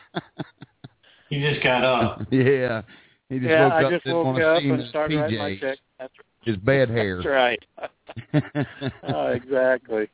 He 1.30 1.40
just 1.40 1.62
got 1.62 1.82
up. 1.82 2.26
yeah. 2.30 2.82
He 3.30 3.38
just 3.38 3.48
yeah, 3.48 3.64
woke 3.64 3.72
I 3.72 3.84
up, 3.84 3.90
just 3.90 4.06
woke 4.06 4.40
up 4.40 4.62
and 4.62 4.80
his 4.80 4.88
started 4.90 5.16
writing 5.16 5.38
my 5.38 5.58
check. 5.58 5.78
That's, 5.98 6.12
his 6.42 6.56
bad 6.58 6.90
hair. 6.90 7.22
that's 7.22 7.26
right. 7.26 8.66
oh, 9.08 9.26
exactly. 9.28 10.10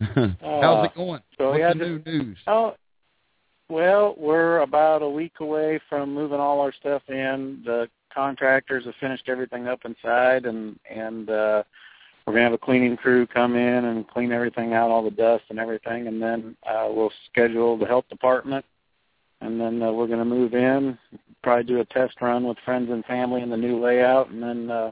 How's 0.00 0.86
it 0.86 0.94
going? 0.94 1.22
So 1.38 1.50
What's 1.50 1.78
the 1.78 1.84
new 1.84 2.02
news? 2.04 2.38
Oh, 2.46 2.74
well, 3.68 4.14
we're 4.18 4.58
about 4.60 5.02
a 5.02 5.08
week 5.08 5.34
away 5.40 5.80
from 5.88 6.14
moving 6.14 6.38
all 6.38 6.60
our 6.60 6.72
stuff 6.72 7.02
in. 7.08 7.62
The 7.64 7.88
contractors 8.14 8.84
have 8.84 8.94
finished 9.00 9.28
everything 9.28 9.66
up 9.66 9.80
inside, 9.84 10.44
and 10.44 10.78
and 10.88 11.28
uh, 11.28 11.62
we're 12.26 12.34
gonna 12.34 12.44
have 12.44 12.52
a 12.52 12.58
cleaning 12.58 12.96
crew 12.96 13.26
come 13.26 13.56
in 13.56 13.84
and 13.86 14.08
clean 14.08 14.32
everything 14.32 14.72
out, 14.72 14.90
all 14.90 15.02
the 15.02 15.10
dust 15.10 15.44
and 15.50 15.58
everything, 15.58 16.06
and 16.06 16.20
then 16.22 16.56
uh, 16.68 16.88
we'll 16.90 17.12
schedule 17.30 17.76
the 17.76 17.86
health 17.86 18.08
department, 18.08 18.64
and 19.40 19.60
then 19.60 19.82
uh, 19.82 19.90
we're 19.90 20.06
gonna 20.06 20.24
move 20.24 20.54
in, 20.54 20.98
probably 21.42 21.64
do 21.64 21.80
a 21.80 21.84
test 21.86 22.20
run 22.20 22.44
with 22.44 22.56
friends 22.64 22.90
and 22.90 23.04
family 23.04 23.42
in 23.42 23.50
the 23.50 23.56
new 23.56 23.82
layout, 23.82 24.30
and 24.30 24.42
then 24.42 24.70
uh, 24.70 24.90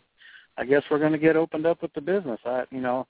I 0.57 0.65
guess 0.65 0.83
we're 0.91 0.99
gonna 0.99 1.19
get 1.19 1.37
opened 1.37 1.67
up 1.67 1.83
with 1.83 1.93
the 1.95 2.01
business. 2.01 2.41
I, 2.45 2.65
you 2.71 2.81
know, 2.81 3.07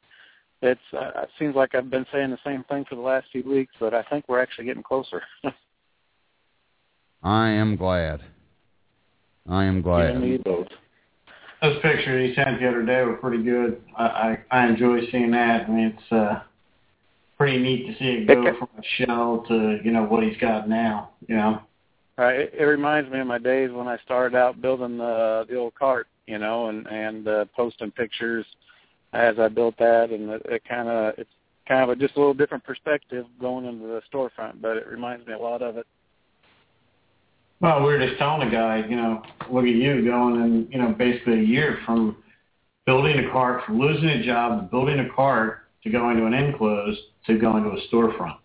it's 0.64 0.80
uh, 0.92 1.22
it 1.22 1.28
seems 1.38 1.54
like 1.54 1.74
I've 1.74 1.90
been 1.90 2.06
saying 2.12 2.30
the 2.30 2.38
same 2.44 2.64
thing 2.64 2.84
for 2.88 2.94
the 2.94 3.00
last 3.02 3.26
few 3.30 3.42
weeks, 3.42 3.74
but 3.78 3.94
I 3.94 4.02
think 4.04 4.24
we're 4.28 4.40
actually 4.42 4.64
getting 4.64 4.82
closer. 4.82 5.22
I 7.22 7.48
am 7.50 7.76
glad. 7.76 8.20
I 9.48 9.64
am 9.64 9.82
glad. 9.82 10.10
and 10.10 10.22
me 10.22 10.38
both. 10.38 10.68
Those 11.62 11.80
pictures 11.80 12.30
he 12.30 12.34
sent 12.34 12.60
the 12.60 12.68
other 12.68 12.82
day 12.84 13.02
were 13.02 13.16
pretty 13.16 13.42
good. 13.42 13.82
I 13.96 14.04
I, 14.04 14.38
I 14.62 14.66
enjoy 14.66 15.00
seeing 15.10 15.30
that. 15.32 15.66
I 15.66 15.70
mean, 15.70 15.96
it's 15.98 16.12
uh, 16.12 16.40
pretty 17.38 17.58
neat 17.58 17.86
to 17.86 17.92
see 17.98 18.22
it 18.22 18.26
go 18.26 18.40
Okay. 18.46 18.58
from 18.58 18.68
a 18.78 18.82
shell 19.04 19.44
to 19.48 19.78
you 19.84 19.90
know 19.92 20.04
what 20.04 20.22
he's 20.22 20.36
got 20.38 20.68
now. 20.68 21.10
You 21.28 21.36
know. 21.36 21.60
Right. 22.16 22.40
It, 22.40 22.54
it 22.58 22.64
reminds 22.64 23.10
me 23.10 23.20
of 23.20 23.26
my 23.26 23.38
days 23.38 23.70
when 23.72 23.88
I 23.88 23.98
started 24.04 24.36
out 24.36 24.62
building 24.62 24.98
the 24.98 25.44
the 25.48 25.56
old 25.56 25.74
cart, 25.74 26.06
you 26.26 26.38
know, 26.38 26.68
and 26.68 26.86
and 26.86 27.28
uh, 27.28 27.44
posting 27.56 27.90
pictures 27.90 28.46
as 29.14 29.38
I 29.38 29.48
built 29.48 29.76
that, 29.78 30.10
and 30.10 30.30
it, 30.30 30.42
it 30.46 30.62
kind 30.68 30.88
of 30.88 31.14
it's 31.18 31.30
kind 31.66 31.82
of 31.82 31.90
a, 31.90 31.96
just 31.96 32.16
a 32.16 32.18
little 32.18 32.34
different 32.34 32.64
perspective 32.64 33.26
going 33.40 33.64
into 33.64 33.86
the 33.86 34.02
storefront, 34.12 34.60
but 34.60 34.76
it 34.76 34.86
reminds 34.86 35.26
me 35.26 35.32
a 35.32 35.38
lot 35.38 35.62
of 35.62 35.76
it. 35.76 35.86
Well, 37.60 37.80
we 37.80 37.86
were 37.86 38.06
just 38.06 38.18
telling 38.18 38.46
the 38.46 38.54
guy, 38.54 38.84
you 38.88 38.96
know, 38.96 39.22
look 39.50 39.64
at 39.64 39.70
you 39.70 40.04
going 40.04 40.40
in, 40.42 40.68
you 40.70 40.78
know, 40.78 40.92
basically 40.92 41.40
a 41.40 41.42
year 41.42 41.78
from 41.86 42.16
building 42.84 43.18
a 43.24 43.30
cart, 43.30 43.64
from 43.64 43.78
losing 43.78 44.08
a 44.08 44.22
job, 44.22 44.60
to 44.60 44.66
building 44.66 44.98
a 44.98 45.08
cart, 45.14 45.60
to 45.84 45.90
going 45.90 46.16
to 46.18 46.26
an 46.26 46.34
enclosed, 46.34 47.00
to 47.26 47.38
going 47.38 47.62
to 47.62 47.70
a 47.70 47.80
storefront. 47.90 48.36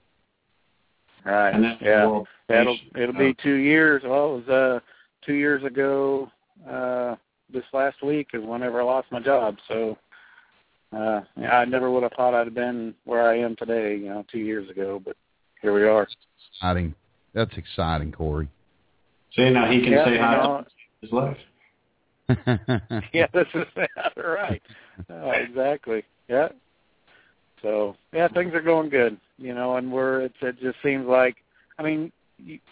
Right. 1.25 1.53
And 1.53 1.63
that's 1.63 1.81
yeah. 1.81 2.21
That'll 2.47 2.77
it'll 2.95 3.13
be 3.13 3.35
two 3.43 3.55
years. 3.55 4.03
Well, 4.05 4.37
it 4.37 4.47
was 4.47 4.49
uh 4.49 4.79
two 5.25 5.33
years 5.33 5.63
ago. 5.63 6.31
Uh, 6.67 7.15
this 7.51 7.63
last 7.73 8.01
week 8.03 8.29
is 8.33 8.43
whenever 8.43 8.81
I 8.81 8.83
lost 8.83 9.11
my 9.11 9.19
job. 9.19 9.57
So, 9.67 9.97
uh, 10.95 11.21
yeah, 11.37 11.57
I 11.57 11.65
never 11.65 11.91
would 11.91 12.03
have 12.03 12.13
thought 12.13 12.33
I'd 12.33 12.47
have 12.47 12.53
been 12.53 12.95
where 13.05 13.29
I 13.29 13.37
am 13.37 13.55
today. 13.55 13.95
You 13.97 14.09
know, 14.09 14.25
two 14.31 14.39
years 14.39 14.69
ago, 14.69 15.01
but 15.03 15.15
here 15.61 15.73
we 15.73 15.83
are. 15.83 16.07
Exciting. 16.55 16.95
That's 17.33 17.55
exciting, 17.57 18.11
Corey. 18.11 18.49
See, 19.35 19.49
now 19.51 19.69
he 19.71 19.81
can 19.83 19.93
Yeah, 19.93 20.05
say 20.05 20.17
hi 20.17 20.35
know, 20.35 20.63
to 20.63 20.65
his 21.01 21.11
life. 21.11 21.37
yeah, 23.13 23.27
this 23.33 23.47
is 23.53 23.65
right. 24.17 24.61
Oh, 25.09 25.31
exactly. 25.31 26.03
Yeah. 26.27 26.49
So 27.61 27.95
yeah, 28.13 28.27
things 28.29 28.53
are 28.53 28.61
going 28.61 28.89
good. 28.89 29.17
You 29.37 29.53
know, 29.53 29.77
and 29.77 29.91
we're 29.91 30.21
it's, 30.21 30.35
it 30.41 30.59
just 30.59 30.77
seems 30.83 31.05
like 31.05 31.37
I 31.77 31.83
mean 31.83 32.11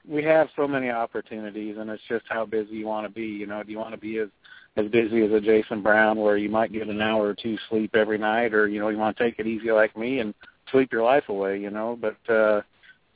we 0.08 0.24
have 0.24 0.48
so 0.56 0.68
many 0.68 0.90
opportunities, 0.90 1.76
and 1.78 1.90
it's 1.90 2.02
just 2.08 2.26
how 2.30 2.46
busy 2.46 2.78
you 2.78 2.88
want 2.88 3.06
to 3.06 3.14
be. 3.14 3.26
You 3.26 3.46
know, 3.46 3.62
do 3.64 3.72
you 3.72 3.78
want 3.78 3.94
to 3.94 4.00
be 4.00 4.18
as 4.20 4.30
as 4.78 4.88
busy 4.90 5.24
as 5.24 5.32
a 5.32 5.42
Jason 5.42 5.82
Brown, 5.82 6.18
where 6.18 6.38
you 6.38 6.50
might 6.50 6.72
get 6.72 6.88
an 6.88 7.02
hour 7.02 7.28
or 7.28 7.34
two 7.34 7.58
sleep 7.70 7.96
every 7.96 8.18
night, 8.18 8.54
or 8.54 8.68
you 8.68 8.80
know 8.80 8.90
you 8.90 8.98
want 8.98 9.18
to 9.18 9.24
take 9.24 9.40
it 9.40 9.48
easy 9.48 9.72
like 9.72 9.98
me 9.98 10.20
and 10.20 10.34
sleep 10.72 10.92
your 10.92 11.04
life 11.04 11.28
away. 11.30 11.60
You 11.60 11.72
know, 11.72 11.98
but 12.00 12.34
uh, 12.34 12.62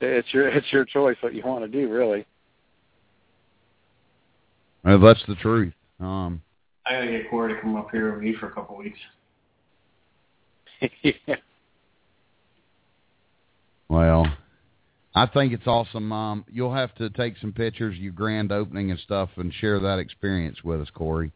it's 0.00 0.32
your 0.34 0.48
it's 0.56 0.70
your 0.72 0.84
choice 0.84 1.16
what 1.20 1.34
you 1.34 1.42
want 1.44 1.64
to 1.64 1.68
do, 1.68 1.88
really. 1.88 2.26
well, 4.84 4.98
that's 5.00 5.24
the 5.26 5.36
truth. 5.36 5.72
Um, 6.00 6.42
I 6.84 6.94
gotta 6.94 7.06
get 7.06 7.30
Corey 7.30 7.54
to 7.54 7.60
come 7.60 7.76
up 7.76 7.90
here 7.92 8.12
with 8.12 8.22
me 8.22 8.34
for 8.38 8.48
a 8.48 8.52
couple 8.52 8.76
of 8.76 8.84
weeks. 8.84 8.98
yeah. 11.02 11.36
well, 13.88 14.26
I 15.14 15.26
think 15.26 15.52
it's 15.52 15.66
awesome. 15.68 16.12
Um, 16.12 16.44
you'll 16.50 16.74
have 16.74 16.92
to 16.96 17.08
take 17.10 17.36
some 17.38 17.52
pictures, 17.52 17.96
of 17.96 18.02
your 18.02 18.12
grand 18.12 18.50
opening 18.50 18.90
and 18.90 18.98
stuff, 18.98 19.30
and 19.36 19.54
share 19.54 19.78
that 19.78 20.00
experience 20.00 20.64
with 20.64 20.80
us, 20.80 20.88
Corey. 20.92 21.30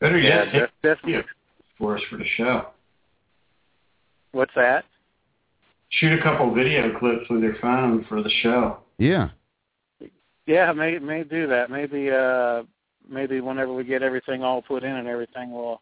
Better 0.00 0.18
yet, 0.18 0.44
take 0.46 0.52
def- 0.52 0.70
definitely. 0.82 1.12
video 1.12 1.24
for 1.78 1.96
us 1.96 2.02
for 2.10 2.16
the 2.16 2.26
show. 2.36 2.68
What's 4.32 4.52
that? 4.56 4.84
Shoot 5.90 6.18
a 6.18 6.22
couple 6.22 6.52
video 6.54 6.98
clips 6.98 7.24
with 7.30 7.42
your 7.42 7.54
phone 7.60 8.04
for 8.08 8.22
the 8.22 8.30
show. 8.42 8.78
Yeah. 8.98 9.30
Yeah, 10.46 10.72
may 10.72 10.98
may 10.98 11.24
do 11.24 11.46
that. 11.46 11.70
Maybe 11.70 12.10
uh 12.10 12.64
maybe 13.08 13.40
whenever 13.40 13.72
we 13.72 13.84
get 13.84 14.02
everything 14.02 14.42
all 14.42 14.60
put 14.60 14.82
in 14.82 14.92
and 14.92 15.08
everything 15.08 15.52
we'll 15.52 15.80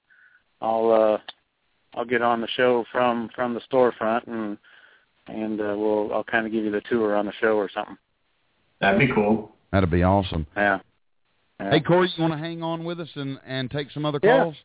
I'll 0.60 0.90
uh 0.90 1.18
I'll 1.94 2.04
get 2.04 2.22
on 2.22 2.40
the 2.40 2.48
show 2.48 2.84
from 2.92 3.30
from 3.34 3.54
the 3.54 3.60
storefront 3.72 4.26
and 4.28 4.58
and 5.28 5.60
uh, 5.60 5.74
we'll 5.76 6.12
I'll 6.12 6.24
kind 6.24 6.46
of 6.46 6.52
give 6.52 6.64
you 6.64 6.70
the 6.70 6.82
tour 6.82 7.16
on 7.16 7.26
the 7.26 7.32
show 7.40 7.56
or 7.56 7.70
something. 7.72 7.96
That'd 8.80 9.00
be 9.00 9.12
cool. 9.12 9.52
That'd 9.72 9.90
be 9.90 10.02
awesome. 10.02 10.46
Yeah. 10.56 10.80
Yeah. 11.64 11.70
Hey, 11.70 11.80
Corey, 11.80 12.10
you 12.16 12.22
want 12.22 12.32
to 12.34 12.38
hang 12.38 12.62
on 12.62 12.84
with 12.84 13.00
us 13.00 13.08
and 13.14 13.38
and 13.46 13.70
take 13.70 13.90
some 13.90 14.04
other 14.04 14.20
Yeah. 14.22 14.38
calls? 14.44 14.56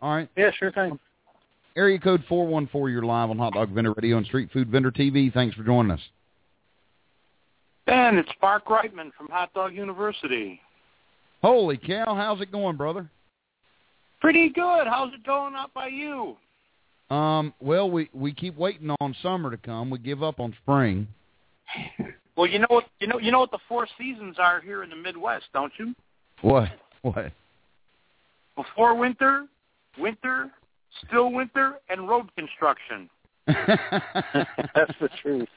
All 0.00 0.14
right. 0.14 0.28
Yeah, 0.36 0.50
sure 0.52 0.72
thing. 0.72 0.98
Area 1.76 1.98
code 1.98 2.22
four 2.28 2.46
one 2.46 2.66
four. 2.66 2.90
You're 2.90 3.02
live 3.02 3.30
on 3.30 3.38
Hot 3.38 3.54
Dog 3.54 3.70
Vendor 3.70 3.92
Radio 3.96 4.16
and 4.18 4.26
Street 4.26 4.50
Food 4.52 4.68
Vendor 4.68 4.90
TV. 4.90 5.32
Thanks 5.32 5.56
for 5.56 5.62
joining 5.62 5.90
us. 5.92 6.00
Ben, 7.86 8.16
it's 8.18 8.30
Mark 8.40 8.66
Reitman 8.66 9.12
from 9.16 9.28
Hot 9.28 9.52
Dog 9.54 9.74
University. 9.74 10.60
Holy 11.42 11.76
cow! 11.76 12.14
How's 12.14 12.40
it 12.40 12.52
going, 12.52 12.76
brother? 12.76 13.08
Pretty 14.20 14.50
good. 14.50 14.86
How's 14.86 15.12
it 15.14 15.24
going 15.24 15.54
out 15.56 15.74
by 15.74 15.88
you? 15.88 16.36
Um, 17.10 17.52
well, 17.60 17.90
we 17.90 18.08
we 18.12 18.32
keep 18.32 18.56
waiting 18.56 18.90
on 19.00 19.14
summer 19.22 19.50
to 19.50 19.56
come. 19.56 19.90
We 19.90 19.98
give 19.98 20.22
up 20.22 20.40
on 20.40 20.54
spring. 20.62 21.06
Well, 22.34 22.46
you 22.46 22.58
know 22.60 22.66
what 22.70 22.86
you 22.98 23.06
know 23.08 23.18
you 23.18 23.30
know 23.30 23.40
what 23.40 23.50
the 23.50 23.58
four 23.68 23.86
seasons 23.98 24.36
are 24.38 24.58
here 24.62 24.82
in 24.82 24.88
the 24.88 24.96
Midwest, 24.96 25.44
don't 25.52 25.70
you? 25.78 25.94
What? 26.42 26.68
What? 27.02 27.32
Before 28.56 28.94
winter, 28.94 29.46
winter, 29.98 30.50
still 31.06 31.32
winter, 31.32 31.74
and 31.88 32.08
road 32.08 32.28
construction. 32.36 33.08
That's 33.46 34.92
the 35.00 35.08
truth. 35.20 35.48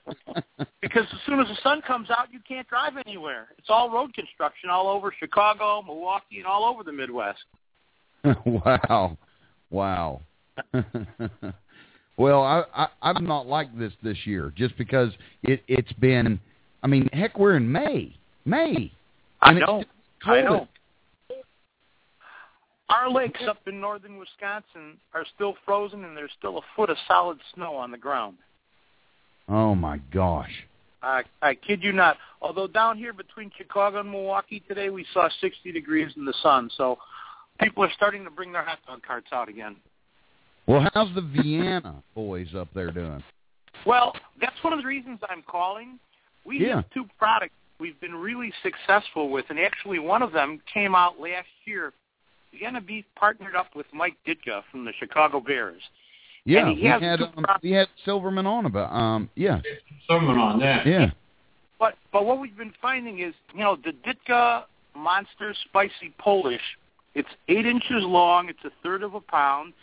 Because 0.82 1.06
as 1.12 1.20
soon 1.26 1.40
as 1.40 1.48
the 1.48 1.58
sun 1.62 1.82
comes 1.86 2.10
out, 2.10 2.32
you 2.32 2.40
can't 2.48 2.68
drive 2.68 2.94
anywhere. 3.06 3.48
It's 3.58 3.68
all 3.70 3.92
road 3.92 4.14
construction 4.14 4.70
all 4.70 4.88
over 4.88 5.14
Chicago, 5.20 5.84
Milwaukee, 5.84 6.38
and 6.38 6.46
all 6.46 6.66
over 6.66 6.84
the 6.84 6.92
Midwest. 6.92 7.40
wow, 8.46 9.18
wow. 9.70 10.22
well, 12.18 12.42
I, 12.42 12.64
I 12.74 12.88
I've 13.02 13.22
not 13.22 13.46
like 13.46 13.78
this 13.78 13.94
this 14.02 14.18
year 14.26 14.52
just 14.56 14.78
because 14.78 15.12
it 15.44 15.64
it's 15.68 15.92
been. 15.94 16.40
I 16.82 16.88
mean, 16.88 17.08
heck, 17.14 17.38
we're 17.38 17.58
in 17.58 17.72
May. 17.72 18.16
May. 18.46 18.92
I 19.42 19.54
know. 19.54 19.84
I 20.24 20.42
know. 20.42 20.68
Our 22.90 23.10
lakes 23.10 23.42
up 23.48 23.58
in 23.68 23.82
northern 23.82 24.18
Wisconsin 24.18 24.98
are 25.14 25.26
still 25.34 25.56
frozen, 25.66 26.04
and 26.04 26.16
there's 26.16 26.32
still 26.38 26.60
a 26.60 26.62
foot 26.76 26.90
of 26.90 26.98
solid 27.08 27.40
snow 27.54 27.76
on 27.76 27.90
the 27.92 27.98
ground. 27.98 28.38
Oh 29.50 29.74
my 29.76 30.00
gosh. 30.14 30.52
I 31.02 31.24
I 31.42 31.56
kid 31.56 31.84
you 31.84 31.92
not. 31.92 32.18
Although 32.42 32.68
down 32.68 32.98
here 32.98 33.14
between 33.14 33.52
Chicago 33.58 34.00
and 34.00 34.12
Milwaukee 34.12 34.64
today, 34.68 34.90
we 34.90 35.06
saw 35.14 35.30
60 35.42 35.72
degrees 35.72 36.12
in 36.16 36.26
the 36.26 36.34
sun, 36.42 36.70
so 36.78 36.98
people 37.60 37.84
are 37.84 37.92
starting 37.96 38.24
to 38.24 38.30
bring 38.30 38.52
their 38.52 38.64
hot 38.64 38.80
dog 38.88 39.02
carts 39.06 39.28
out 39.32 39.50
again. 39.50 39.76
Well, 40.68 40.88
how's 40.94 41.14
the 41.14 41.22
Vienna 41.22 42.04
boys 42.16 42.56
up 42.56 42.68
there 42.74 42.92
doing? 42.92 43.24
Well, 43.86 44.16
that's 44.42 44.56
one 44.64 44.74
of 44.74 44.80
the 44.80 44.86
reasons 44.86 45.20
I'm 45.30 45.44
calling. 45.44 46.00
We 46.44 46.66
Yeah. 46.66 46.78
have 46.78 46.90
two 46.92 47.08
products 47.20 47.54
we've 47.80 48.00
been 48.00 48.16
really 48.16 48.52
successful 48.64 49.30
with, 49.30 49.50
and 49.50 49.60
actually 49.60 50.00
one 50.00 50.24
of 50.24 50.32
them 50.32 50.60
came 50.72 50.96
out 50.96 51.20
last 51.20 51.48
year. 51.66 51.94
Vienna 52.60 52.82
Beef 52.82 53.06
partnered 53.16 53.56
up 53.56 53.76
with 53.76 53.86
Mike 53.94 54.16
Ditka 54.28 54.62
from 54.72 54.86
the 54.86 54.94
Chicago 55.00 55.40
Bears. 55.40 55.82
Yeah, 56.46 56.68
And 56.68 56.78
he 56.78 56.84
we 56.84 56.90
has 56.90 57.02
had 57.02 57.22
um, 57.22 57.32
pro- 57.44 57.56
we 57.64 57.72
had 57.72 57.88
Silverman 58.04 58.46
on 58.46 58.66
about 58.66 58.92
um 58.94 59.30
yeah 59.36 59.62
Silverman 60.08 60.38
on 60.38 60.60
that. 60.60 60.86
yeah 60.86 61.10
But 61.80 61.96
but 62.12 62.26
what 62.26 62.40
we've 62.40 62.56
been 62.58 62.74
finding 62.82 63.20
is, 63.20 63.34
you 63.54 63.62
know, 63.62 63.78
the 63.84 63.94
Ditka 64.06 64.64
Monster 64.96 65.54
Spicy 65.66 66.14
Polish. 66.20 66.62
It's 67.16 67.30
eight 67.48 67.66
inches 67.66 68.04
long. 68.04 68.50
It's 68.50 68.64
a 68.66 68.72
third 68.84 69.02
of 69.02 69.16
a 69.16 69.22
pound, 69.22 69.74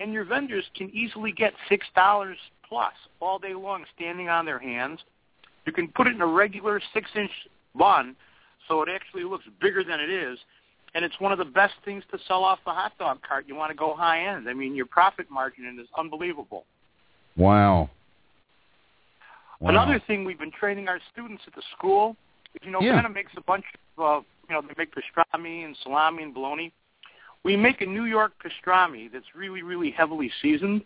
and 0.00 0.12
your 0.12 0.24
vendors 0.24 0.64
can 0.74 0.90
easily 0.90 1.32
get 1.32 1.52
six 1.68 1.86
dollars 1.94 2.38
plus 2.68 2.92
all 3.20 3.38
day 3.38 3.54
long, 3.54 3.84
standing 3.94 4.28
on 4.28 4.44
their 4.44 4.58
hands. 4.58 5.00
You 5.66 5.72
can 5.72 5.88
put 5.88 6.06
it 6.06 6.14
in 6.14 6.20
a 6.22 6.26
regular 6.26 6.80
six-inch 6.94 7.30
bun, 7.74 8.16
so 8.66 8.82
it 8.82 8.88
actually 8.94 9.24
looks 9.24 9.44
bigger 9.60 9.84
than 9.84 10.00
it 10.00 10.10
is, 10.10 10.38
and 10.98 11.04
it's 11.04 11.20
one 11.20 11.30
of 11.30 11.38
the 11.38 11.44
best 11.44 11.74
things 11.84 12.02
to 12.10 12.18
sell 12.26 12.42
off 12.42 12.58
the 12.64 12.72
hot 12.72 12.90
dog 12.98 13.20
cart. 13.22 13.44
You 13.46 13.54
want 13.54 13.70
to 13.70 13.76
go 13.76 13.94
high 13.94 14.26
end. 14.26 14.48
I 14.48 14.52
mean, 14.52 14.74
your 14.74 14.86
profit 14.86 15.30
margin 15.30 15.78
is 15.80 15.86
unbelievable. 15.96 16.64
wow. 17.36 17.88
wow. 19.60 19.70
Another 19.70 20.02
thing 20.08 20.24
we've 20.24 20.40
been 20.40 20.50
training 20.50 20.88
our 20.88 20.98
students 21.12 21.44
at 21.46 21.54
the 21.54 21.62
school 21.76 22.16
you 22.62 22.70
know, 22.72 22.80
Yeah. 22.80 22.94
Vienna 22.94 23.10
makes 23.10 23.30
a 23.36 23.40
bunch 23.42 23.64
of, 23.96 24.02
uh, 24.04 24.20
you 24.48 24.54
know, 24.54 24.62
they 24.62 24.74
make 24.76 24.92
pastrami 24.92 25.64
and 25.64 25.76
salami 25.84 26.24
and 26.24 26.34
bologna. 26.34 26.72
We 27.44 27.56
make 27.56 27.80
a 27.80 27.86
New 27.86 28.04
York 28.04 28.32
pastrami 28.42 29.12
that's 29.12 29.34
really, 29.36 29.62
really 29.62 29.92
heavily 29.92 30.32
seasoned, 30.42 30.84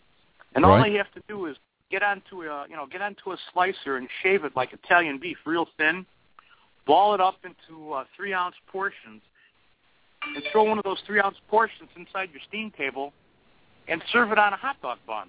and 0.55 0.65
all 0.65 0.73
Right. 0.77 0.91
they 0.91 0.99
have 0.99 1.11
to 1.13 1.23
do 1.29 1.47
is 1.47 1.57
get 1.91 2.03
onto 2.03 2.43
a, 2.43 2.67
you 2.69 2.77
know, 2.77 2.85
get 2.87 3.01
onto 3.01 3.33
a 3.33 3.39
slicer 3.53 3.97
and 3.97 4.11
shave 4.23 4.45
it 4.45 4.55
like 4.55 4.73
Italian 4.73 5.17
beef, 5.19 5.39
real 5.47 5.67
thin. 5.79 6.05
Ball 6.85 7.15
it 7.15 7.21
up 7.21 7.45
into 7.45 7.95
uh, 7.95 8.05
three 8.17 8.35
ounce 8.35 8.57
portions, 8.67 9.23
and 10.35 10.43
throw 10.53 10.64
one 10.64 10.79
of 10.79 10.85
those 10.85 10.99
three 11.07 11.20
ounce 11.20 11.37
portions 11.49 11.89
inside 11.97 12.29
your 12.33 12.41
steam 12.49 12.70
table, 12.77 13.12
and 13.89 14.03
serve 14.12 14.33
it 14.33 14.39
on 14.39 14.53
a 14.53 14.57
hot 14.57 14.77
dog 14.83 14.99
bun. 15.07 15.29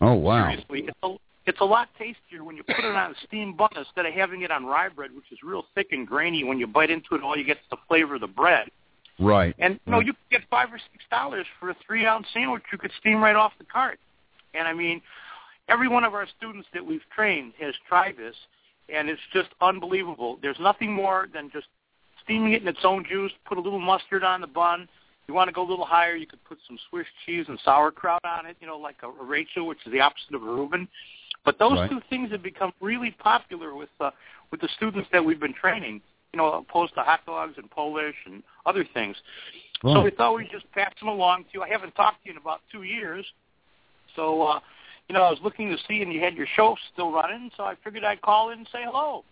oh 0.00 0.14
wow 0.14 0.48
Seriously, 0.48 0.84
it's 0.88 0.98
a 1.02 1.14
it's 1.46 1.60
a 1.60 1.64
lot 1.64 1.88
tastier 1.96 2.42
when 2.42 2.56
you 2.56 2.64
put 2.64 2.78
it 2.78 2.84
on 2.84 3.12
a 3.12 3.14
steam 3.26 3.54
bun 3.56 3.68
instead 3.76 4.04
of 4.06 4.12
having 4.12 4.42
it 4.42 4.50
on 4.50 4.64
rye 4.66 4.88
bread, 4.88 5.10
which 5.14 5.30
is 5.30 5.38
real 5.44 5.64
thick 5.74 5.88
and 5.92 6.06
grainy. 6.06 6.42
When 6.42 6.58
you 6.58 6.66
bite 6.66 6.90
into 6.90 7.14
it, 7.14 7.22
all 7.22 7.36
you 7.36 7.44
get 7.44 7.58
is 7.58 7.62
the 7.70 7.76
flavor 7.86 8.16
of 8.16 8.20
the 8.22 8.26
bread. 8.26 8.68
right 9.20 9.54
And 9.58 9.78
you 9.86 9.92
know, 9.92 10.00
you 10.00 10.12
could 10.12 10.30
get 10.30 10.40
five 10.50 10.72
or 10.72 10.78
six 10.78 11.04
dollars 11.10 11.46
for 11.60 11.70
a 11.70 11.76
three 11.86 12.04
ounce 12.06 12.26
sandwich 12.34 12.62
you 12.72 12.78
could 12.78 12.90
steam 12.98 13.22
right 13.22 13.36
off 13.36 13.52
the 13.58 13.64
cart. 13.64 13.98
And 14.54 14.66
I 14.66 14.72
mean, 14.72 15.00
every 15.68 15.88
one 15.88 16.02
of 16.04 16.14
our 16.14 16.26
students 16.36 16.66
that 16.74 16.84
we've 16.84 17.02
trained 17.14 17.52
has 17.60 17.74
tried 17.88 18.16
this, 18.16 18.34
and 18.92 19.08
it's 19.08 19.20
just 19.32 19.50
unbelievable. 19.60 20.38
There's 20.42 20.58
nothing 20.60 20.92
more 20.92 21.28
than 21.32 21.50
just 21.52 21.66
steaming 22.26 22.52
it 22.52 22.62
in 22.62 22.68
its 22.68 22.80
own 22.84 23.06
juice. 23.08 23.32
Put 23.46 23.56
a 23.56 23.60
little 23.60 23.78
mustard 23.78 24.24
on 24.24 24.42
the 24.42 24.46
bun. 24.46 24.88
You 25.28 25.34
want 25.34 25.48
to 25.48 25.52
go 25.52 25.62
a 25.62 25.68
little 25.68 25.86
higher, 25.86 26.14
you 26.14 26.26
could 26.26 26.44
put 26.44 26.58
some 26.68 26.78
Swiss 26.88 27.06
cheese 27.24 27.46
and 27.48 27.58
sauerkraut 27.64 28.24
on 28.24 28.46
it. 28.46 28.56
You 28.60 28.66
know, 28.66 28.76
like 28.76 28.96
a, 29.02 29.08
a 29.08 29.24
Rachel, 29.24 29.66
which 29.66 29.78
is 29.86 29.92
the 29.92 30.00
opposite 30.00 30.34
of 30.34 30.42
a 30.42 30.46
Reuben. 30.46 30.86
But 31.44 31.58
those 31.58 31.78
Right. 31.78 31.90
two 31.90 32.00
things 32.10 32.30
have 32.30 32.42
become 32.42 32.72
really 32.80 33.12
popular 33.12 33.74
with 33.74 33.88
uh, 34.00 34.10
with 34.50 34.60
the 34.60 34.68
students 34.76 35.08
that 35.12 35.24
we've 35.24 35.40
been 35.40 35.54
training. 35.54 36.00
You 36.32 36.38
know, 36.38 36.52
opposed 36.52 36.94
to 36.94 37.02
hot 37.02 37.24
dogs 37.24 37.54
and 37.56 37.70
Polish 37.70 38.14
and 38.26 38.42
other 38.66 38.84
things. 38.92 39.16
So 39.82 40.02
we 40.02 40.10
thought 40.10 40.34
we'd 40.34 40.50
just 40.50 40.70
pass 40.72 40.92
them 40.98 41.08
along 41.08 41.44
to 41.44 41.48
you. 41.54 41.62
I 41.62 41.68
haven't 41.68 41.94
talked 41.94 42.22
to 42.22 42.28
you 42.28 42.32
in 42.32 42.38
about 42.38 42.60
two 42.72 42.82
years. 42.82 43.24
So, 44.14 44.42
uh, 44.42 44.60
you 45.08 45.14
know, 45.14 45.22
I 45.22 45.30
was 45.30 45.38
looking 45.42 45.68
to 45.70 45.76
see, 45.86 46.02
and 46.02 46.12
you 46.12 46.20
had 46.20 46.34
your 46.34 46.46
show 46.56 46.76
still 46.92 47.12
running, 47.12 47.50
so 47.56 47.64
I 47.64 47.74
figured 47.84 48.02
I'd 48.04 48.22
call 48.22 48.50
in 48.50 48.58
and 48.58 48.68
say 48.72 48.80
hello. 48.84 49.24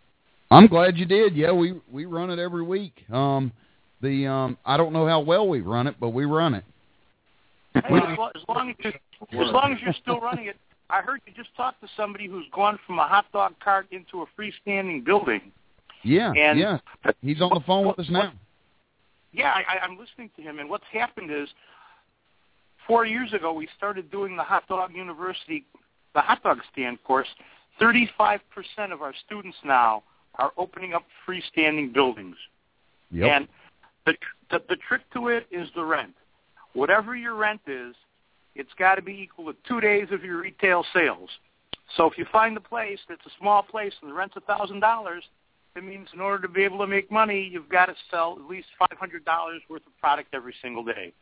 I'm 0.54 0.66
glad 0.68 0.96
you 0.96 1.04
did. 1.04 1.34
Yeah, 1.34 1.52
we 1.52 1.80
we 1.92 2.04
run 2.04 2.30
it 2.30 2.38
every 2.38 2.62
week. 2.62 2.92
Um, 3.12 3.52
the 4.00 4.26
um, 4.26 4.58
I 4.64 4.76
don't 4.76 4.92
know 4.92 5.06
how 5.06 5.20
well 5.20 5.48
we 5.48 5.60
run 5.60 5.86
it, 5.86 5.96
but 6.00 6.10
we 6.10 6.24
run 6.24 6.54
it. 6.54 6.64
Hey, 7.74 7.80
as, 7.80 8.18
lo- 8.18 8.30
as 8.34 8.42
long 8.48 8.70
as 8.70 8.76
you, 8.78 8.90
as 9.40 9.52
long 9.52 9.72
as 9.72 9.80
you're 9.82 9.94
still 10.00 10.20
running 10.20 10.46
it, 10.46 10.56
I 10.90 11.00
heard 11.00 11.20
you 11.26 11.32
just 11.34 11.54
talked 11.56 11.80
to 11.80 11.88
somebody 11.96 12.28
who's 12.28 12.46
gone 12.54 12.78
from 12.86 12.98
a 13.00 13.06
hot 13.08 13.26
dog 13.32 13.54
cart 13.62 13.86
into 13.90 14.22
a 14.22 14.26
freestanding 14.38 15.04
building. 15.04 15.40
Yeah, 16.04 16.32
And- 16.36 16.58
yeah. 16.58 16.78
He's 17.22 17.40
on 17.40 17.50
the 17.52 17.62
phone 17.66 17.86
with 17.86 17.98
us 17.98 18.06
now. 18.10 18.32
Yeah, 19.32 19.52
I, 19.52 19.76
I- 19.76 19.78
I'm 19.80 19.98
listening 19.98 20.30
to 20.36 20.42
him, 20.42 20.60
and 20.60 20.70
what's 20.70 20.84
happened 20.92 21.30
is 21.32 21.48
four 22.86 23.06
years 23.06 23.32
ago 23.32 23.52
we 23.52 23.66
started 23.76 24.10
doing 24.10 24.36
the 24.36 24.44
Hot 24.44 24.68
Dog 24.68 24.94
University, 24.94 25.64
the 26.14 26.20
hot 26.20 26.42
dog 26.44 26.58
stand 26.72 27.02
course. 27.02 27.28
Thirty-five 27.80 28.40
percent 28.54 28.92
of 28.92 29.02
our 29.02 29.14
students 29.26 29.56
now 29.64 30.04
are 30.38 30.52
opening 30.56 30.94
up 30.94 31.04
freestanding 31.26 31.92
buildings. 31.92 32.36
Yep. 33.10 33.30
And 33.30 33.48
the, 34.06 34.14
the 34.50 34.62
the 34.68 34.76
trick 34.76 35.02
to 35.14 35.28
it 35.28 35.46
is 35.50 35.68
the 35.74 35.84
rent. 35.84 36.14
Whatever 36.72 37.14
your 37.14 37.34
rent 37.34 37.60
is, 37.66 37.94
it's 38.54 38.72
got 38.78 38.96
to 38.96 39.02
be 39.02 39.12
equal 39.12 39.52
to 39.52 39.58
two 39.66 39.80
days 39.80 40.08
of 40.10 40.24
your 40.24 40.40
retail 40.40 40.84
sales. 40.92 41.30
So 41.96 42.10
if 42.10 42.18
you 42.18 42.26
find 42.32 42.56
a 42.56 42.60
place 42.60 42.98
that's 43.08 43.24
a 43.26 43.30
small 43.38 43.62
place 43.62 43.92
and 44.00 44.10
the 44.10 44.14
rent's 44.14 44.36
a 44.36 44.40
thousand 44.40 44.80
dollars, 44.80 45.24
it 45.76 45.84
means 45.84 46.08
in 46.14 46.20
order 46.20 46.46
to 46.46 46.52
be 46.52 46.62
able 46.62 46.78
to 46.78 46.86
make 46.86 47.10
money, 47.10 47.48
you've 47.52 47.68
got 47.68 47.86
to 47.86 47.94
sell 48.10 48.38
at 48.40 48.48
least 48.48 48.68
five 48.78 48.98
hundred 48.98 49.24
dollars 49.24 49.60
worth 49.68 49.86
of 49.86 49.96
product 50.00 50.34
every 50.34 50.54
single 50.62 50.84
day, 50.84 51.12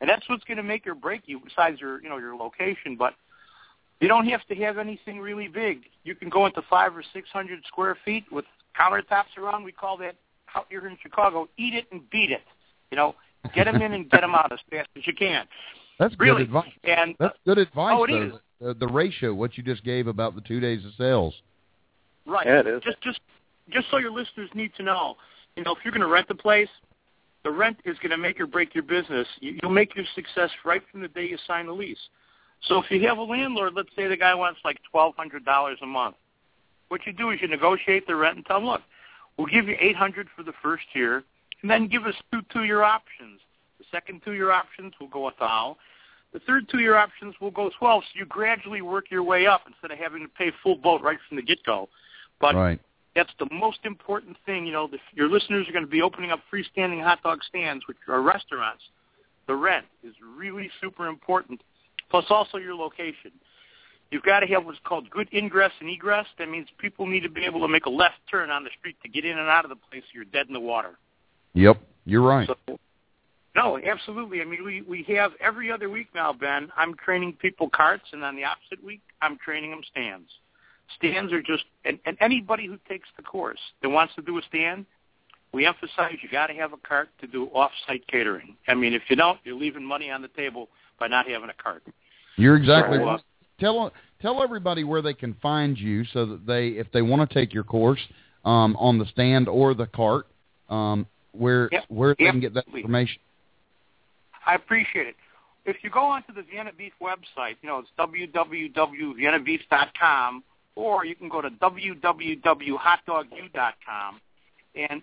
and 0.00 0.08
that's 0.08 0.28
what's 0.28 0.44
going 0.44 0.58
to 0.58 0.62
make 0.62 0.86
or 0.86 0.94
break 0.94 1.22
you. 1.26 1.40
Besides 1.44 1.80
your 1.80 2.02
you 2.02 2.08
know 2.08 2.18
your 2.18 2.36
location, 2.36 2.96
but 2.96 3.14
you 4.02 4.08
don't 4.08 4.26
have 4.26 4.44
to 4.48 4.54
have 4.56 4.78
anything 4.78 5.20
really 5.20 5.46
big. 5.46 5.82
You 6.02 6.14
can 6.14 6.28
go 6.28 6.46
into 6.46 6.60
five 6.68 6.96
or 6.96 7.04
six 7.12 7.28
hundred 7.32 7.64
square 7.66 7.96
feet 8.04 8.24
with 8.32 8.44
countertops 8.78 9.38
around. 9.38 9.64
We 9.64 9.72
call 9.72 9.96
that 9.98 10.16
out 10.54 10.66
here 10.68 10.86
in 10.88 10.98
Chicago, 11.00 11.48
eat 11.56 11.74
it 11.74 11.86
and 11.92 12.02
beat 12.10 12.30
it. 12.30 12.42
You 12.90 12.96
know, 12.96 13.14
get 13.54 13.64
them 13.64 13.80
in 13.80 13.92
and 13.92 14.10
get 14.10 14.20
them 14.20 14.34
out 14.34 14.52
as 14.52 14.58
fast 14.70 14.88
as 14.96 15.06
you 15.06 15.14
can. 15.14 15.46
That's 15.98 16.18
really. 16.18 16.44
good 16.44 16.48
advice. 16.48 16.72
And 16.84 17.12
uh, 17.12 17.16
That's 17.20 17.38
good 17.46 17.58
advice. 17.58 17.94
Oh, 17.96 18.04
it 18.04 18.08
though. 18.08 18.22
is. 18.22 18.32
The, 18.60 18.74
the 18.74 18.86
ratio, 18.86 19.34
what 19.34 19.56
you 19.56 19.62
just 19.62 19.84
gave 19.84 20.06
about 20.06 20.34
the 20.34 20.40
two 20.40 20.60
days 20.60 20.84
of 20.84 20.92
sales. 20.98 21.34
Right. 22.26 22.46
Yeah, 22.46 22.60
it 22.60 22.66
is. 22.66 22.82
Just 22.82 23.00
just 23.02 23.20
just 23.70 23.86
so 23.90 23.98
your 23.98 24.10
listeners 24.12 24.50
need 24.54 24.72
to 24.76 24.82
know, 24.82 25.16
you 25.56 25.62
know, 25.62 25.72
if 25.72 25.78
you're 25.84 25.92
going 25.92 26.02
to 26.02 26.08
rent 26.08 26.26
a 26.30 26.34
place, 26.34 26.68
the 27.44 27.50
rent 27.50 27.78
is 27.84 27.96
going 27.98 28.10
to 28.10 28.16
make 28.16 28.40
or 28.40 28.46
break 28.46 28.74
your 28.74 28.84
business. 28.84 29.26
You, 29.40 29.58
you'll 29.62 29.72
make 29.72 29.94
your 29.94 30.04
success 30.14 30.50
right 30.64 30.82
from 30.90 31.02
the 31.02 31.08
day 31.08 31.28
you 31.28 31.38
sign 31.46 31.66
the 31.66 31.72
lease. 31.72 31.98
So 32.64 32.78
if 32.78 32.90
you 32.90 33.06
have 33.08 33.18
a 33.18 33.22
landlord, 33.22 33.72
let's 33.74 33.88
say 33.96 34.06
the 34.06 34.16
guy 34.16 34.34
wants 34.34 34.60
like 34.64 34.78
twelve 34.90 35.14
hundred 35.16 35.44
dollars 35.44 35.78
a 35.82 35.86
month, 35.86 36.16
what 36.88 37.00
you 37.06 37.12
do 37.12 37.30
is 37.30 37.40
you 37.42 37.48
negotiate 37.48 38.06
the 38.06 38.14
rent 38.14 38.36
and 38.36 38.46
tell 38.46 38.58
him, 38.58 38.66
look, 38.66 38.82
we'll 39.36 39.48
give 39.48 39.66
you 39.66 39.76
eight 39.80 39.96
hundred 39.96 40.28
for 40.36 40.42
the 40.42 40.52
first 40.62 40.84
year, 40.94 41.24
and 41.62 41.70
then 41.70 41.88
give 41.88 42.04
us 42.04 42.14
two 42.30 42.40
two-year 42.52 42.82
options. 42.82 43.40
The 43.78 43.84
second 43.90 44.22
two-year 44.24 44.52
options 44.52 44.92
will 45.00 45.08
go 45.08 45.28
a 45.28 45.32
thou. 45.40 45.76
The 46.32 46.38
third 46.40 46.68
two-year 46.70 46.96
options 46.96 47.34
will 47.40 47.50
go 47.50 47.70
twelve. 47.78 48.04
So 48.04 48.20
you 48.20 48.26
gradually 48.26 48.80
work 48.80 49.06
your 49.10 49.24
way 49.24 49.46
up 49.46 49.62
instead 49.66 49.90
of 49.90 49.98
having 49.98 50.22
to 50.22 50.28
pay 50.28 50.52
full 50.62 50.76
boat 50.76 51.02
right 51.02 51.18
from 51.28 51.36
the 51.36 51.42
get-go. 51.42 51.88
But 52.40 52.54
right. 52.54 52.80
that's 53.16 53.32
the 53.38 53.48
most 53.50 53.80
important 53.84 54.36
thing. 54.46 54.66
You 54.66 54.72
know, 54.72 54.86
the, 54.86 54.98
your 55.14 55.28
listeners 55.28 55.68
are 55.68 55.72
going 55.72 55.84
to 55.84 55.90
be 55.90 56.02
opening 56.02 56.30
up 56.30 56.40
freestanding 56.52 57.02
hot 57.02 57.22
dog 57.24 57.40
stands, 57.48 57.88
which 57.88 57.98
are 58.08 58.22
restaurants. 58.22 58.82
The 59.48 59.54
rent 59.56 59.86
is 60.04 60.14
really 60.36 60.70
super 60.80 61.08
important, 61.08 61.60
plus 62.12 62.26
also 62.28 62.58
your 62.58 62.76
location. 62.76 63.32
You've 64.10 64.22
got 64.22 64.40
to 64.40 64.46
have 64.48 64.66
what's 64.66 64.78
called 64.84 65.08
good 65.08 65.28
ingress 65.32 65.72
and 65.80 65.88
egress. 65.88 66.26
That 66.38 66.50
means 66.50 66.68
people 66.78 67.06
need 67.06 67.22
to 67.22 67.30
be 67.30 67.46
able 67.46 67.60
to 67.60 67.68
make 67.68 67.86
a 67.86 67.90
left 67.90 68.16
turn 68.30 68.50
on 68.50 68.62
the 68.62 68.70
street 68.78 68.96
to 69.02 69.08
get 69.08 69.24
in 69.24 69.38
and 69.38 69.48
out 69.48 69.64
of 69.64 69.70
the 69.70 69.76
place. 69.76 70.02
Or 70.02 70.16
you're 70.16 70.24
dead 70.26 70.46
in 70.46 70.52
the 70.52 70.60
water. 70.60 70.98
Yep, 71.54 71.80
you're 72.04 72.20
right. 72.20 72.46
So, 72.46 72.78
no, 73.56 73.78
absolutely. 73.78 74.42
I 74.42 74.44
mean, 74.44 74.62
we 74.64 74.82
we 74.82 75.02
have 75.16 75.32
every 75.40 75.72
other 75.72 75.88
week 75.88 76.08
now, 76.14 76.34
Ben. 76.34 76.70
I'm 76.76 76.94
training 76.94 77.38
people 77.40 77.70
carts, 77.70 78.04
and 78.12 78.22
on 78.22 78.36
the 78.36 78.44
opposite 78.44 78.84
week, 78.84 79.00
I'm 79.22 79.38
training 79.38 79.70
them 79.70 79.80
stands. 79.90 80.28
Stands 80.96 81.32
are 81.32 81.40
just, 81.40 81.64
and, 81.86 81.98
and 82.04 82.18
anybody 82.20 82.66
who 82.66 82.76
takes 82.86 83.08
the 83.16 83.22
course 83.22 83.60
that 83.80 83.88
wants 83.88 84.14
to 84.16 84.22
do 84.22 84.36
a 84.36 84.42
stand, 84.48 84.84
we 85.54 85.64
emphasize 85.66 86.16
you 86.22 86.28
got 86.30 86.48
to 86.48 86.54
have 86.54 86.74
a 86.74 86.76
cart 86.76 87.08
to 87.22 87.26
do 87.26 87.46
off-site 87.54 88.06
catering. 88.08 88.56
I 88.68 88.74
mean, 88.74 88.92
if 88.92 89.02
you 89.08 89.16
don't, 89.16 89.38
you're 89.44 89.56
leaving 89.56 89.84
money 89.84 90.10
on 90.10 90.20
the 90.20 90.28
table 90.28 90.68
by 91.00 91.08
not 91.08 91.26
having 91.26 91.48
a 91.48 91.62
cart. 91.62 91.82
You're 92.36 92.56
exactly 92.56 92.98
So, 92.98 93.04
uh, 93.04 93.06
right. 93.06 93.20
Tell 93.60 93.92
tell 94.20 94.42
everybody 94.42 94.82
where 94.84 95.02
they 95.02 95.14
can 95.14 95.34
find 95.42 95.78
you, 95.78 96.04
so 96.12 96.26
that 96.26 96.46
they, 96.46 96.68
if 96.68 96.86
they 96.92 97.02
want 97.02 97.28
to 97.28 97.34
take 97.34 97.52
your 97.52 97.64
course 97.64 98.00
um, 98.44 98.76
on 98.76 98.98
the 98.98 99.06
stand 99.06 99.48
or 99.48 99.74
the 99.74 99.86
cart, 99.86 100.28
um, 100.68 101.06
where 101.32 101.68
Yep, 101.72 101.84
where 101.88 102.14
they 102.18 102.26
can 102.26 102.40
get 102.40 102.54
that 102.54 102.64
information. 102.74 103.20
I 104.46 104.54
appreciate 104.54 105.06
it. 105.06 105.16
If 105.64 105.76
you 105.82 105.90
go 105.90 106.00
onto 106.00 106.32
the 106.32 106.42
Vienna 106.42 106.72
Beef 106.76 106.92
website, 107.00 107.54
you 107.62 107.68
know, 107.68 107.78
it's 107.78 107.88
www.viennabeef.com, 107.98 110.42
or 110.74 111.04
you 111.04 111.14
can 111.14 111.28
go 111.28 111.40
to 111.40 111.50
www.hotdogu.com. 111.50 114.20
And 114.74 115.02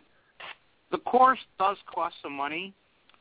the 0.92 0.98
course 0.98 1.40
does 1.58 1.78
cost 1.94 2.16
some 2.22 2.34
money, 2.34 2.74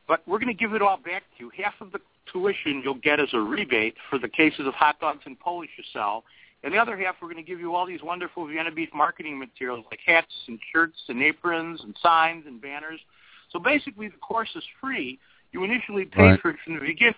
but 0.07 0.21
we're 0.27 0.39
going 0.39 0.47
to 0.47 0.53
give 0.53 0.73
it 0.73 0.81
all 0.81 0.97
back 0.97 1.23
to 1.37 1.45
you. 1.45 1.51
Half 1.63 1.75
of 1.79 1.93
the 1.93 2.01
tuition 2.31 2.81
you'll 2.83 2.95
get 2.95 3.19
as 3.19 3.29
a 3.33 3.39
rebate 3.39 3.95
for 4.09 4.19
the 4.19 4.29
cases 4.29 4.67
of 4.67 4.73
hot 4.73 4.99
dogs 4.99 5.21
and 5.25 5.39
Polish 5.39 5.69
you 5.77 5.83
sell. 5.93 6.23
And 6.63 6.73
the 6.73 6.77
other 6.77 6.97
half, 6.97 7.15
we're 7.21 7.31
going 7.31 7.43
to 7.43 7.49
give 7.49 7.59
you 7.59 7.73
all 7.73 7.85
these 7.85 8.01
wonderful 8.03 8.45
Vienna 8.47 8.71
Beef 8.71 8.89
marketing 8.93 9.39
materials 9.39 9.85
like 9.89 9.99
hats 10.05 10.33
and 10.47 10.59
shirts 10.73 10.97
and 11.07 11.23
aprons 11.23 11.79
and 11.83 11.95
signs 12.01 12.45
and 12.47 12.61
banners. 12.61 12.99
So 13.51 13.59
basically, 13.59 14.09
the 14.09 14.17
course 14.17 14.49
is 14.55 14.63
free. 14.81 15.19
You 15.51 15.63
initially 15.63 16.05
pay 16.05 16.23
Right. 16.23 16.41
for 16.41 16.51
it 16.51 16.57
from 16.63 16.75
the 16.75 16.81
beginning, 16.81 17.15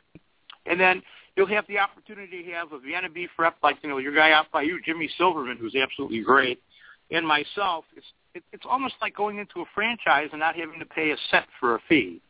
and 0.65 0.79
then 0.79 1.01
you'll 1.35 1.47
have 1.47 1.65
the 1.67 1.79
opportunity 1.79 2.43
to 2.43 2.51
have 2.51 2.71
a 2.71 2.79
Vienna 2.79 3.09
Beef 3.09 3.31
rep 3.37 3.57
like 3.63 3.77
you 3.83 3.89
know 3.89 3.97
your 3.97 4.13
guy 4.13 4.31
out 4.31 4.51
by 4.51 4.61
you, 4.61 4.79
Jimmy 4.81 5.09
Silverman, 5.17 5.57
who's 5.57 5.75
absolutely 5.75 6.21
great, 6.21 6.61
and 7.09 7.27
myself. 7.27 7.83
It's 7.97 8.05
it, 8.33 8.43
it's 8.53 8.65
almost 8.69 8.95
like 9.01 9.15
going 9.15 9.39
into 9.39 9.61
a 9.61 9.65
franchise 9.73 10.29
and 10.31 10.39
not 10.39 10.55
having 10.55 10.79
to 10.79 10.85
pay 10.85 11.11
a 11.11 11.17
cent 11.29 11.45
for 11.59 11.75
a 11.75 11.79
fee. 11.89 12.21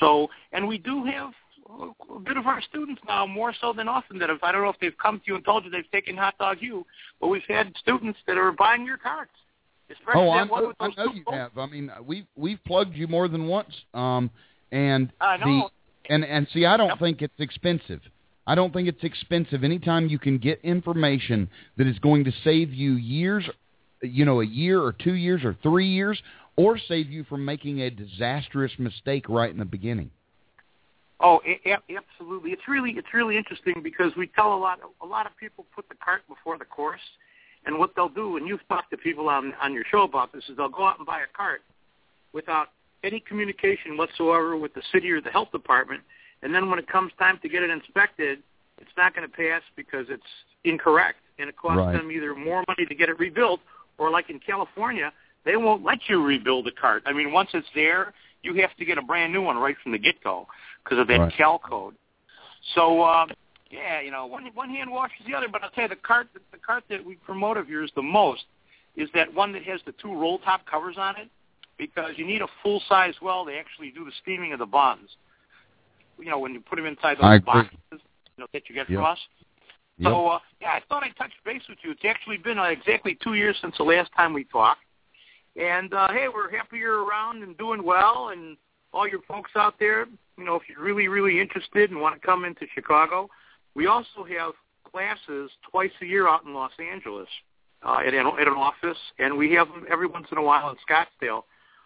So, 0.00 0.28
and 0.52 0.66
we 0.66 0.78
do 0.78 1.04
have 1.04 1.32
a- 1.68 2.20
bit 2.20 2.36
of 2.36 2.46
our 2.46 2.60
students 2.62 3.00
now, 3.06 3.26
more 3.26 3.54
so 3.60 3.72
than 3.72 3.88
often, 3.88 4.18
that 4.18 4.28
have, 4.28 4.42
I 4.42 4.52
don't 4.52 4.62
know 4.62 4.70
if 4.70 4.78
they've 4.80 4.96
come 4.98 5.18
to 5.20 5.24
you 5.26 5.36
and 5.36 5.44
told 5.44 5.64
you 5.64 5.70
they've 5.70 5.90
taken 5.90 6.16
Hot 6.16 6.36
Dog 6.38 6.58
U, 6.60 6.84
but 7.20 7.28
we've 7.28 7.42
had 7.48 7.72
students 7.78 8.18
that 8.26 8.36
are 8.36 8.52
buying 8.52 8.84
your. 8.84 8.98
Especially 9.90 10.20
Oh, 10.20 10.30
I 10.30 10.44
know, 10.44 10.66
with 10.68 10.76
I 10.80 10.88
know 10.88 11.12
you 11.14 11.24
have. 11.30 11.56
I 11.56 11.66
mean, 11.66 11.90
we've 12.04 12.26
we've 12.36 12.62
plugged 12.66 12.94
you 12.94 13.06
more 13.06 13.26
than 13.28 13.46
once. 13.46 13.74
Um, 13.94 14.30
and 14.70 15.10
I 15.20 15.38
know. 15.38 15.70
the 16.06 16.14
and 16.14 16.24
and 16.24 16.46
see, 16.52 16.66
I 16.66 16.76
don't 16.76 16.98
think 16.98 17.22
it's 17.22 17.38
expensive. 17.38 18.00
I 18.46 18.54
don't 18.54 18.72
think 18.72 18.88
it's 18.88 19.02
expensive. 19.04 19.64
Anytime 19.64 20.08
you 20.08 20.18
can 20.18 20.38
get 20.38 20.60
information 20.62 21.48
that 21.76 21.86
is 21.86 21.98
going 21.98 22.24
to 22.24 22.32
save 22.44 22.72
you 22.72 22.94
years, 22.94 23.48
you 24.02 24.24
know, 24.24 24.40
a 24.40 24.46
year 24.46 24.82
or 24.82 24.92
two 24.92 25.14
years 25.14 25.44
or 25.44 25.56
three 25.62 25.88
years, 25.88 26.20
or 26.56 26.78
save 26.78 27.10
you 27.10 27.24
from 27.24 27.44
making 27.44 27.80
a 27.80 27.90
disastrous 27.90 28.72
mistake 28.78 29.28
right 29.28 29.50
in 29.50 29.58
the 29.58 29.64
beginning. 29.64 30.10
Oh, 31.20 31.40
a- 31.44 31.60
a- 31.70 31.96
absolutely. 31.96 32.52
It's 32.52 32.68
really 32.68 32.92
it's 32.92 33.12
really 33.12 33.36
interesting 33.36 33.80
because 33.82 34.14
we 34.16 34.28
tell 34.28 34.54
a 34.54 34.56
lot 34.56 34.78
a 35.00 35.06
lot 35.06 35.26
of 35.26 35.36
people 35.36 35.66
put 35.74 35.88
the 35.88 35.96
cart 35.96 36.22
before 36.28 36.58
the 36.58 36.64
course, 36.64 37.00
and 37.66 37.78
what 37.78 37.94
they'll 37.96 38.08
do, 38.08 38.36
and 38.36 38.46
you've 38.46 38.66
talked 38.68 38.90
to 38.90 38.96
people 38.96 39.28
on 39.28 39.52
on 39.60 39.72
your 39.72 39.84
show 39.90 40.02
about 40.02 40.32
this, 40.32 40.44
is 40.48 40.56
they'll 40.56 40.68
go 40.68 40.86
out 40.86 40.98
and 40.98 41.06
buy 41.06 41.20
a 41.20 41.36
cart 41.36 41.62
without 42.32 42.68
any 43.02 43.20
communication 43.20 43.96
whatsoever 43.96 44.56
with 44.56 44.74
the 44.74 44.82
city 44.92 45.10
or 45.10 45.20
the 45.20 45.30
health 45.30 45.50
department, 45.50 46.02
and 46.42 46.54
then 46.54 46.70
when 46.70 46.78
it 46.78 46.86
comes 46.86 47.12
time 47.18 47.38
to 47.42 47.48
get 47.48 47.62
it 47.62 47.70
inspected, 47.70 48.40
it's 48.80 48.90
not 48.96 49.14
going 49.14 49.28
to 49.28 49.36
pass 49.36 49.62
because 49.76 50.06
it's 50.08 50.22
incorrect, 50.64 51.18
and 51.38 51.48
it 51.48 51.56
costs 51.56 51.78
Right. 51.78 51.92
them 51.96 52.12
either 52.12 52.34
more 52.34 52.64
money 52.68 52.86
to 52.86 52.94
get 52.94 53.08
it 53.08 53.18
rebuilt, 53.18 53.60
or 53.98 54.10
like 54.10 54.30
in 54.30 54.38
California, 54.38 55.12
they 55.44 55.56
won't 55.56 55.82
let 55.84 56.08
you 56.08 56.22
rebuild 56.22 56.66
a 56.68 56.72
cart. 56.72 57.02
I 57.06 57.12
mean, 57.12 57.32
once 57.32 57.50
it's 57.54 57.68
there, 57.74 58.12
you 58.42 58.54
have 58.54 58.74
to 58.76 58.84
get 58.84 58.98
a 58.98 59.02
brand 59.02 59.32
new 59.32 59.42
one 59.42 59.56
right 59.56 59.76
from 59.82 59.92
the 59.92 59.98
get-go 59.98 60.46
because 60.84 60.98
of 60.98 61.08
that 61.08 61.20
Right. 61.20 61.32
Cal 61.36 61.58
code. 61.58 61.94
So, 62.74 63.02
um, 63.02 63.30
yeah, 63.70 64.00
you 64.00 64.10
know, 64.10 64.26
one 64.26 64.46
one 64.54 64.70
hand 64.70 64.90
washes 64.90 65.24
the 65.26 65.34
other. 65.34 65.48
But 65.48 65.62
I'll 65.62 65.70
tell 65.70 65.84
you, 65.84 65.88
the 65.90 65.96
cart 65.96 66.28
the 66.52 66.58
cart 66.58 66.84
that 66.88 67.04
we 67.04 67.16
promote 67.16 67.56
of 67.56 67.68
yours 67.68 67.90
the 67.94 68.02
most 68.02 68.44
is 68.96 69.08
that 69.14 69.32
one 69.32 69.52
that 69.52 69.62
has 69.64 69.80
the 69.86 69.92
two 69.92 70.12
roll 70.12 70.38
top 70.38 70.64
covers 70.66 70.96
on 70.98 71.16
it, 71.16 71.28
because 71.76 72.12
you 72.16 72.26
need 72.26 72.42
a 72.42 72.48
full 72.62 72.82
size 72.88 73.14
well 73.22 73.44
to 73.44 73.52
actually 73.52 73.90
do 73.90 74.04
the 74.04 74.12
steaming 74.22 74.52
of 74.52 74.58
the 74.58 74.66
buns. 74.66 75.08
You 76.18 76.30
know, 76.30 76.38
when 76.38 76.52
you 76.52 76.60
put 76.60 76.76
them 76.76 76.86
inside 76.86 77.18
I 77.20 77.34
those 77.34 77.36
agree. 77.36 77.44
boxes, 77.44 77.78
you 77.92 77.98
know, 78.38 78.46
that 78.52 78.68
you 78.68 78.74
get 78.74 78.88
Yep. 78.88 78.98
from 78.98 79.04
us. 79.04 79.18
Yep. 79.98 80.12
So, 80.12 80.26
uh, 80.28 80.38
yeah, 80.60 80.70
I 80.70 80.80
thought 80.88 81.04
I'd 81.04 81.16
touch 81.16 81.32
base 81.44 81.62
with 81.68 81.78
you. 81.82 81.90
It's 81.92 82.04
actually 82.04 82.38
been 82.38 82.58
uh, 82.58 82.64
exactly 82.64 83.18
two 83.22 83.34
years 83.34 83.56
since 83.60 83.76
the 83.76 83.84
last 83.84 84.10
time 84.16 84.32
we 84.32 84.44
talked. 84.44 84.80
And, 85.58 85.92
uh, 85.92 86.08
hey, 86.12 86.28
we're 86.32 86.50
happy 86.50 86.78
you're 86.78 87.04
around 87.04 87.42
and 87.42 87.58
doing 87.58 87.82
well. 87.82 88.30
And 88.32 88.56
all 88.92 89.08
your 89.08 89.20
folks 89.26 89.50
out 89.56 89.74
there, 89.78 90.06
you 90.36 90.44
know, 90.44 90.54
if 90.54 90.62
you're 90.68 90.82
really, 90.82 91.08
really 91.08 91.40
interested 91.40 91.90
and 91.90 92.00
want 92.00 92.20
to 92.20 92.26
come 92.26 92.44
into 92.44 92.66
Chicago, 92.74 93.28
we 93.74 93.86
also 93.86 94.24
have 94.28 94.52
classes 94.90 95.50
twice 95.70 95.90
a 96.00 96.06
year 96.06 96.28
out 96.28 96.44
in 96.44 96.54
Los 96.54 96.70
Angeles 96.78 97.28
uh, 97.84 97.98
at, 98.06 98.14
an, 98.14 98.26
at 98.40 98.46
an 98.46 98.54
office. 98.54 98.98
And 99.18 99.36
we 99.36 99.52
have 99.54 99.68
them 99.68 99.84
every 99.90 100.06
once 100.06 100.28
in 100.30 100.38
a 100.38 100.42
while 100.42 100.70
in 100.70 100.76
Scottsdale. 100.88 101.42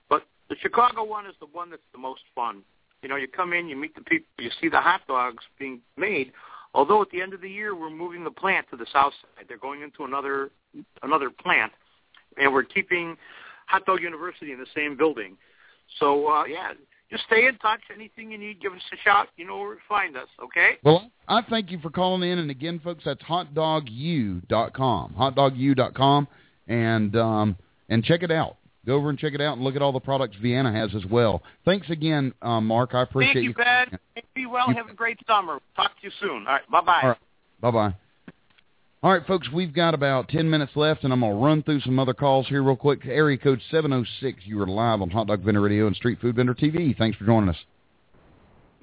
But 0.08 0.22
the 0.50 0.56
Chicago 0.60 1.02
one 1.02 1.26
is 1.26 1.34
the 1.40 1.46
one 1.46 1.70
that's 1.70 1.82
the 1.92 1.98
most 1.98 2.22
fun. 2.34 2.62
You 3.02 3.08
know, 3.08 3.16
you 3.16 3.26
come 3.26 3.52
in, 3.52 3.68
you 3.68 3.76
meet 3.76 3.94
the 3.94 4.02
people, 4.02 4.28
you 4.38 4.50
see 4.60 4.68
the 4.68 4.80
hot 4.80 5.00
dogs 5.08 5.42
being 5.58 5.80
made. 5.96 6.32
Although 6.74 7.02
at 7.02 7.10
the 7.10 7.20
end 7.20 7.34
of 7.34 7.40
the 7.40 7.50
year 7.50 7.74
we're 7.74 7.90
moving 7.90 8.22
the 8.22 8.30
plant 8.30 8.66
to 8.70 8.76
the 8.76 8.86
south 8.92 9.12
side, 9.22 9.46
they're 9.48 9.58
going 9.58 9.82
into 9.82 10.04
another 10.04 10.50
another 11.02 11.28
plant, 11.28 11.72
and 12.38 12.52
we're 12.52 12.62
keeping 12.62 13.16
Hot 13.72 13.86
Dog 13.86 14.02
University 14.02 14.52
in 14.52 14.58
the 14.58 14.66
same 14.74 14.96
building. 14.96 15.36
So 15.98 16.28
uh, 16.28 16.44
yeah, 16.44 16.72
just 17.10 17.24
stay 17.24 17.46
in 17.46 17.56
touch. 17.56 17.80
Anything 17.94 18.30
you 18.30 18.38
need, 18.38 18.60
give 18.60 18.72
us 18.74 18.82
a 18.92 18.96
shout. 19.02 19.28
You 19.36 19.46
know 19.46 19.58
where 19.58 19.74
to 19.76 19.80
find 19.88 20.16
us. 20.16 20.28
Okay? 20.42 20.72
Well, 20.84 21.10
I 21.26 21.40
thank 21.48 21.70
you 21.70 21.78
for 21.78 21.88
calling 21.90 22.28
in, 22.28 22.38
and 22.38 22.50
again, 22.50 22.80
folks, 22.84 23.04
that's 23.04 23.22
hotdogu.com, 23.22 25.14
hotdogu.com, 25.18 26.28
and 26.68 27.16
um, 27.16 27.56
and 27.88 28.04
check 28.04 28.22
it 28.22 28.30
out. 28.30 28.56
Go 28.84 28.94
over 28.94 29.10
and 29.10 29.18
check 29.18 29.32
it 29.32 29.40
out, 29.40 29.54
and 29.56 29.64
look 29.64 29.76
at 29.76 29.82
all 29.82 29.92
the 29.92 30.00
products 30.00 30.36
Vienna 30.42 30.72
has 30.72 30.94
as 30.94 31.06
well. 31.06 31.42
Thanks 31.64 31.88
again, 31.88 32.34
um, 32.42 32.66
Mark. 32.66 32.94
I 32.94 33.02
appreciate 33.02 33.34
Thank 33.34 33.44
you, 33.44 33.54
Ben. 33.54 33.98
Be 34.34 34.46
well. 34.46 34.68
Have 34.74 34.88
a 34.88 34.94
great 34.94 35.18
summer. 35.26 35.60
Talk 35.76 35.92
to 36.00 36.06
you 36.06 36.10
soon. 36.20 36.46
All 36.46 36.54
right. 36.54 36.70
Bye 36.70 36.80
bye. 36.80 37.00
All 37.02 37.08
right. 37.10 37.18
Bye 37.60 37.70
bye. 37.70 37.94
All 39.04 39.10
right, 39.10 39.26
folks, 39.26 39.50
we've 39.50 39.74
got 39.74 39.94
about 39.94 40.28
10 40.28 40.48
minutes 40.48 40.76
left, 40.76 41.02
and 41.02 41.12
I'm 41.12 41.20
going 41.20 41.32
to 41.32 41.44
run 41.44 41.64
through 41.64 41.80
some 41.80 41.98
other 41.98 42.14
calls 42.14 42.46
here 42.46 42.62
real 42.62 42.76
quick. 42.76 43.00
Area 43.04 43.36
code 43.36 43.60
706, 43.68 44.38
you 44.44 44.62
are 44.62 44.66
live 44.68 45.02
on 45.02 45.10
Hot 45.10 45.26
Dog 45.26 45.42
Vendor 45.42 45.60
Radio 45.60 45.88
and 45.88 45.96
Street 45.96 46.20
Food 46.20 46.36
Vendor 46.36 46.54
TV. 46.54 46.96
Thanks 46.96 47.18
for 47.18 47.24
joining 47.24 47.48
us. 47.48 47.56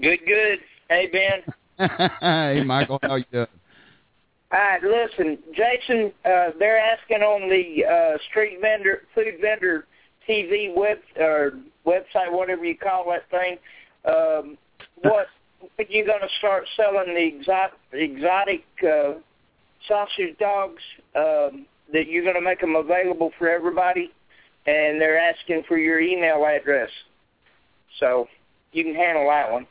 Good, 0.02 0.20
good. 0.28 0.60
Hey, 0.90 1.08
Ben. 1.08 1.90
hey, 2.20 2.64
Michael, 2.66 3.00
how 3.02 3.16
you 3.16 3.24
doing? 3.32 3.48
All 4.52 4.60
right, 4.60 4.84
listen, 4.84 5.38
Jason, 5.56 6.12
uh, 6.26 6.50
they're 6.60 6.80
asking 6.80 7.20
on 7.20 7.50
the 7.50 7.86
uh, 7.86 8.18
street 8.30 8.58
vendor, 8.60 9.04
food 9.16 9.36
vendor 9.40 9.86
TV 10.28 10.76
web 10.76 10.98
or 11.18 11.54
website, 11.88 12.30
whatever 12.30 12.66
you 12.66 12.78
call 12.78 13.06
that 13.10 13.30
thing. 13.32 13.58
Um, 14.04 14.58
what 15.02 15.28
when 15.78 15.88
you 15.90 16.06
going 16.06 16.20
to 16.20 16.28
start 16.40 16.66
selling 16.76 17.14
the 17.14 17.26
exotic, 17.26 17.78
exotic 17.94 18.66
uh, 18.84 19.14
sausage 19.88 20.38
dogs? 20.40 20.82
Um, 21.16 21.66
that 21.94 22.08
you're 22.08 22.24
going 22.24 22.36
to 22.36 22.42
make 22.42 22.62
them 22.62 22.76
available 22.76 23.32
for 23.38 23.50
everybody, 23.50 24.12
and 24.68 25.02
they're 25.02 25.18
asking 25.18 25.64
for 25.68 25.78
your 25.78 26.00
email 26.00 26.46
address. 26.46 26.90
So 28.00 28.28
you 28.72 28.84
can 28.84 28.96
handle 28.96 29.28
that 29.30 29.52
one. 29.52 29.66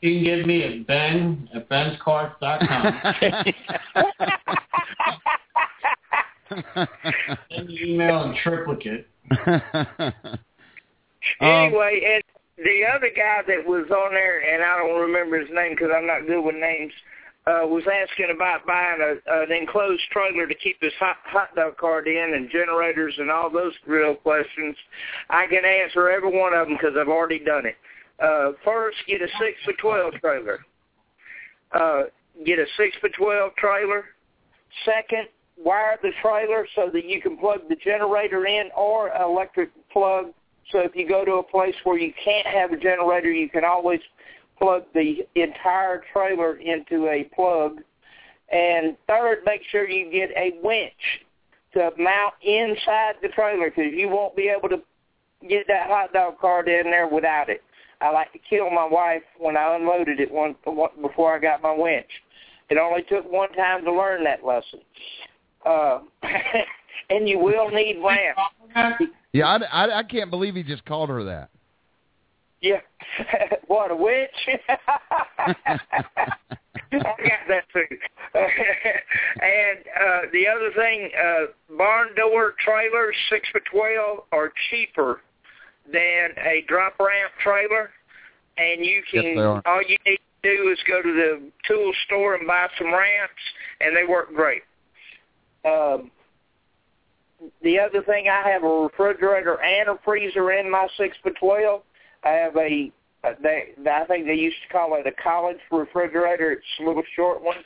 you 0.00 0.14
can 0.14 0.24
give 0.24 0.46
me 0.46 0.62
at 0.62 0.86
Ben 0.86 1.48
at 1.54 1.68
benscarts.com. 1.68 3.14
Send 7.50 7.68
me 7.68 7.80
email 7.82 8.22
in 8.22 8.36
triplicate. 8.42 9.08
anyway, 11.40 12.00
and 12.06 12.22
the 12.58 12.84
other 12.94 13.10
guy 13.14 13.42
that 13.48 13.66
was 13.66 13.90
on 13.90 14.12
there, 14.12 14.38
and 14.54 14.62
I 14.62 14.78
don't 14.78 15.00
remember 15.00 15.40
his 15.40 15.50
name 15.52 15.72
because 15.72 15.90
I'm 15.94 16.06
not 16.06 16.26
good 16.26 16.40
with 16.40 16.54
names, 16.54 16.92
uh, 17.46 17.62
was 17.64 17.84
asking 17.86 18.34
about 18.34 18.66
buying 18.66 18.98
a, 19.00 19.42
an 19.42 19.52
enclosed 19.52 20.02
trailer 20.10 20.48
to 20.48 20.54
keep 20.54 20.80
his 20.80 20.92
hot, 20.98 21.16
hot 21.24 21.54
dog 21.54 21.76
cart 21.76 22.08
in 22.08 22.34
and 22.34 22.50
generators 22.50 23.14
and 23.18 23.30
all 23.30 23.48
those 23.48 23.72
real 23.86 24.16
questions. 24.16 24.76
I 25.30 25.46
can 25.46 25.64
answer 25.64 26.10
every 26.10 26.36
one 26.36 26.54
of 26.54 26.66
them 26.66 26.76
because 26.76 26.96
I've 26.98 27.08
already 27.08 27.38
done 27.38 27.66
it. 27.66 27.76
Uh, 28.18 28.52
first, 28.64 28.96
get 29.06 29.22
a 29.22 29.28
6 29.38 29.58
for 29.64 29.72
12 29.74 30.14
trailer. 30.14 30.58
Uh, 31.72 32.02
get 32.44 32.58
a 32.58 32.66
6 32.76 32.96
for 33.00 33.10
12 33.10 33.54
trailer. 33.56 34.06
Second, 34.84 35.28
wire 35.56 35.98
the 36.02 36.10
trailer 36.22 36.66
so 36.74 36.90
that 36.92 37.04
you 37.04 37.20
can 37.22 37.36
plug 37.38 37.60
the 37.68 37.76
generator 37.76 38.46
in 38.46 38.70
or 38.76 39.10
electric 39.22 39.70
plug. 39.92 40.26
So 40.72 40.80
if 40.80 40.96
you 40.96 41.08
go 41.08 41.24
to 41.24 41.34
a 41.34 41.42
place 41.44 41.74
where 41.84 41.98
you 41.98 42.12
can't 42.24 42.46
have 42.46 42.72
a 42.72 42.76
generator, 42.76 43.30
you 43.30 43.48
can 43.48 43.64
always 43.64 44.00
plug 44.58 44.84
the 44.94 45.26
entire 45.34 46.02
trailer 46.12 46.56
into 46.56 47.08
a 47.08 47.24
plug. 47.34 47.78
And 48.50 48.96
third, 49.08 49.38
make 49.44 49.62
sure 49.70 49.88
you 49.88 50.10
get 50.10 50.30
a 50.36 50.58
winch 50.62 50.92
to 51.74 51.90
mount 51.98 52.34
inside 52.42 53.14
the 53.22 53.28
trailer 53.28 53.70
because 53.70 53.92
you 53.92 54.08
won't 54.08 54.36
be 54.36 54.48
able 54.48 54.68
to 54.68 54.80
get 55.48 55.66
that 55.68 55.88
hot 55.88 56.12
dog 56.12 56.38
cart 56.40 56.68
in 56.68 56.84
there 56.84 57.08
without 57.08 57.48
it. 57.48 57.62
I 58.00 58.10
like 58.10 58.32
to 58.32 58.38
kill 58.38 58.70
my 58.70 58.86
wife 58.86 59.22
when 59.38 59.56
I 59.56 59.76
unloaded 59.76 60.20
it 60.20 60.30
one 60.30 60.54
before 61.00 61.34
I 61.34 61.38
got 61.38 61.62
my 61.62 61.72
winch. 61.72 62.10
It 62.68 62.78
only 62.78 63.02
took 63.02 63.30
one 63.30 63.52
time 63.52 63.84
to 63.84 63.92
learn 63.92 64.24
that 64.24 64.44
lesson. 64.44 64.80
Uh, 65.64 66.00
and 67.10 67.28
you 67.28 67.38
will 67.38 67.70
need 67.70 67.98
lamps. 68.04 69.02
Yeah, 69.32 69.46
I, 69.46 69.86
I, 69.86 69.98
I 69.98 70.02
can't 70.02 70.30
believe 70.30 70.54
he 70.54 70.62
just 70.62 70.84
called 70.84 71.08
her 71.08 71.24
that. 71.24 71.50
Yeah. 72.60 72.80
what, 73.66 73.90
a 73.90 73.96
witch? 73.96 74.48
I 75.38 75.76
got 76.92 77.48
that 77.48 77.64
too. 77.72 77.96
and 78.34 79.78
uh, 80.00 80.20
the 80.32 80.46
other 80.48 80.70
thing, 80.74 81.10
uh, 81.18 81.76
barn 81.76 82.08
door 82.16 82.54
trailers, 82.58 83.14
6 83.30 83.48
for 83.50 83.60
12, 83.70 84.24
are 84.32 84.52
cheaper 84.70 85.20
than 85.92 86.30
a 86.38 86.64
drop 86.66 86.98
ramp 86.98 87.32
trailer. 87.42 87.90
And 88.58 88.84
you 88.84 89.02
can, 89.10 89.36
Yes, 89.36 89.62
all 89.66 89.82
you 89.82 89.96
need 90.06 90.18
to 90.42 90.56
do 90.56 90.70
is 90.70 90.78
go 90.88 91.02
to 91.02 91.12
the 91.12 91.50
tool 91.68 91.92
store 92.06 92.34
and 92.34 92.46
buy 92.46 92.68
some 92.78 92.88
ramps, 92.88 93.34
and 93.80 93.94
they 93.94 94.04
work 94.04 94.32
great. 94.34 94.62
Um, 95.64 96.10
the 97.62 97.78
other 97.78 98.02
thing, 98.02 98.28
I 98.28 98.48
have 98.48 98.64
a 98.64 98.66
refrigerator 98.66 99.60
and 99.62 99.90
a 99.90 99.98
freezer 100.04 100.52
in 100.52 100.70
my 100.70 100.88
six 100.96 101.16
by 101.22 101.30
twelve. 101.38 101.82
I 102.26 102.30
have 102.30 102.56
a, 102.56 102.90
a 103.24 103.30
they, 103.40 103.74
I 103.88 104.04
think 104.06 104.26
they 104.26 104.34
used 104.34 104.56
to 104.66 104.72
call 104.72 104.96
it 104.96 105.06
a 105.06 105.12
college 105.22 105.58
refrigerator. 105.70 106.52
It's 106.52 106.64
a 106.80 106.84
little 106.84 107.04
short 107.14 107.42
one. 107.42 107.58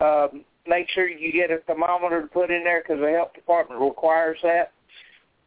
Um, 0.00 0.44
make 0.66 0.88
sure 0.90 1.08
you 1.08 1.32
get 1.32 1.50
a 1.50 1.58
thermometer 1.58 2.22
to 2.22 2.26
put 2.26 2.50
in 2.50 2.64
there 2.64 2.82
because 2.82 3.00
the 3.00 3.10
health 3.10 3.34
department 3.34 3.80
requires 3.80 4.38
that. 4.42 4.72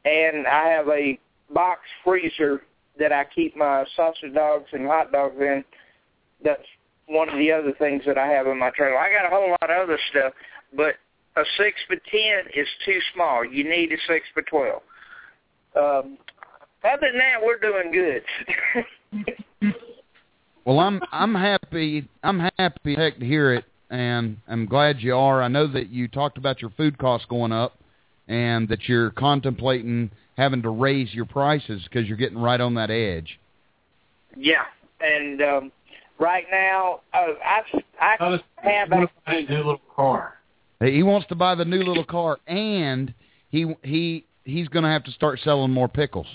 And 0.05 0.47
I 0.47 0.69
have 0.69 0.87
a 0.87 1.19
box 1.53 1.81
freezer 2.03 2.61
that 2.97 3.11
I 3.11 3.25
keep 3.25 3.55
my 3.55 3.85
sausage 3.95 4.33
dogs 4.33 4.69
and 4.71 4.87
hot 4.87 5.11
dogs 5.11 5.35
in. 5.39 5.63
That's 6.43 6.61
one 7.07 7.29
of 7.29 7.37
the 7.37 7.51
other 7.51 7.73
things 7.77 8.03
that 8.05 8.17
I 8.17 8.27
have 8.27 8.47
in 8.47 8.57
my 8.57 8.71
trailer. 8.71 8.97
I 8.97 9.11
got 9.11 9.25
a 9.25 9.29
whole 9.29 9.49
lot 9.49 9.69
of 9.69 9.83
other 9.83 9.99
stuff, 10.09 10.33
but 10.75 10.95
a 11.35 11.43
six 11.57 11.79
by 11.89 11.95
ten 12.09 12.51
is 12.55 12.67
too 12.85 12.99
small. 13.13 13.43
You 13.43 13.63
need 13.63 13.91
a 13.91 13.97
six 14.07 14.25
by 14.35 14.41
twelve. 14.49 14.81
Um, 15.75 16.17
other 16.87 17.09
than 17.11 17.19
that, 17.19 17.43
we're 17.43 17.59
doing 17.59 17.91
good. 17.91 18.23
Well, 20.67 20.81
I'm 20.81 20.99
I'm 21.13 21.33
happy. 21.33 22.09
I'm 22.23 22.41
happy 22.59 22.93
heck 22.95 23.19
to 23.19 23.25
hear 23.25 23.53
it, 23.53 23.63
and 23.89 24.35
I'm 24.49 24.65
glad 24.65 24.99
you 24.99 25.15
are. 25.15 25.41
I 25.41 25.47
know 25.47 25.65
that 25.65 25.89
you 25.89 26.09
talked 26.09 26.37
about 26.37 26.61
your 26.61 26.71
food 26.71 26.97
costs 26.97 27.25
going 27.29 27.53
up, 27.53 27.77
and 28.27 28.67
that 28.67 28.89
you're 28.89 29.11
contemplating 29.11 30.11
having 30.35 30.61
to 30.63 30.69
raise 30.69 31.13
your 31.13 31.23
prices 31.23 31.83
because 31.83 32.05
you're 32.09 32.17
getting 32.17 32.37
right 32.37 32.59
on 32.59 32.73
that 32.73 32.91
edge. 32.91 33.39
yeah, 34.35 34.65
and 34.99 35.41
um, 35.41 35.71
right 36.19 36.43
now, 36.51 36.99
uh, 37.13 37.27
I 37.45 37.61
I 38.01 38.15
have 38.63 38.91
a 38.91 39.09
a 39.25 39.41
new 39.43 39.55
little 39.55 39.81
car. 39.95 40.33
He 40.81 41.01
wants 41.01 41.27
to 41.29 41.35
buy 41.35 41.55
the 41.55 41.63
new 41.63 41.81
little 41.81 42.03
car, 42.03 42.39
and 42.45 43.13
he 43.51 43.73
he 43.83 44.25
he's 44.43 44.67
going 44.67 44.83
to 44.83 44.89
have 44.89 45.05
to 45.05 45.11
start 45.11 45.39
selling 45.45 45.71
more 45.71 45.87
pickles. 45.87 46.27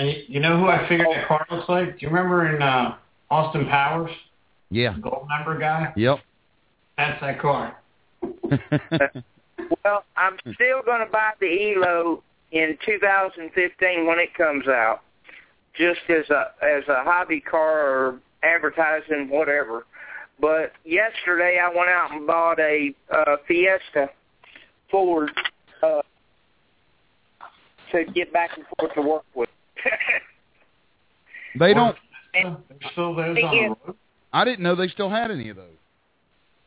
Hey, 0.00 0.24
you 0.28 0.40
know 0.40 0.58
who 0.58 0.66
I 0.66 0.88
figured 0.88 1.08
that 1.14 1.28
car 1.28 1.46
looks 1.50 1.68
like? 1.68 1.98
Do 1.98 2.06
you 2.06 2.08
remember 2.08 2.54
in 2.54 2.62
uh, 2.62 2.96
Austin 3.30 3.66
Powers, 3.66 4.10
Yeah. 4.70 4.94
Goldmember 4.94 5.60
guy? 5.60 5.92
Yep. 5.94 6.20
That's 6.96 7.20
that 7.20 7.40
car. 7.40 7.76
Well, 9.84 10.04
I'm 10.16 10.36
still 10.54 10.82
going 10.84 11.06
to 11.06 11.12
buy 11.12 11.32
the 11.38 11.46
Elio 11.46 12.22
in 12.50 12.76
2015 12.84 14.06
when 14.06 14.18
it 14.18 14.34
comes 14.34 14.66
out, 14.66 15.02
just 15.76 16.00
as 16.08 16.28
a 16.30 16.52
as 16.64 16.82
a 16.88 17.04
hobby 17.04 17.40
car 17.40 17.86
or 17.86 18.20
advertising, 18.42 19.28
whatever. 19.28 19.86
But 20.40 20.72
yesterday 20.84 21.60
I 21.62 21.68
went 21.68 21.90
out 21.90 22.10
and 22.10 22.26
bought 22.26 22.58
a 22.58 22.94
uh, 23.14 23.36
Fiesta 23.46 24.08
Ford 24.90 25.30
uh, 25.82 26.00
to 27.92 28.04
get 28.06 28.32
back 28.32 28.50
and 28.56 28.64
forth 28.78 28.94
to 28.94 29.02
work 29.02 29.24
with. 29.34 29.50
They 31.58 31.74
don't. 31.74 31.96
There's 32.32 32.56
still 32.92 33.14
those 33.14 33.34
They 33.34 33.42
on 33.42 33.56
the 33.56 33.76
road. 33.86 33.96
I 34.32 34.44
didn't 34.44 34.60
know 34.60 34.76
they 34.76 34.88
still 34.88 35.10
had 35.10 35.30
any 35.30 35.48
of 35.48 35.56
those. 35.56 35.66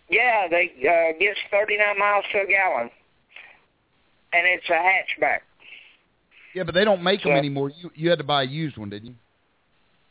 yeah, 0.10 0.48
they 0.50 0.72
uh, 0.82 1.18
gets 1.18 1.40
39 1.50 1.98
miles 1.98 2.26
to 2.34 2.42
a 2.42 2.46
gallon, 2.46 2.90
and 4.34 4.46
it's 4.46 4.70
a 4.70 4.74
hatchback. 4.74 5.40
Yeah, 6.54 6.64
but 6.64 6.76
they 6.76 6.84
don't 6.84 7.02
make 7.02 7.24
them 7.24 7.32
anymore. 7.32 7.72
You 7.82 7.92
you 7.96 8.10
had 8.10 8.20
to 8.20 8.26
buy 8.26 8.44
a 8.44 8.46
used 8.46 8.78
one, 8.78 8.90
didn't 8.90 9.08
you? 9.08 9.16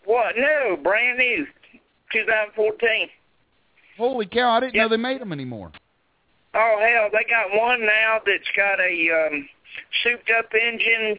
What? 0.05 0.34
No, 0.36 0.76
brand 0.82 1.18
new, 1.18 1.46
2014. 2.12 3.09
Holy 3.98 4.26
cow! 4.26 4.53
I 4.53 4.61
didn't 4.61 4.74
know 4.74 4.88
they 4.88 4.96
made 4.96 5.20
them 5.20 5.32
anymore. 5.32 5.70
Oh 6.55 6.78
hell, 6.80 7.09
they 7.12 7.24
got 7.30 7.57
one 7.57 7.84
now 7.84 8.20
that's 8.24 8.50
got 8.57 8.80
a 8.80 9.28
um, 9.28 9.48
souped 10.03 10.30
up 10.36 10.50
engine, 10.55 11.18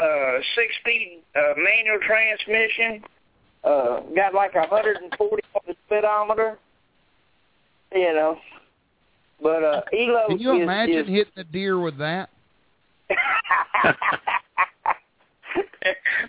uh, 0.00 0.38
six 0.54 0.74
speed 0.80 1.22
uh, 1.34 1.54
manual 1.56 1.98
transmission, 2.06 3.02
uh, 3.64 4.00
got 4.14 4.34
like 4.34 4.54
a 4.54 4.66
hundred 4.66 4.96
and 4.98 5.12
forty 5.16 5.42
on 5.54 5.62
the 5.66 5.74
speedometer. 5.86 6.58
You 7.92 8.14
know, 8.14 8.38
but 9.42 9.64
uh, 9.64 9.80
Elio 9.92 10.28
Can 10.28 10.38
you 10.38 10.56
is, 10.56 10.62
imagine 10.62 10.98
is 10.98 11.06
hitting 11.08 11.32
a 11.36 11.44
deer 11.44 11.78
with 11.78 11.98
that? 11.98 12.30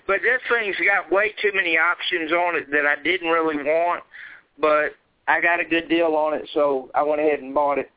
but 0.07 0.21
this 0.21 0.41
thing's 0.49 0.75
got 0.77 1.11
way 1.11 1.33
too 1.41 1.51
many 1.53 1.77
options 1.77 2.31
on 2.31 2.55
it 2.55 2.71
that 2.71 2.85
I 2.85 3.01
didn't 3.03 3.29
really 3.29 3.57
want, 3.57 4.03
but 4.59 4.95
I 5.27 5.41
got 5.41 5.59
a 5.59 5.65
good 5.65 5.89
deal 5.89 6.15
on 6.15 6.33
it, 6.33 6.49
so 6.53 6.89
I 6.95 7.03
went 7.03 7.19
ahead 7.21 7.39
and 7.39 7.53
bought 7.53 7.77
it. 7.77 7.91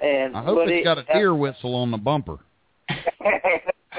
And 0.00 0.36
I 0.36 0.42
hope 0.42 0.60
it's 0.62 0.80
it, 0.80 0.84
got 0.84 0.98
a 0.98 1.04
deer 1.12 1.34
whistle 1.34 1.74
on 1.74 1.90
the 1.90 1.98
bumper. 1.98 2.38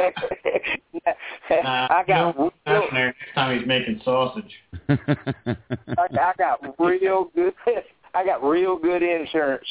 I 1.49 2.03
got 2.07 2.37
no, 2.37 2.43
real, 2.43 2.51
that's 2.65 2.85
there 2.93 3.07
next 3.07 3.35
time 3.35 3.57
he's 3.57 3.67
making 3.67 4.01
sausage. 4.03 4.51
I, 4.89 5.55
I 5.97 6.33
got 6.37 6.79
real 6.79 7.31
good. 7.35 7.53
I 8.13 8.25
got 8.25 8.43
real 8.43 8.77
good 8.77 9.03
insurance, 9.03 9.65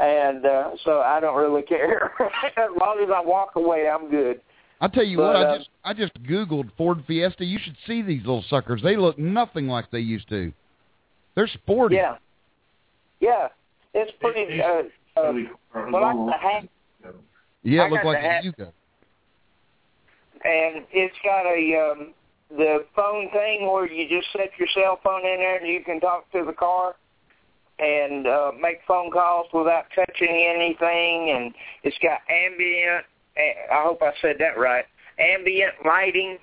and 0.00 0.44
uh, 0.44 0.70
so 0.84 1.00
I 1.00 1.20
don't 1.20 1.36
really 1.36 1.62
care. 1.62 2.12
as 2.56 2.70
long 2.80 3.00
as 3.02 3.10
I 3.14 3.20
walk 3.24 3.56
away, 3.56 3.88
I'm 3.88 4.10
good. 4.10 4.40
I'll 4.80 4.88
tell 4.88 5.04
you 5.04 5.16
But, 5.16 5.26
what, 5.26 5.36
I 5.36 5.42
uh, 5.42 5.58
just 5.58 5.70
I 5.84 5.94
just 5.94 6.14
googled 6.24 6.70
Ford 6.76 7.02
Fiesta. 7.06 7.44
You 7.44 7.58
should 7.62 7.76
see 7.86 8.02
these 8.02 8.20
little 8.20 8.44
suckers. 8.48 8.82
They 8.82 8.96
look 8.96 9.18
nothing 9.18 9.66
like 9.68 9.90
they 9.90 10.00
used 10.00 10.28
to. 10.28 10.52
They're 11.34 11.48
sporty. 11.48 11.96
Yeah, 11.96 12.16
yeah, 13.20 13.48
it's 13.94 14.12
pretty. 14.20 14.60
Uh, 14.60 14.82
uh, 15.16 15.32
Really 15.32 15.48
car. 15.72 15.90
Well, 15.90 16.04
on 16.04 16.26
like 16.26 16.40
the 16.40 16.48
hat, 16.48 16.68
Yeah, 17.62 17.82
I 17.82 17.86
it 17.86 17.92
looked 17.92 18.04
like 18.04 18.20
the 18.20 18.26
a 18.26 18.30
hat. 18.30 18.44
Yugo. 18.44 18.72
And 20.44 20.84
it's 20.92 21.16
got 21.24 21.46
a 21.46 21.92
um, 21.92 22.14
the 22.50 22.84
phone 22.94 23.28
thing 23.30 23.66
where 23.70 23.90
you 23.90 24.08
just 24.08 24.30
set 24.32 24.50
your 24.58 24.68
cell 24.74 25.00
phone 25.02 25.20
in 25.26 25.38
there 25.38 25.56
and 25.58 25.66
you 25.66 25.82
can 25.82 26.00
talk 26.00 26.30
to 26.32 26.44
the 26.44 26.52
car 26.52 26.94
and 27.78 28.26
uh, 28.26 28.52
make 28.60 28.78
phone 28.86 29.10
calls 29.10 29.46
without 29.52 29.84
touching 29.94 30.28
anything. 30.28 31.30
And 31.34 31.54
it's 31.82 31.96
got 32.02 32.20
ambient. 32.30 33.04
eh, 33.36 33.52
I 33.72 33.82
hope 33.84 34.00
I 34.02 34.12
said 34.22 34.36
that 34.38 34.58
right. 34.58 34.84
Ambient 35.18 35.74
lighting. 35.84 36.38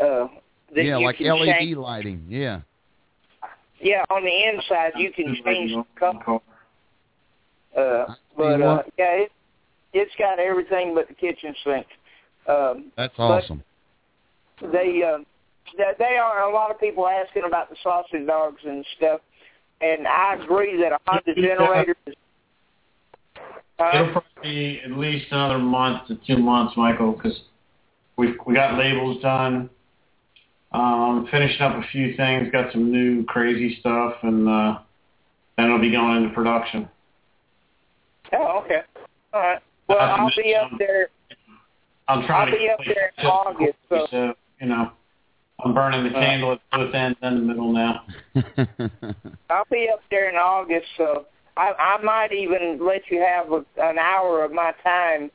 Uh, 0.00 0.28
that 0.74 0.84
Yeah, 0.84 0.98
you 0.98 1.06
like 1.06 1.18
can 1.18 1.26
LED 1.26 1.58
change. 1.58 1.76
lighting. 1.76 2.24
Yeah. 2.28 2.60
yeah, 3.80 4.04
on 4.10 4.24
the 4.24 4.48
inside 4.48 4.92
you 4.96 5.12
can 5.12 5.36
change 5.44 5.72
the 5.72 5.84
color. 6.24 6.40
Uh, 7.76 8.14
but 8.36 8.62
uh, 8.62 8.82
yeah, 8.98 9.24
it 9.24 9.32
it's 9.92 10.12
got 10.18 10.38
everything 10.38 10.94
but 10.94 11.08
the 11.08 11.14
kitchen 11.14 11.54
sink. 11.64 11.86
Um, 12.46 12.92
That's 12.96 13.14
awesome. 13.18 13.62
They 14.60 15.02
uh, 15.02 15.18
they 15.76 15.84
they 15.98 16.16
are 16.16 16.48
a 16.48 16.52
lot 16.52 16.70
of 16.70 16.80
people 16.80 17.06
asking 17.06 17.44
about 17.46 17.70
the 17.70 17.76
sausage 17.82 18.26
dogs 18.26 18.60
and 18.64 18.84
stuff, 18.96 19.20
and 19.80 20.06
I 20.06 20.34
agree 20.34 20.80
that 20.82 20.92
a 20.92 20.98
Honda 21.06 21.34
generator 21.34 21.96
is. 22.06 22.14
It'll 23.92 24.08
Uh, 24.08 24.12
probably 24.12 24.42
be 24.42 24.80
at 24.84 24.92
least 24.92 25.26
another 25.32 25.58
month 25.58 26.06
to 26.08 26.14
two 26.26 26.36
months, 26.36 26.76
Michael, 26.76 27.12
because 27.12 27.40
we 28.16 28.34
we 28.46 28.54
got 28.54 28.78
labels 28.78 29.20
done. 29.22 29.70
Um, 30.72 31.28
finishing 31.30 31.60
up 31.60 31.76
a 31.76 31.86
few 31.88 32.16
things, 32.16 32.50
got 32.50 32.72
some 32.72 32.90
new 32.90 33.24
crazy 33.24 33.76
stuff, 33.80 34.14
and 34.22 34.48
uh, 34.48 34.78
then 35.56 35.66
it'll 35.66 35.78
be 35.78 35.90
going 35.90 36.22
into 36.22 36.34
production. 36.34 36.88
oh, 38.32 38.62
okay. 38.64 38.80
All 39.34 39.40
right. 39.40 39.58
Well, 39.88 39.98
I'll 39.98 40.30
be 40.36 40.54
up 40.54 40.70
there. 40.78 41.08
I'm 42.08 42.26
trying 42.26 42.48
I'll 42.48 42.52
to 42.54 42.58
be 42.58 42.68
up 42.70 42.80
there 42.84 43.12
in 43.18 43.26
August, 43.26 43.78
so- 43.88 44.06
so 44.10 44.34
you 44.60 44.66
know, 44.68 44.90
I'm 45.64 45.74
burning 45.74 46.04
the 46.04 46.16
Uh. 46.16 46.20
candle 46.20 46.52
at 46.52 46.60
both 46.72 46.94
ends 46.94 47.18
and 47.22 47.36
the 47.38 47.42
middle 47.42 47.72
now. 47.72 48.04
I'll 49.50 49.64
be 49.70 49.88
up 49.92 50.00
there 50.10 50.28
in 50.28 50.36
August, 50.36 50.86
so 50.96 51.26
I 51.56 51.72
I 51.78 52.02
might 52.02 52.32
even 52.32 52.84
let 52.84 53.02
you 53.10 53.20
have 53.20 53.52
a, 53.52 53.64
an 53.76 53.98
hour 53.98 54.44
of 54.44 54.52
my 54.52 54.72
time. 54.82 55.30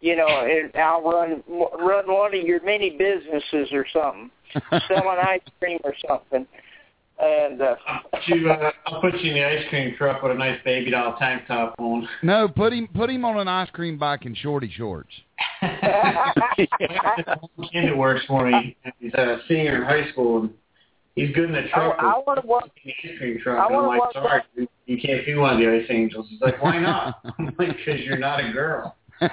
You 0.00 0.14
know, 0.14 0.28
and 0.28 0.70
I'll 0.76 1.02
run 1.02 1.42
run 1.48 2.06
one 2.06 2.32
of 2.34 2.42
your 2.42 2.62
many 2.62 2.90
businesses 2.90 3.72
or 3.72 3.84
something, 3.92 4.30
selling 4.86 5.18
ice 5.18 5.40
cream 5.58 5.80
or 5.82 5.94
something. 6.06 6.46
And 7.20 7.60
uh, 7.60 7.74
I'll 7.86 8.02
put 8.10 8.20
you, 8.26 8.50
uh, 8.50 8.70
I'll 8.86 9.00
put 9.00 9.14
you 9.20 9.30
in 9.30 9.36
the 9.36 9.44
ice 9.44 9.64
cream 9.70 9.94
truck 9.96 10.22
with 10.22 10.32
a 10.32 10.34
nice 10.36 10.58
baby 10.64 10.92
doll 10.92 11.16
tank 11.18 11.42
top 11.48 11.74
on. 11.78 12.08
no, 12.22 12.48
put 12.48 12.72
him 12.72 12.88
put 12.94 13.10
him 13.10 13.24
on 13.24 13.38
an 13.38 13.48
ice 13.48 13.70
cream 13.70 13.98
bike 13.98 14.24
in 14.24 14.34
shorty 14.34 14.70
shorts. 14.70 15.10
kid 15.60 16.68
that 16.78 17.96
works 17.96 18.24
for 18.26 18.48
me. 18.48 18.76
He's 19.00 19.14
a 19.14 19.38
senior 19.48 19.76
in 19.76 19.82
high 19.82 20.10
school. 20.12 20.42
And 20.42 20.50
he's 21.16 21.34
good 21.34 21.46
in 21.46 21.52
the 21.52 21.68
truck. 21.74 21.96
I, 21.98 22.06
I 22.06 22.18
want 22.18 22.40
to 22.40 22.46
work. 22.46 22.64
in 22.64 22.70
the 22.84 23.10
ice 23.10 23.18
cream 23.18 23.40
truck. 23.42 23.58
I 23.58 23.66
and 23.66 23.76
I'm 23.76 23.86
like, 23.86 24.12
sorry, 24.12 24.42
dude, 24.56 24.68
you 24.86 24.98
can't 25.00 25.26
be 25.26 25.34
one 25.34 25.54
of 25.54 25.58
the 25.58 25.68
ice 25.68 25.86
angels. 25.90 26.26
He's 26.30 26.40
like, 26.40 26.62
why 26.62 26.78
not? 26.78 27.20
I'm 27.38 27.46
like, 27.58 27.76
because 27.76 28.00
you're 28.02 28.18
not 28.18 28.44
a 28.44 28.52
girl. 28.52 28.96
People 29.20 29.32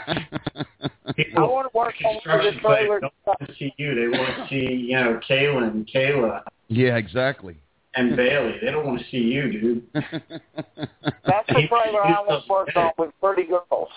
I 1.06 1.14
People 1.14 1.54
want 1.54 1.72
to 1.72 1.78
work 1.78 1.94
on 2.04 2.16
the 2.16 2.22
construction 2.22 2.54
sites 2.56 2.66
trailer. 2.66 3.00
don't 3.00 3.14
want 3.28 3.40
to 3.42 3.54
see 3.60 3.72
you. 3.78 3.94
They 3.94 4.18
want 4.18 4.36
to 4.36 4.48
see, 4.50 4.74
you 4.74 4.96
know, 4.96 5.20
Kayla 5.30 5.70
and 5.70 5.88
Kayla 5.88 6.42
yeah, 6.68 6.98
exactly. 6.98 7.58
And 7.96 8.16
Bailey. 8.16 8.56
They 8.62 8.72
don't 8.72 8.86
want 8.86 9.00
to 9.00 9.06
see 9.10 9.18
you, 9.18 9.52
dude. 9.52 9.84
That's 9.94 11.48
the 11.48 11.68
trailer 11.68 12.04
I 12.04 12.22
want 12.28 12.46
to 12.46 12.52
work 12.52 12.70
on 12.76 12.92
with 12.98 13.12
pretty 13.22 13.44
girls. 13.44 13.90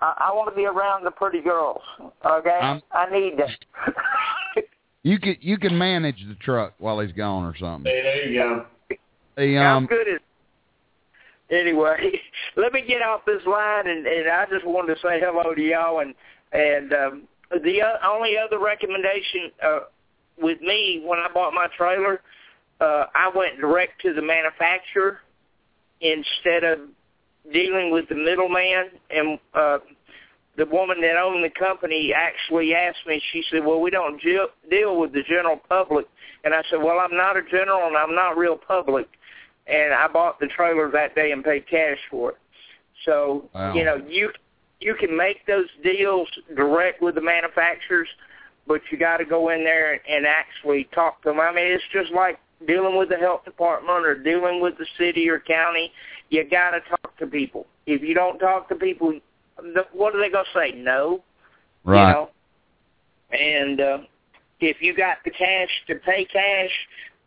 I, 0.00 0.28
I 0.28 0.32
want 0.32 0.48
to 0.50 0.56
be 0.56 0.66
around 0.66 1.04
the 1.04 1.10
pretty 1.10 1.40
girls. 1.40 1.82
Okay, 2.24 2.50
I'm- 2.50 2.82
I 2.92 3.10
need 3.10 3.34
that. 3.38 4.64
you 5.02 5.18
can 5.18 5.36
you 5.40 5.58
can 5.58 5.76
manage 5.76 6.24
the 6.28 6.34
truck 6.36 6.74
while 6.78 7.00
he's 7.00 7.12
gone 7.12 7.44
or 7.44 7.56
something. 7.58 7.90
Hey, 7.90 8.02
there 8.02 8.28
you 8.28 8.38
go. 8.40 8.66
The 9.36 9.54
How 9.56 9.76
um 9.76 9.86
good 9.86 10.08
is? 10.08 10.20
Anyway, 11.50 12.12
let 12.56 12.72
me 12.72 12.82
get 12.86 13.02
off 13.02 13.22
this 13.26 13.42
line, 13.46 13.88
and, 13.88 14.06
and 14.06 14.28
I 14.30 14.46
just 14.46 14.64
wanted 14.64 14.94
to 14.94 15.00
say 15.00 15.20
hello 15.20 15.54
to 15.54 15.60
y'all. 15.62 16.00
And 16.00 16.14
and 16.52 16.92
um, 16.92 17.22
the 17.50 17.82
o- 17.82 18.14
only 18.14 18.36
other 18.38 18.58
recommendation 18.58 19.50
uh, 19.64 19.80
with 20.40 20.60
me 20.60 21.02
when 21.04 21.18
I 21.18 21.26
bought 21.32 21.52
my 21.52 21.66
trailer, 21.76 22.20
uh, 22.80 23.06
I 23.14 23.30
went 23.34 23.60
direct 23.60 24.00
to 24.02 24.12
the 24.12 24.22
manufacturer 24.22 25.20
instead 26.00 26.64
of 26.64 26.78
dealing 27.52 27.90
with 27.90 28.08
the 28.08 28.14
middleman. 28.14 28.90
And 29.10 29.38
uh, 29.54 29.78
the 30.56 30.66
woman 30.66 31.00
that 31.02 31.16
owned 31.16 31.44
the 31.44 31.50
company 31.50 32.12
actually 32.14 32.74
asked 32.74 33.06
me. 33.06 33.22
She 33.32 33.42
said, 33.50 33.64
"Well, 33.64 33.80
we 33.80 33.90
don't 33.90 34.20
deal 34.22 34.48
deal 34.68 34.98
with 34.98 35.12
the 35.12 35.22
general 35.22 35.60
public." 35.68 36.06
And 36.44 36.54
I 36.54 36.62
said, 36.70 36.82
"Well, 36.82 36.98
I'm 36.98 37.16
not 37.16 37.36
a 37.36 37.42
general, 37.42 37.86
and 37.86 37.96
I'm 37.96 38.14
not 38.14 38.36
real 38.36 38.56
public." 38.56 39.08
and 39.70 39.94
I 39.94 40.08
bought 40.08 40.40
the 40.40 40.48
trailer 40.48 40.90
that 40.90 41.14
day 41.14 41.32
and 41.32 41.44
paid 41.44 41.66
cash 41.68 41.98
for 42.10 42.30
it. 42.30 42.38
So 43.04 43.48
Wow. 43.54 43.74
you 43.74 43.84
know 43.84 43.96
you 44.08 44.30
you 44.80 44.94
can 44.94 45.16
make 45.16 45.46
those 45.46 45.68
deals 45.82 46.28
direct 46.54 47.02
with 47.02 47.14
the 47.14 47.20
manufacturers, 47.20 48.08
but 48.66 48.80
you 48.90 48.98
got 48.98 49.18
to 49.18 49.24
go 49.24 49.50
in 49.50 49.62
there 49.62 50.00
and 50.08 50.26
actually 50.26 50.84
talk 50.92 51.22
to 51.22 51.28
them. 51.28 51.40
I 51.40 51.52
mean, 51.52 51.66
it's 51.66 51.84
just 51.92 52.12
like 52.12 52.38
dealing 52.66 52.96
with 52.96 53.08
the 53.08 53.16
health 53.16 53.44
department 53.44 54.04
or 54.04 54.16
dealing 54.16 54.60
with 54.60 54.76
the 54.78 54.86
city 54.98 55.28
or 55.28 55.40
county. 55.40 55.92
You 56.28 56.48
got 56.48 56.70
to 56.70 56.80
talk 56.88 57.16
to 57.18 57.26
people. 57.26 57.66
If 57.86 58.02
you 58.02 58.14
don't 58.14 58.38
talk 58.38 58.68
to 58.68 58.74
people, 58.74 59.18
what 59.92 60.14
are 60.14 60.20
they 60.20 60.30
gonna 60.30 60.44
say? 60.54 60.72
No. 60.72 61.22
right. 61.84 62.08
You 62.08 62.14
know? 62.14 62.30
And 63.32 63.80
uh, 63.80 63.98
if 64.60 64.78
you 64.80 64.94
got 64.96 65.18
the 65.24 65.30
cash 65.30 65.68
to 65.86 65.96
pay 65.96 66.24
cash, 66.24 66.70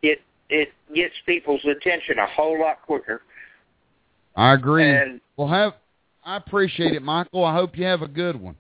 it 0.01 0.21
it 0.49 0.69
gets 0.93 1.13
people's 1.25 1.63
attention 1.65 2.19
a 2.19 2.27
whole 2.27 2.59
lot 2.59 2.81
quicker. 2.85 3.21
I 4.35 4.53
agree. 4.53 4.89
And 4.89 5.21
well, 5.37 5.47
have 5.47 5.73
I 6.25 6.37
appreciate 6.37 6.93
it, 6.93 7.01
Michael. 7.01 7.43
I 7.43 7.53
hope 7.53 7.77
you 7.77 7.85
have 7.85 8.01
a 8.01 8.07
good 8.07 8.39
one. 8.39 8.55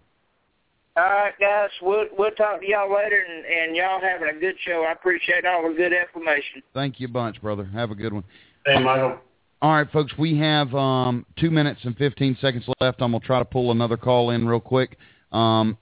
All 0.95 1.03
right, 1.03 1.33
guys, 1.39 1.69
we'll 1.81 2.05
we'll 2.17 2.31
talk 2.31 2.61
to 2.61 2.67
y'all 2.67 2.93
later, 2.93 3.25
and 3.27 3.45
and 3.45 3.75
y'all 3.75 3.99
having 3.99 4.29
a 4.29 4.39
good 4.39 4.55
show. 4.65 4.85
I 4.87 4.91
appreciate 4.91 5.45
all 5.45 5.67
the 5.67 5.75
good 5.75 5.91
information. 5.93 6.61
Thank 6.73 6.99
you 6.99 7.07
a 7.07 7.11
bunch, 7.11 7.41
brother. 7.41 7.65
Have 7.73 7.91
a 7.91 7.95
good 7.95 8.13
one. 8.13 8.23
Hey, 8.65 8.79
Michael. 8.79 9.17
All 9.61 9.73
right, 9.73 9.89
folks, 9.91 10.11
we 10.17 10.37
have 10.39 10.75
um, 10.75 11.25
two 11.39 11.49
minutes 11.49 11.79
and 11.83 11.95
15 11.97 12.37
seconds 12.41 12.65
left. 12.81 13.01
I'm 13.01 13.11
going 13.11 13.21
to 13.21 13.25
try 13.25 13.39
to 13.39 13.45
pull 13.45 13.71
another 13.71 13.95
call 13.95 14.31
in 14.31 14.45
real 14.45 14.59
quick. 14.59 14.97
Um, 15.31 15.77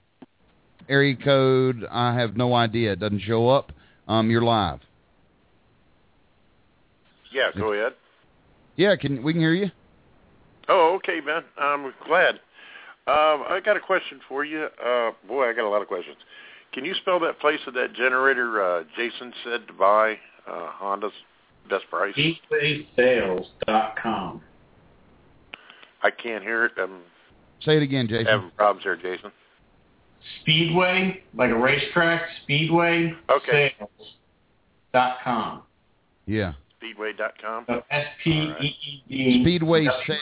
area 0.87 1.15
code, 1.15 1.87
I 1.89 2.13
have 2.13 2.37
no 2.37 2.53
idea. 2.53 2.91
It 2.91 2.99
doesn't 2.99 3.21
show 3.21 3.49
up. 3.49 3.71
Um, 4.07 4.29
you're 4.29 4.43
live. 4.43 4.81
Yeah, 7.33 7.49
go 7.57 7.73
ahead. 7.73 7.93
Yeah, 8.75 8.95
can 8.97 9.23
we 9.23 9.33
can 9.33 9.41
hear 9.41 9.53
you? 9.53 9.71
Oh, 10.69 10.95
okay, 10.97 11.19
man. 11.25 11.43
I'm 11.57 11.91
glad. 12.07 12.39
Um, 13.07 13.43
I 13.49 13.59
got 13.65 13.77
a 13.77 13.79
question 13.79 14.19
for 14.29 14.45
you. 14.45 14.67
Uh, 14.83 15.11
boy, 15.27 15.49
I 15.49 15.53
got 15.53 15.65
a 15.65 15.69
lot 15.69 15.81
of 15.81 15.87
questions. 15.87 16.17
Can 16.73 16.85
you 16.85 16.93
spell 16.95 17.19
that 17.21 17.39
place 17.39 17.59
of 17.67 17.73
that 17.73 17.93
generator 17.93 18.61
uh, 18.63 18.83
Jason 18.95 19.33
said 19.43 19.65
to 19.67 19.73
buy 19.73 20.11
uh, 20.47 20.67
Honda's 20.71 21.11
best 21.69 21.85
price? 21.89 22.15
SpeedwaySales.com. 22.15 24.41
I 26.03 26.09
can't 26.11 26.43
hear 26.43 26.65
it. 26.65 26.71
I'm 26.77 27.01
Say 27.63 27.77
it 27.77 27.83
again, 27.83 28.07
Jason. 28.07 28.25
having 28.25 28.51
problems 28.57 28.83
here, 28.83 28.95
Jason. 28.95 29.31
Speedway, 30.41 31.21
like 31.35 31.51
a 31.51 31.55
racetrack, 31.57 32.21
Speedway 32.43 33.13
Okay. 33.29 33.75
com. 35.23 35.61
Yeah. 36.25 36.53
Speedway.com. 36.77 37.65
So 37.67 37.83
S 37.91 38.05
P 38.23 38.31
E 38.31 38.75
E 39.09 39.09
D. 39.09 39.43
Speedway 39.43 39.85
W- 39.85 40.03
Sa- 40.07 40.13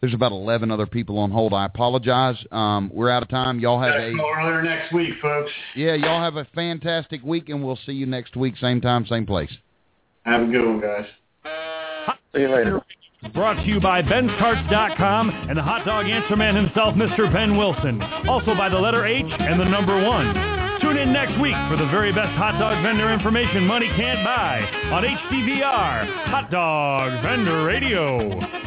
There's 0.00 0.14
about 0.14 0.32
11 0.32 0.70
other 0.70 0.86
people 0.86 1.18
on 1.18 1.30
hold. 1.30 1.52
I 1.54 1.64
apologize. 1.64 2.36
Um, 2.52 2.90
we're 2.92 3.10
out 3.10 3.22
of 3.22 3.28
time. 3.28 3.58
Y'all 3.60 3.80
have 3.80 3.94
Back 3.94 4.02
a 4.12 4.40
earlier 4.40 4.62
next 4.62 4.92
week, 4.92 5.14
folks. 5.22 5.50
yeah. 5.74 5.94
Y'all 5.94 6.22
have 6.22 6.36
a 6.36 6.44
fantastic 6.54 7.22
week, 7.22 7.48
and 7.48 7.64
we'll 7.64 7.78
see 7.86 7.92
you 7.92 8.06
next 8.06 8.36
week, 8.36 8.54
same 8.60 8.80
time, 8.80 9.06
same 9.06 9.26
place. 9.26 9.50
Have 10.24 10.42
a 10.42 10.46
good 10.46 10.64
one, 10.66 10.80
guys. 10.80 11.06
See 12.34 12.42
you 12.42 12.48
later. 12.48 12.82
Brought 13.32 13.54
to 13.54 13.62
you 13.66 13.80
by 13.80 14.02
Ben'sCarts.com 14.02 15.30
and 15.48 15.56
the 15.58 15.62
hot 15.62 15.84
dog 15.86 16.06
answer 16.06 16.36
man 16.36 16.54
himself, 16.54 16.94
Mr. 16.94 17.32
Ben 17.32 17.56
Wilson. 17.56 18.00
Also 18.28 18.54
by 18.54 18.68
the 18.68 18.76
letter 18.78 19.06
H 19.06 19.24
and 19.26 19.58
the 19.58 19.64
number 19.64 19.96
one. 20.06 20.65
Tune 20.86 20.98
in 20.98 21.12
next 21.12 21.36
week 21.40 21.56
for 21.68 21.76
the 21.76 21.86
very 21.90 22.12
best 22.12 22.30
hot 22.38 22.60
dog 22.60 22.80
vendor 22.84 23.12
information 23.12 23.66
money 23.66 23.88
can't 23.96 24.24
buy 24.24 24.60
on 24.92 25.02
HDVR, 25.02 26.06
Hot 26.30 26.48
Dog 26.48 27.24
Vendor 27.24 27.64
Radio. 27.64 28.65